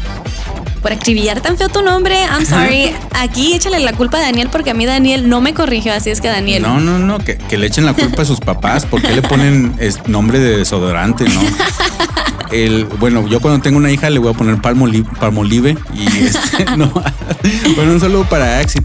Por 0.85 0.93
acribillar 0.93 1.41
tan 1.41 1.57
feo 1.57 1.71
tu 1.71 1.81
nombre. 1.81 2.15
I'm 2.25 2.45
sorry. 2.45 2.95
Aquí 3.15 3.55
échale 3.55 3.81
la 3.81 3.95
culpa 3.95 4.19
a 4.19 4.21
Daniel 4.21 4.51
porque 4.53 4.69
a 4.69 4.75
mí 4.75 4.85
Daniel 4.85 5.31
no 5.31 5.41
me 5.41 5.55
corrigió. 5.55 5.95
Así 5.95 6.11
es 6.11 6.21
que 6.21 6.29
Daniel. 6.29 6.61
No, 6.61 6.79
no, 6.79 6.99
no, 6.99 7.19
que, 7.21 7.39
que 7.39 7.57
le 7.57 7.69
echen 7.69 7.87
la 7.87 7.95
culpa 7.95 8.21
a 8.21 8.25
sus 8.27 8.41
papás. 8.41 8.85
¿Por 8.85 9.01
qué 9.01 9.15
le 9.15 9.23
ponen 9.23 9.75
nombre 10.07 10.39
de 10.41 10.59
desodorante, 10.59 11.25
no? 11.25 11.41
El, 12.53 12.85
bueno, 12.85 13.27
yo 13.27 13.41
cuando 13.41 13.63
tengo 13.63 13.79
una 13.79 13.91
hija 13.91 14.11
le 14.11 14.19
voy 14.19 14.35
a 14.35 14.37
poner 14.37 14.61
palmolive, 14.61 15.09
palmolive 15.19 15.79
y 15.95 16.07
este, 16.07 16.67
no. 16.77 16.93
Bueno, 17.75 17.93
un 17.93 18.01
saludo 18.01 18.25
para 18.29 18.59
Ax 18.59 18.77
y 18.77 18.81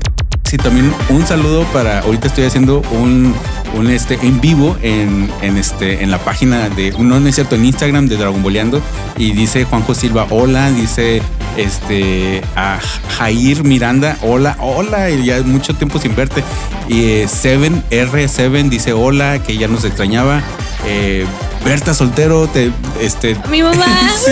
y 0.52 0.58
también 0.58 0.92
un 1.10 1.26
saludo 1.28 1.64
para 1.66 2.00
ahorita 2.00 2.28
estoy 2.28 2.46
haciendo 2.46 2.82
un, 2.92 3.36
un 3.76 3.90
este 3.90 4.18
en 4.22 4.42
vivo 4.42 4.78
en, 4.82 5.30
en 5.42 5.58
este 5.58 6.04
en 6.04 6.12
la 6.12 6.18
página 6.20 6.70
de 6.70 6.92
no, 6.98 7.18
es 7.28 7.36
cierto 7.36 7.56
en 7.56 7.66
Instagram 7.66 8.08
de 8.08 8.18
Dragon 8.18 8.42
Boleando 8.42 8.82
y 9.18 9.32
dice 9.32 9.66
Juanjo 9.66 9.96
Silva 9.96 10.28
hola 10.30 10.72
dice 10.72 11.22
este 11.58 12.42
a 12.56 12.80
Jair 13.18 13.64
Miranda 13.64 14.18
hola 14.22 14.58
hola 14.60 15.10
y 15.10 15.26
ya 15.26 15.42
mucho 15.44 15.74
tiempo 15.74 16.00
sin 16.00 16.16
verte 16.16 16.44
y 16.88 17.04
eh, 17.04 17.28
Seven 17.28 17.84
R7 17.92 18.70
dice 18.70 18.94
hola 18.94 19.42
que 19.44 19.58
ya 19.58 19.68
nos 19.68 19.86
extrañaba 19.86 20.42
eh, 20.86 21.26
Berta 21.66 21.94
soltero 21.94 22.48
te 22.48 22.72
este 23.02 23.36
Mi 23.52 23.62
mamá. 23.62 23.86
Sí. 24.20 24.32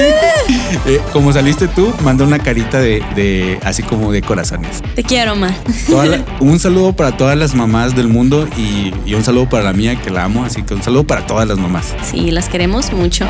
Eh, 0.85 1.01
como 1.13 1.31
saliste 1.33 1.67
tú, 1.67 1.93
manda 2.03 2.23
una 2.25 2.39
carita 2.39 2.79
de, 2.79 3.01
de 3.15 3.59
así 3.63 3.83
como 3.83 4.11
de 4.11 4.21
corazones. 4.21 4.81
Te 4.95 5.03
quiero, 5.03 5.35
ma. 5.35 5.53
La- 5.89 6.23
un 6.39 6.59
saludo 6.59 6.93
para 6.93 7.15
todas 7.17 7.37
las 7.37 7.53
mamás 7.55 7.95
del 7.95 8.07
mundo 8.07 8.47
y, 8.57 8.93
y 9.05 9.13
un 9.13 9.23
saludo 9.23 9.49
para 9.49 9.63
la 9.63 9.73
mía 9.73 9.95
que 9.99 10.09
la 10.09 10.23
amo, 10.25 10.43
así 10.45 10.63
que 10.63 10.73
un 10.73 10.83
saludo 10.83 11.05
para 11.05 11.25
todas 11.25 11.47
las 11.47 11.57
mamás. 11.57 11.93
Sí, 12.03 12.31
las 12.31 12.47
queremos 12.49 12.91
mucho. 12.93 13.25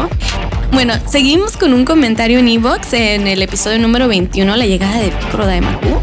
Bueno, 0.71 0.93
seguimos 1.09 1.57
con 1.57 1.73
un 1.73 1.85
comentario 1.85 2.39
en 2.39 2.47
Evox 2.47 2.93
en 2.93 3.27
el 3.27 3.41
episodio 3.41 3.79
número 3.79 4.07
21, 4.07 4.55
la 4.55 4.65
llegada 4.65 4.99
de 4.99 5.09
Picoro 5.11 5.45
Daimaku. 5.45 5.99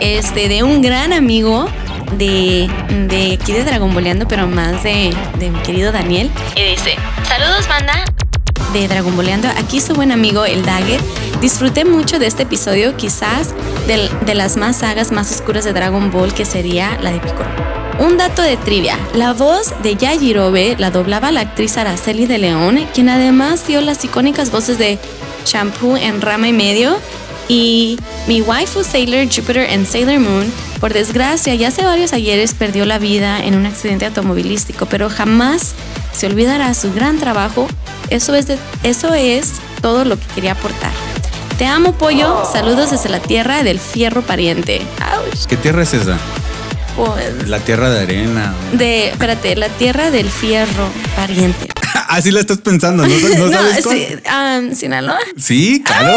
Este, 0.00 0.48
de 0.48 0.62
un 0.62 0.82
gran 0.82 1.12
amigo 1.12 1.66
de, 2.12 2.68
de 3.08 3.38
aquí 3.40 3.52
de 3.52 3.64
Dragon 3.64 3.92
Boleando, 3.92 4.26
pero 4.28 4.46
más 4.46 4.82
de, 4.82 5.14
de 5.38 5.50
mi 5.50 5.58
querido 5.60 5.92
Daniel. 5.92 6.30
Y 6.54 6.62
dice: 6.62 6.94
Saludos, 7.28 7.66
banda. 7.68 8.04
De 8.72 8.88
Dragon 8.88 9.14
Boleando, 9.16 9.48
aquí 9.58 9.80
su 9.80 9.94
buen 9.94 10.12
amigo 10.12 10.44
el 10.44 10.64
Dagger. 10.64 11.00
Disfruté 11.40 11.84
mucho 11.84 12.18
de 12.18 12.26
este 12.26 12.42
episodio, 12.42 12.96
quizás 12.96 13.54
del- 13.86 14.10
de 14.26 14.34
las 14.34 14.56
más 14.56 14.76
sagas 14.78 15.12
más 15.12 15.30
oscuras 15.30 15.64
de 15.64 15.72
Dragon 15.72 16.10
Ball, 16.10 16.32
que 16.34 16.44
sería 16.44 16.98
la 17.00 17.12
de 17.12 17.20
Piccolo. 17.20 17.48
Un 17.98 18.18
dato 18.18 18.42
de 18.42 18.56
trivia. 18.58 18.98
La 19.14 19.32
voz 19.32 19.72
de 19.82 19.96
Yajirobe 19.96 20.76
la 20.78 20.90
doblaba 20.90 21.32
la 21.32 21.40
actriz 21.40 21.78
Araceli 21.78 22.26
de 22.26 22.36
León, 22.38 22.86
quien 22.92 23.08
además 23.08 23.66
dio 23.66 23.80
las 23.80 24.04
icónicas 24.04 24.50
voces 24.50 24.76
de 24.78 24.98
Shampoo 25.46 25.96
en 25.96 26.20
Rama 26.20 26.48
y 26.48 26.52
Medio 26.52 26.98
y 27.48 27.98
mi 28.26 28.40
waifu 28.42 28.82
Sailor 28.84 29.26
Jupiter 29.26 29.68
en 29.70 29.86
Sailor 29.86 30.18
Moon. 30.20 30.52
Por 30.80 30.92
desgracia, 30.92 31.54
ya 31.54 31.68
hace 31.68 31.82
varios 31.84 32.12
ayeres 32.12 32.52
perdió 32.54 32.84
la 32.84 32.98
vida 32.98 33.42
en 33.44 33.54
un 33.56 33.66
accidente 33.66 34.06
automovilístico, 34.06 34.86
pero 34.86 35.08
jamás 35.08 35.72
se 36.12 36.26
olvidará 36.26 36.74
su 36.74 36.92
gran 36.92 37.18
trabajo. 37.18 37.66
Eso 38.10 38.34
es, 38.34 38.46
de- 38.46 38.58
eso 38.82 39.14
es 39.14 39.54
todo 39.80 40.04
lo 40.04 40.18
que 40.18 40.26
quería 40.34 40.52
aportar. 40.52 40.92
Te 41.58 41.66
amo, 41.66 41.92
pollo. 41.92 42.44
Saludos 42.52 42.90
desde 42.90 43.08
la 43.08 43.20
tierra 43.20 43.62
del 43.62 43.78
fierro 43.80 44.20
pariente. 44.22 44.82
Ouch. 45.16 45.46
¿Qué 45.46 45.56
tierra 45.56 45.82
es 45.82 45.94
esa? 45.94 46.18
Pues, 46.96 47.48
La 47.48 47.58
tierra 47.60 47.90
de 47.90 48.00
arena. 48.00 48.54
de, 48.72 49.08
espérate, 49.08 49.56
la 49.56 49.68
tierra 49.70 50.10
del 50.10 50.28
fierro 50.30 50.88
pariente. 51.16 51.68
Así 52.08 52.30
la 52.30 52.40
estás 52.40 52.58
pensando, 52.58 53.06
¿no, 53.06 53.14
¿No 53.38 53.52
sabes 53.52 53.84
sí, 53.84 54.06
ah, 54.28 54.60
Sinaloa. 54.74 55.18
Sí, 55.38 55.82
claro. 55.84 56.16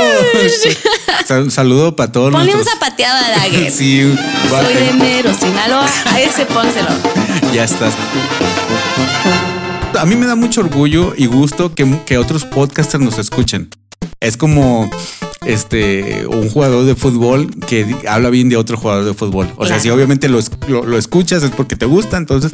Sal- 1.27 1.51
saludo 1.51 1.95
para 1.95 2.11
todos 2.11 2.31
Ponle 2.31 2.55
un 2.55 2.63
zapateado 2.63 3.17
a 3.17 3.29
Dagger. 3.29 3.71
Sí, 3.71 4.01
Soy 4.49 4.73
de 4.73 4.93
Mero, 4.93 5.33
Sinaloa. 5.33 5.85
A 6.05 6.19
ese 6.21 6.45
pónselo. 6.45 6.89
ya 7.53 7.63
estás. 7.63 7.93
a 9.99 10.05
mí 10.05 10.15
me 10.15 10.25
da 10.25 10.35
mucho 10.35 10.61
orgullo 10.61 11.13
y 11.17 11.25
gusto 11.25 11.73
que, 11.75 11.87
que 12.05 12.17
otros 12.17 12.45
podcasters 12.45 13.03
nos 13.03 13.17
escuchen. 13.17 13.69
Es 14.19 14.37
como 14.37 14.89
este 15.53 16.25
un 16.27 16.49
jugador 16.49 16.85
de 16.85 16.95
fútbol 16.95 17.49
que 17.67 17.85
habla 18.07 18.29
bien 18.29 18.49
de 18.49 18.57
otro 18.57 18.77
jugador 18.77 19.05
de 19.05 19.13
fútbol. 19.13 19.47
O 19.57 19.65
sea, 19.65 19.79
si 19.79 19.89
obviamente 19.89 20.29
lo, 20.29 20.39
lo- 20.67 20.85
lo 20.85 20.97
escuchas 20.97 21.43
es 21.43 21.51
porque 21.51 21.75
te 21.75 21.85
gusta. 21.85 22.17
Entonces, 22.17 22.51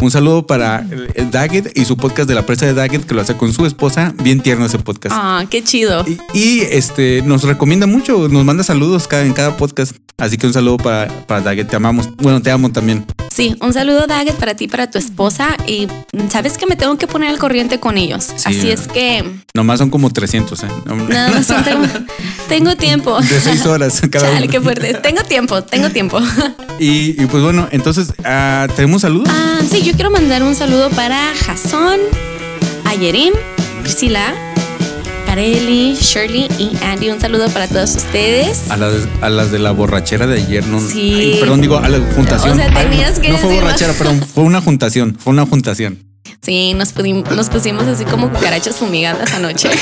un 0.00 0.10
saludo 0.10 0.46
para 0.46 0.86
el 1.14 1.30
Daggett 1.30 1.76
y 1.78 1.84
su 1.84 1.96
podcast 1.96 2.28
de 2.28 2.34
la 2.34 2.44
presa 2.46 2.66
de 2.66 2.74
Daggett 2.74 3.04
que 3.04 3.14
lo 3.14 3.20
hace 3.20 3.36
con 3.36 3.52
su 3.52 3.66
esposa. 3.66 4.14
Bien 4.22 4.40
tierno 4.40 4.66
ese 4.66 4.78
podcast. 4.78 5.14
Ah, 5.18 5.44
qué 5.50 5.62
chido. 5.64 6.04
Y, 6.34 6.38
y, 6.38 6.60
este 6.60 7.22
nos 7.24 7.42
recomienda 7.44 7.86
mucho, 7.86 8.28
nos 8.28 8.44
manda 8.44 8.64
saludos 8.64 9.06
cada, 9.08 9.24
en 9.24 9.32
cada 9.32 9.56
podcast. 9.56 9.96
Así 10.18 10.38
que 10.38 10.46
un 10.46 10.52
saludo 10.54 10.78
para, 10.78 11.08
para 11.26 11.42
Daggett, 11.42 11.68
te 11.68 11.76
amamos. 11.76 12.08
Bueno, 12.16 12.40
te 12.40 12.50
amo 12.50 12.70
también. 12.72 13.04
Sí, 13.30 13.54
un 13.60 13.74
saludo, 13.74 14.06
Daggett, 14.06 14.36
para 14.36 14.54
ti, 14.54 14.66
para 14.66 14.90
tu 14.90 14.96
esposa. 14.98 15.48
Y 15.66 15.88
sabes 16.30 16.56
que 16.56 16.64
me 16.64 16.74
tengo 16.74 16.96
que 16.96 17.06
poner 17.06 17.28
al 17.28 17.38
corriente 17.38 17.78
con 17.80 17.98
ellos. 17.98 18.28
Así 18.44 18.70
es 18.70 18.88
que 18.88 19.24
Nomás 19.54 19.78
son 19.78 19.90
como 19.90 20.10
300, 20.10 20.62
¿eh? 20.62 20.66
No, 20.86 20.96
nada 20.96 21.30
más 21.32 21.46
son- 21.46 21.62
tengo, 21.64 21.84
tengo 22.48 22.76
tiempo. 22.76 23.20
De 23.20 23.40
seis 23.40 23.66
horas 23.66 24.00
cada 24.10 24.26
Chale, 24.28 24.44
uno. 24.46 24.52
qué 24.52 24.60
fuerte. 24.62 24.94
Tengo 24.94 25.22
tiempo, 25.22 25.62
tengo 25.62 25.90
tiempo. 25.90 26.18
Y, 26.78 27.22
y 27.22 27.26
pues 27.26 27.42
bueno, 27.42 27.68
entonces, 27.70 28.12
ah, 28.22 28.66
¿tenemos 28.76 29.00
saludos? 29.00 29.28
Ah, 29.30 29.60
sí, 29.66 29.80
yo 29.82 29.94
quiero 29.94 30.10
mandar 30.10 30.42
un 30.42 30.54
saludo 30.54 30.90
para 30.90 31.32
Jason, 31.46 31.98
Ayerim, 32.84 33.32
Priscila, 33.82 34.34
Carelli, 35.36 35.94
Shirley 35.96 36.48
y 36.58 36.70
Andy. 36.82 37.10
Un 37.10 37.20
saludo 37.20 37.50
para 37.50 37.68
todos 37.68 37.94
ustedes. 37.94 38.70
A 38.70 38.78
las, 38.78 38.94
a 39.20 39.28
las 39.28 39.50
de 39.50 39.58
la 39.58 39.70
borrachera 39.70 40.26
de 40.26 40.40
ayer, 40.40 40.66
no. 40.66 40.80
Sí. 40.80 41.12
Ay, 41.14 41.36
perdón, 41.40 41.60
digo, 41.60 41.76
a 41.76 41.86
la 41.90 41.98
juntación. 42.14 42.52
O 42.52 42.54
sea, 42.56 42.72
tenías 42.72 43.10
Ay, 43.10 43.16
no, 43.16 43.20
que 43.20 43.28
no 43.28 43.36
fue 43.36 43.48
decirlo. 43.48 43.66
borrachera, 43.66 43.92
perdón, 43.92 44.22
fue 44.22 44.44
una 44.44 44.62
juntación, 44.62 45.14
fue 45.20 45.34
una 45.34 45.44
juntación. 45.44 45.98
Sí, 46.42 46.74
nos, 46.74 46.94
nos 46.94 47.48
pusimos 47.48 47.86
así 47.88 48.04
como 48.04 48.30
cucarachas 48.30 48.76
fumigadas 48.78 49.34
anoche. 49.34 49.68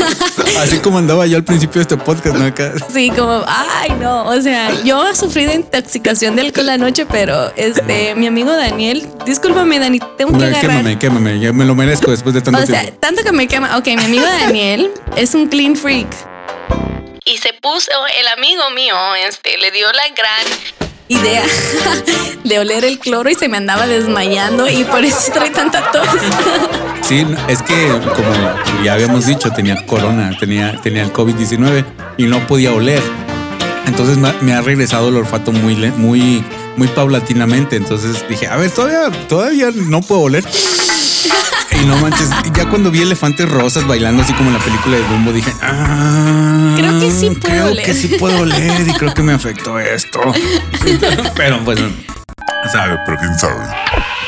Así 0.58 0.78
como 0.78 0.98
andaba 0.98 1.26
yo 1.26 1.36
al 1.36 1.44
principio 1.44 1.76
de 1.76 1.82
este 1.82 1.96
podcast, 1.96 2.36
¿no? 2.36 2.46
Acá. 2.46 2.72
Sí, 2.92 3.10
como, 3.10 3.44
ay, 3.46 3.90
no. 4.00 4.24
O 4.24 4.40
sea, 4.40 4.70
yo 4.84 5.14
sufrí 5.14 5.44
de 5.44 5.54
intoxicación 5.54 6.36
de 6.36 6.42
alcohol 6.42 6.68
anoche, 6.70 7.06
pero 7.06 7.52
este, 7.56 8.14
mi 8.14 8.26
amigo 8.26 8.50
Daniel, 8.52 9.06
discúlpame, 9.26 9.78
Dani, 9.78 10.00
tengo 10.16 10.36
que 10.38 10.44
agarrar. 10.44 10.60
quémame, 10.62 10.98
quémame, 10.98 11.40
ya 11.40 11.52
me 11.52 11.64
lo 11.64 11.74
merezco 11.74 12.10
después 12.10 12.34
de 12.34 12.40
tanto 12.42 12.60
O 12.60 12.66
sea, 12.66 12.80
tiempo. 12.82 12.98
tanto 13.00 13.22
que 13.22 13.32
me 13.32 13.46
quema. 13.46 13.76
Ok, 13.78 13.86
mi 13.86 14.04
amigo 14.04 14.24
Daniel 14.24 14.90
es 15.16 15.34
un 15.34 15.48
clean 15.48 15.76
freak. 15.76 16.08
Y 17.24 17.38
se 17.38 17.52
puso, 17.52 17.90
el 18.18 18.28
amigo 18.28 18.62
mío, 18.74 18.96
este, 19.26 19.56
le 19.58 19.70
dio 19.70 19.86
la 19.92 20.02
gran 20.16 20.89
idea 21.10 21.42
de 22.44 22.58
oler 22.58 22.84
el 22.84 22.98
cloro 22.98 23.28
y 23.28 23.34
se 23.34 23.48
me 23.48 23.56
andaba 23.56 23.86
desmayando 23.86 24.70
y 24.70 24.84
por 24.84 25.04
eso 25.04 25.32
trae 25.32 25.50
tanta 25.50 25.90
tos. 25.90 26.06
Sí, 27.02 27.26
es 27.48 27.60
que 27.62 27.88
como 28.14 28.30
ya 28.84 28.92
habíamos 28.92 29.26
dicho, 29.26 29.50
tenía 29.50 29.84
corona, 29.84 30.30
tenía, 30.38 30.80
tenía 30.80 31.02
el 31.02 31.12
COVID-19 31.12 31.84
y 32.18 32.26
no 32.26 32.46
podía 32.46 32.72
oler. 32.72 33.02
Entonces 33.86 34.16
me, 34.16 34.52
ha 34.52 34.60
regresado 34.60 35.08
el 35.08 35.16
olfato 35.16 35.50
muy, 35.50 35.74
muy, 35.96 36.44
muy 36.76 36.86
paulatinamente. 36.86 37.74
Entonces 37.74 38.24
dije, 38.28 38.46
a 38.46 38.56
ver, 38.58 38.70
todavía, 38.70 39.10
todavía 39.26 39.70
no 39.74 40.02
puedo 40.02 40.20
oler. 40.20 40.44
Y 41.80 41.84
no 41.86 41.96
manches, 41.96 42.28
ya 42.54 42.66
cuando 42.68 42.90
vi 42.90 43.02
elefantes 43.02 43.48
rosas 43.48 43.86
bailando 43.86 44.22
así 44.22 44.32
como 44.34 44.50
en 44.50 44.54
la 44.58 44.62
película 44.62 44.96
de 44.96 45.02
Dumbo, 45.04 45.32
dije, 45.32 45.52
ah, 45.62 46.74
Creo 46.76 47.00
que 47.00 47.10
sí 47.10 47.30
puedo 47.30 47.40
creo 47.40 47.66
oler". 47.66 47.84
que 47.84 47.94
sí 47.94 48.08
puedo 48.18 48.40
oler 48.40 48.88
y 48.88 48.92
creo 48.92 49.14
que 49.14 49.22
me 49.22 49.32
afectó 49.32 49.78
esto. 49.78 50.20
Pero 51.36 51.58
pues 51.64 51.78
sabe, 52.72 52.98
pero 53.06 53.18
quién 53.18 53.38
sabe. 53.38 53.64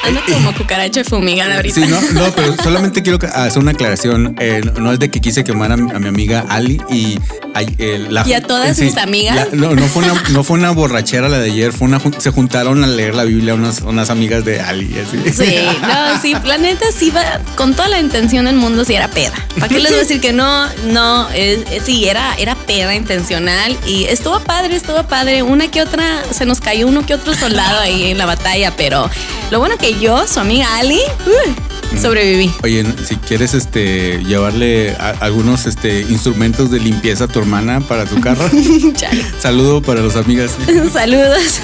Ando 0.05 0.20
como 0.32 0.53
cucaracha 0.55 1.05
fumigada 1.05 1.57
ahorita. 1.57 1.80
Sí, 1.80 1.86
no, 1.88 2.00
no, 2.00 2.32
pero 2.34 2.57
solamente 2.62 3.03
quiero 3.03 3.18
hacer 3.34 3.62
una 3.62 3.70
aclaración. 3.72 4.34
Eh, 4.40 4.61
no 4.80 4.92
es 4.92 4.98
de 4.98 5.11
que 5.11 5.20
quise 5.20 5.44
quemar 5.44 5.72
a, 5.72 5.76
mi 5.76 5.90
a 5.92 5.98
mi 5.98 6.09
amiga 6.09 6.44
Ali 6.48 6.80
y 6.90 7.18
a, 7.55 7.62
eh, 7.62 8.07
la- 8.11 8.26
¿Y 8.26 8.32
a 8.32 8.42
todas 8.42 8.76
sí, 8.76 8.88
sus 8.88 8.98
amigas? 8.98 9.36
la- 9.36 9.46
no, 9.57 9.74
no 9.74 9.86
fue 9.86 10.03
una, 10.05 10.20
no 10.30 10.42
fue 10.44 10.59
una 10.59 10.70
borrachera 10.72 11.28
la 11.28 11.38
de 11.38 11.50
ayer, 11.50 11.72
fue 11.72 11.86
una 11.86 12.00
se 12.18 12.30
juntaron 12.30 12.82
a 12.82 12.86
leer 12.86 13.14
la 13.14 13.24
Biblia 13.24 13.55
unas, 13.55 13.80
unas 13.82 14.11
amigas 14.11 14.44
de 14.44 14.61
Ali. 14.61 14.92
Así. 14.98 15.32
Sí, 15.32 15.57
no, 15.82 16.20
sí, 16.20 16.34
la 16.44 16.59
neta 16.59 16.86
sí 16.96 17.11
va 17.11 17.22
con 17.57 17.74
toda 17.74 17.88
la 17.88 18.00
intención 18.00 18.46
del 18.46 18.57
mundo, 18.57 18.84
sí 18.84 18.94
era 18.94 19.09
peda. 19.09 19.34
¿Para 19.57 19.68
qué 19.68 19.78
les 19.78 19.90
voy 19.92 19.98
a 20.00 20.03
decir 20.03 20.20
que 20.20 20.32
no? 20.32 20.66
No, 20.86 21.28
es- 21.30 21.61
es- 21.70 21.84
sí, 21.84 22.07
era, 22.09 22.34
era 22.38 22.55
peda 22.57 22.94
intencional 22.94 23.76
y 23.86 24.05
estuvo 24.05 24.40
padre, 24.40 24.74
estuvo 24.76 25.03
padre. 25.05 25.42
Una 25.42 25.68
que 25.68 25.80
otra, 25.82 26.22
se 26.32 26.44
nos 26.44 26.61
cayó 26.61 26.86
uno 26.88 27.07
que 27.07 27.14
otro 27.14 27.34
soldado 27.34 27.80
ahí 27.80 28.11
en 28.11 28.18
la 28.18 28.26
batalla, 28.26 28.72
pero 28.76 29.09
lo 29.50 29.59
bueno 29.59 29.76
que 29.78 29.91
yo, 30.01 30.26
su 30.26 30.40
amiga 30.40 30.76
Ali, 30.76 30.99
uh, 31.26 31.99
sobreviví. 32.01 32.51
Oye, 32.62 32.84
si 33.07 33.16
quieres 33.16 33.55
este 33.55 34.22
llevarle 34.24 34.93
a- 34.93 35.14
algunos 35.20 35.66
este 35.66 36.01
instrumentos 36.03 36.70
de 36.70 36.80
limpieza 36.80 37.24
a 37.24 37.28
tu 37.28 37.38
hermana 37.40 37.80
para 37.80 38.05
tu 38.07 38.20
carro, 38.20 38.49
saludo 39.40 39.82
para 39.82 40.01
las 40.01 40.16
amigas. 40.16 40.53
Saludos. 40.93 41.61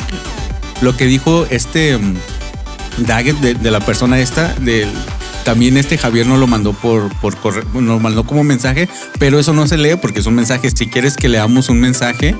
Lo 0.82 0.96
que 0.96 1.06
dijo 1.06 1.46
este 1.50 1.96
mm, 1.96 2.14
Daggett 2.98 3.38
de, 3.40 3.54
de 3.54 3.70
la 3.70 3.80
persona 3.80 4.18
esta, 4.18 4.54
del 4.60 4.88
también 5.44 5.76
este 5.76 5.96
Javier 5.96 6.26
no 6.26 6.36
lo 6.38 6.46
mandó 6.48 6.72
por, 6.72 7.08
por 7.20 7.36
correo, 7.36 7.64
nos 7.74 8.00
mandó 8.00 8.24
como 8.24 8.42
mensaje, 8.42 8.88
pero 9.20 9.38
eso 9.38 9.52
no 9.52 9.66
se 9.68 9.76
lee 9.76 9.94
porque 10.00 10.20
son 10.20 10.34
mensajes. 10.34 10.72
Si 10.76 10.88
quieres 10.88 11.16
que 11.16 11.28
leamos 11.28 11.68
un 11.68 11.78
mensaje, 11.80 12.34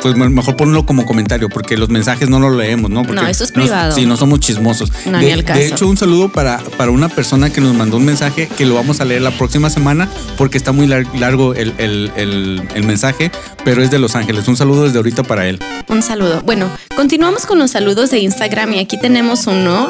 pues 0.00 0.14
me- 0.16 0.28
mejor 0.28 0.56
ponlo 0.56 0.86
como 0.86 1.04
comentario, 1.06 1.48
porque 1.48 1.76
los 1.76 1.88
mensajes 1.88 2.28
no 2.28 2.38
los 2.38 2.56
leemos, 2.56 2.90
¿no? 2.90 3.02
Porque 3.02 3.20
No, 3.22 3.28
eso 3.28 3.44
es 3.44 3.52
privado. 3.52 3.92
sí, 3.94 4.06
no 4.06 4.16
somos 4.16 4.40
chismosos. 4.40 4.92
No, 5.06 5.18
de, 5.18 5.26
ni 5.26 5.32
al 5.32 5.44
caso. 5.44 5.58
de 5.58 5.66
hecho, 5.66 5.86
un 5.88 5.96
saludo 5.96 6.28
para, 6.30 6.58
para 6.76 6.90
una 6.90 7.08
persona 7.08 7.50
que 7.50 7.60
nos 7.60 7.74
mandó 7.74 7.96
un 7.96 8.04
mensaje 8.04 8.48
que 8.56 8.64
lo 8.66 8.74
vamos 8.74 9.00
a 9.00 9.04
leer 9.04 9.22
la 9.22 9.30
próxima 9.32 9.70
semana, 9.70 10.08
porque 10.36 10.56
está 10.58 10.72
muy 10.72 10.86
lar- 10.86 11.06
largo 11.18 11.54
el, 11.54 11.74
el- 11.78 12.12
el- 12.16 12.62
el 12.74 12.84
mensaje, 12.84 13.30
pero 13.64 13.82
es 13.82 13.90
de 13.90 13.98
Los 13.98 14.14
Ángeles. 14.14 14.46
Un 14.48 14.56
saludo 14.56 14.84
desde 14.84 14.98
ahorita 14.98 15.22
para 15.24 15.46
él. 15.48 15.58
Un 15.88 16.02
saludo. 16.02 16.42
Bueno, 16.42 16.68
continuamos 16.96 17.46
con 17.46 17.58
los 17.58 17.72
saludos 17.72 18.10
de 18.10 18.18
Instagram 18.20 18.74
y 18.74 18.78
aquí 18.78 18.98
tenemos 19.00 19.46
uno 19.46 19.88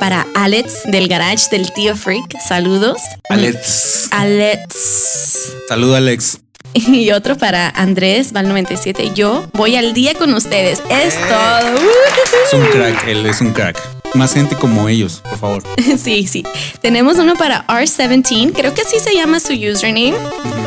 para 0.00 0.26
Alex 0.34 0.82
del 0.90 1.06
garage 1.08 1.46
del 1.50 1.72
tío 1.72 1.94
Freak. 1.96 2.24
Saludos. 2.46 2.98
Alex. 3.30 4.08
Alex. 4.10 5.52
Saludo, 5.68 5.94
Alex. 5.96 6.38
Y 6.92 7.10
otro 7.12 7.36
para 7.36 7.68
Andrés 7.68 8.32
Val 8.32 8.48
97. 8.48 9.12
Yo 9.14 9.46
voy 9.52 9.76
al 9.76 9.94
día 9.94 10.14
con 10.14 10.32
ustedes. 10.34 10.82
Es 10.90 11.14
todo. 11.14 11.74
Es 12.46 12.52
un 12.54 12.66
crack, 12.66 13.06
él 13.08 13.24
es 13.26 13.40
un 13.40 13.52
crack. 13.52 13.78
Más 14.14 14.34
gente 14.34 14.56
como 14.56 14.88
ellos, 14.88 15.22
por 15.28 15.38
favor. 15.38 15.62
Sí, 15.98 16.26
sí. 16.26 16.44
Tenemos 16.80 17.18
uno 17.18 17.34
para 17.34 17.66
R17. 17.66 18.52
Creo 18.52 18.74
que 18.74 18.82
así 18.82 18.98
se 18.98 19.14
llama 19.14 19.40
su 19.40 19.52
username. 19.52 20.14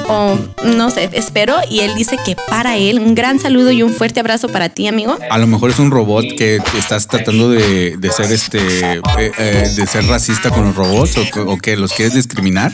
O 0.08 0.38
no 0.64 0.90
sé, 0.90 1.10
espero. 1.14 1.56
Y 1.70 1.82
él 1.82 1.94
dice 1.96 2.18
que 2.26 2.36
para 2.50 2.78
él, 2.78 3.00
un 3.00 3.16
gran 3.16 3.40
saludo 3.40 3.72
y 3.72 3.84
un 3.84 3.94
fuerte 3.94 4.20
abrazo 4.20 4.50
para 4.50 4.70
ti, 4.70 4.88
amigo. 4.88 5.18
A 5.30 5.38
lo 5.38 5.48
mejor 5.48 5.72
es 5.72 5.80
un 5.80 5.92
robot 5.92 6.26
que 6.38 6.60
estás 6.78 7.08
tratando 7.08 7.50
de, 7.50 7.98
de 7.98 8.12
ser 8.12 8.32
este 8.32 8.60
eh, 8.96 9.02
eh, 9.38 9.70
de 9.76 9.88
ser 9.88 10.06
racista 10.06 10.50
con 10.50 10.66
los 10.66 10.76
robots 10.76 11.18
o, 11.18 11.42
o 11.52 11.58
que 11.58 11.76
los 11.76 11.94
quieres 11.94 12.14
discriminar. 12.14 12.72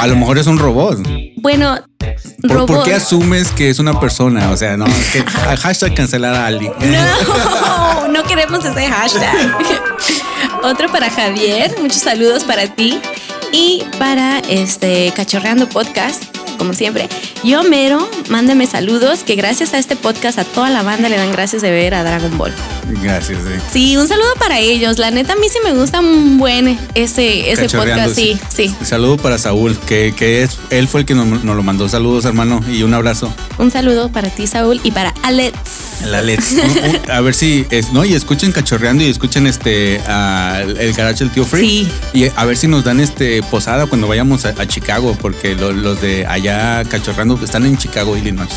A 0.00 0.06
lo 0.06 0.16
mejor 0.16 0.38
es 0.38 0.46
un 0.46 0.58
robot. 0.58 0.98
Bueno, 1.36 1.78
¿Por, 2.66 2.84
qué 2.84 2.94
asumes 2.94 3.52
que 3.52 3.70
es 3.70 3.78
una 3.78 3.98
persona? 4.00 4.50
O 4.50 4.56
sea, 4.56 4.76
no, 4.76 4.86
es 4.86 5.10
que 5.10 5.22
hashtag 5.56 5.94
cancelar 5.94 6.34
a 6.34 6.46
Ali. 6.46 6.68
No, 6.68 8.08
no 8.12 8.22
queremos 8.24 8.64
ese 8.64 8.88
hashtag. 8.88 9.56
Otro 10.62 10.90
para 10.90 11.10
Javier, 11.10 11.74
muchos 11.80 12.02
saludos 12.02 12.44
para 12.44 12.66
ti. 12.66 13.00
Y 13.52 13.84
para 13.98 14.38
este 14.48 15.12
Cachorreando 15.14 15.68
Podcast, 15.68 16.24
como 16.62 16.74
siempre. 16.74 17.08
Yo, 17.42 17.64
Mero, 17.64 18.08
mándame 18.28 18.68
saludos, 18.68 19.24
que 19.24 19.34
gracias 19.34 19.74
a 19.74 19.78
este 19.78 19.96
podcast 19.96 20.38
a 20.38 20.44
toda 20.44 20.70
la 20.70 20.84
banda 20.84 21.08
le 21.08 21.16
dan 21.16 21.32
gracias 21.32 21.60
de 21.60 21.72
ver 21.72 21.92
a 21.92 22.04
Dragon 22.04 22.38
Ball. 22.38 22.52
Gracias. 23.02 23.38
eh. 23.40 23.60
Sí, 23.68 23.96
un 23.96 24.06
saludo 24.06 24.28
para 24.38 24.60
ellos. 24.60 24.98
La 24.98 25.10
neta, 25.10 25.32
a 25.32 25.36
mí 25.36 25.48
sí 25.48 25.58
me 25.64 25.72
gusta 25.72 25.98
un 25.98 26.38
buen 26.38 26.78
ese, 26.94 27.50
ese 27.50 27.68
podcast. 27.68 28.14
Sí, 28.14 28.38
sí. 28.54 28.72
Saludo 28.84 29.16
para 29.16 29.38
Saúl, 29.38 29.76
que, 29.88 30.14
que 30.16 30.44
es, 30.44 30.56
él 30.70 30.86
fue 30.86 31.00
el 31.00 31.06
que 31.06 31.14
nos, 31.16 31.26
nos 31.42 31.56
lo 31.56 31.62
mandó. 31.64 31.88
Saludos, 31.88 32.26
hermano, 32.26 32.60
y 32.70 32.84
un 32.84 32.94
abrazo. 32.94 33.34
Un 33.58 33.72
saludo 33.72 34.08
para 34.12 34.28
ti, 34.30 34.46
Saúl, 34.46 34.80
y 34.84 34.92
para 34.92 35.12
Alex. 35.24 35.56
El 36.04 36.14
Alex. 36.14 36.52
Un- 36.52 36.60
un- 36.60 37.10
a 37.10 37.20
ver 37.22 37.34
si 37.34 37.66
es, 37.70 37.92
no, 37.92 38.04
y 38.04 38.14
escuchen 38.14 38.52
cachorreando 38.52 39.02
y 39.02 39.08
escuchen 39.08 39.48
este 39.48 40.00
a- 40.06 40.62
el 40.62 40.92
garage 40.92 41.20
del 41.24 41.30
tío 41.30 41.44
Free. 41.44 41.88
Sí. 42.12 42.18
Y 42.20 42.24
a 42.36 42.44
ver 42.44 42.56
si 42.56 42.68
nos 42.68 42.84
dan 42.84 43.00
este 43.00 43.42
posada 43.44 43.86
cuando 43.86 44.06
vayamos 44.06 44.44
a, 44.44 44.50
a 44.50 44.66
Chicago, 44.68 45.16
porque 45.20 45.54
lo- 45.56 45.72
los 45.72 46.00
de 46.00 46.26
allá 46.26 46.51
cachorreando 46.88 47.38
están 47.42 47.66
en 47.66 47.76
Chicago, 47.76 48.16
Illinois. 48.16 48.48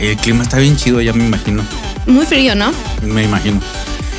El 0.00 0.16
clima 0.16 0.42
está 0.42 0.58
bien 0.58 0.76
chido, 0.76 1.00
ya 1.00 1.12
me 1.12 1.24
imagino. 1.24 1.62
Muy 2.06 2.26
frío, 2.26 2.54
¿no? 2.54 2.72
Me 3.02 3.24
imagino. 3.24 3.60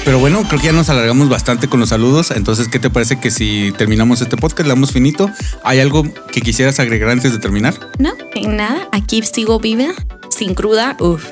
Pero 0.06 0.20
bueno, 0.20 0.44
creo 0.48 0.60
que 0.60 0.68
ya 0.68 0.72
nos 0.74 0.90
alargamos 0.90 1.30
bastante 1.30 1.68
con 1.68 1.80
los 1.80 1.90
saludos. 1.90 2.32
Entonces, 2.32 2.68
¿qué 2.68 2.80
te 2.80 2.90
parece 2.90 3.20
que 3.20 3.30
si 3.30 3.74
terminamos 3.78 4.22
este 4.22 4.38
podcast, 4.38 4.62
le 4.62 4.70
damos 4.70 4.92
finito? 4.92 5.30
¿Hay 5.64 5.80
algo 5.80 6.04
que 6.32 6.42
quisieras 6.42 6.80
agregar 6.80 7.10
antes 7.10 7.32
de 7.32 7.40
terminar? 7.40 7.76
No, 8.00 8.14
en 8.34 8.58
nada. 8.58 8.88
Aquí 8.92 9.22
sigo 9.24 9.60
viva, 9.60 9.90
sin 10.30 10.56
cruda. 10.56 10.96
Uf. 11.00 11.26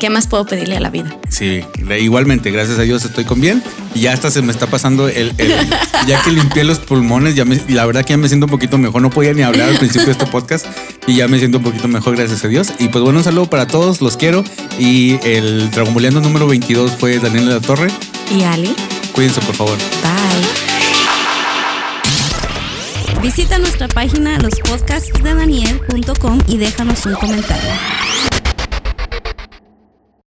¿Qué 0.00 0.10
más 0.10 0.26
puedo 0.26 0.44
pedirle 0.46 0.76
a 0.76 0.80
la 0.80 0.90
vida? 0.90 1.16
Sí, 1.28 1.62
igualmente, 2.00 2.50
gracias 2.50 2.76
a 2.78 2.82
Dios 2.82 3.04
estoy 3.04 3.24
con 3.24 3.40
bien. 3.40 3.62
Y 3.94 4.00
ya 4.00 4.12
hasta 4.12 4.30
se 4.32 4.42
me 4.42 4.50
está 4.52 4.66
pasando 4.66 5.06
el. 5.08 5.32
el- 5.38 5.54
ya 6.08 6.20
que 6.22 6.30
limpié 6.32 6.64
los 6.64 6.78
pulmones, 6.80 7.34
ya 7.36 7.44
me, 7.44 7.60
la 7.68 7.86
verdad 7.86 8.04
que 8.04 8.14
ya 8.14 8.16
me 8.16 8.26
siento 8.28 8.46
un 8.46 8.50
poquito 8.50 8.78
mejor. 8.78 9.00
No 9.02 9.10
podía 9.10 9.32
ni 9.34 9.42
hablar 9.42 9.68
al 9.68 9.76
principio 9.78 10.06
de 10.06 10.12
este 10.12 10.26
podcast 10.26 10.66
y 11.06 11.14
ya 11.16 11.28
me 11.28 11.38
siento 11.38 11.58
un 11.58 11.64
poquito 11.64 11.86
mejor, 11.86 12.16
gracias 12.16 12.42
a 12.44 12.48
Dios. 12.48 12.72
Y 12.80 12.88
pues 12.88 13.04
bueno, 13.04 13.18
un 13.18 13.24
saludo 13.24 13.48
para 13.48 13.66
todos, 13.68 14.00
los 14.00 14.16
quiero. 14.16 14.42
Y 14.78 15.18
el 15.22 15.70
Dragon 15.70 15.92
Boleando 15.94 16.20
número 16.20 16.48
22 16.48 16.92
fue 16.92 17.18
Daniel 17.18 17.46
de 17.46 17.54
la 17.54 17.60
Torre. 17.60 17.88
¿Y 18.36 18.42
Ali? 18.42 18.74
Cuídense, 19.12 19.40
por 19.42 19.54
favor. 19.54 19.76
Bye. 20.02 20.10
Visita 23.22 23.58
nuestra 23.58 23.86
página 23.88 24.38
lospodcastsdedaniel.com 24.38 26.40
y 26.48 26.56
déjanos 26.56 27.04
un 27.04 27.12
comentario. 27.14 27.70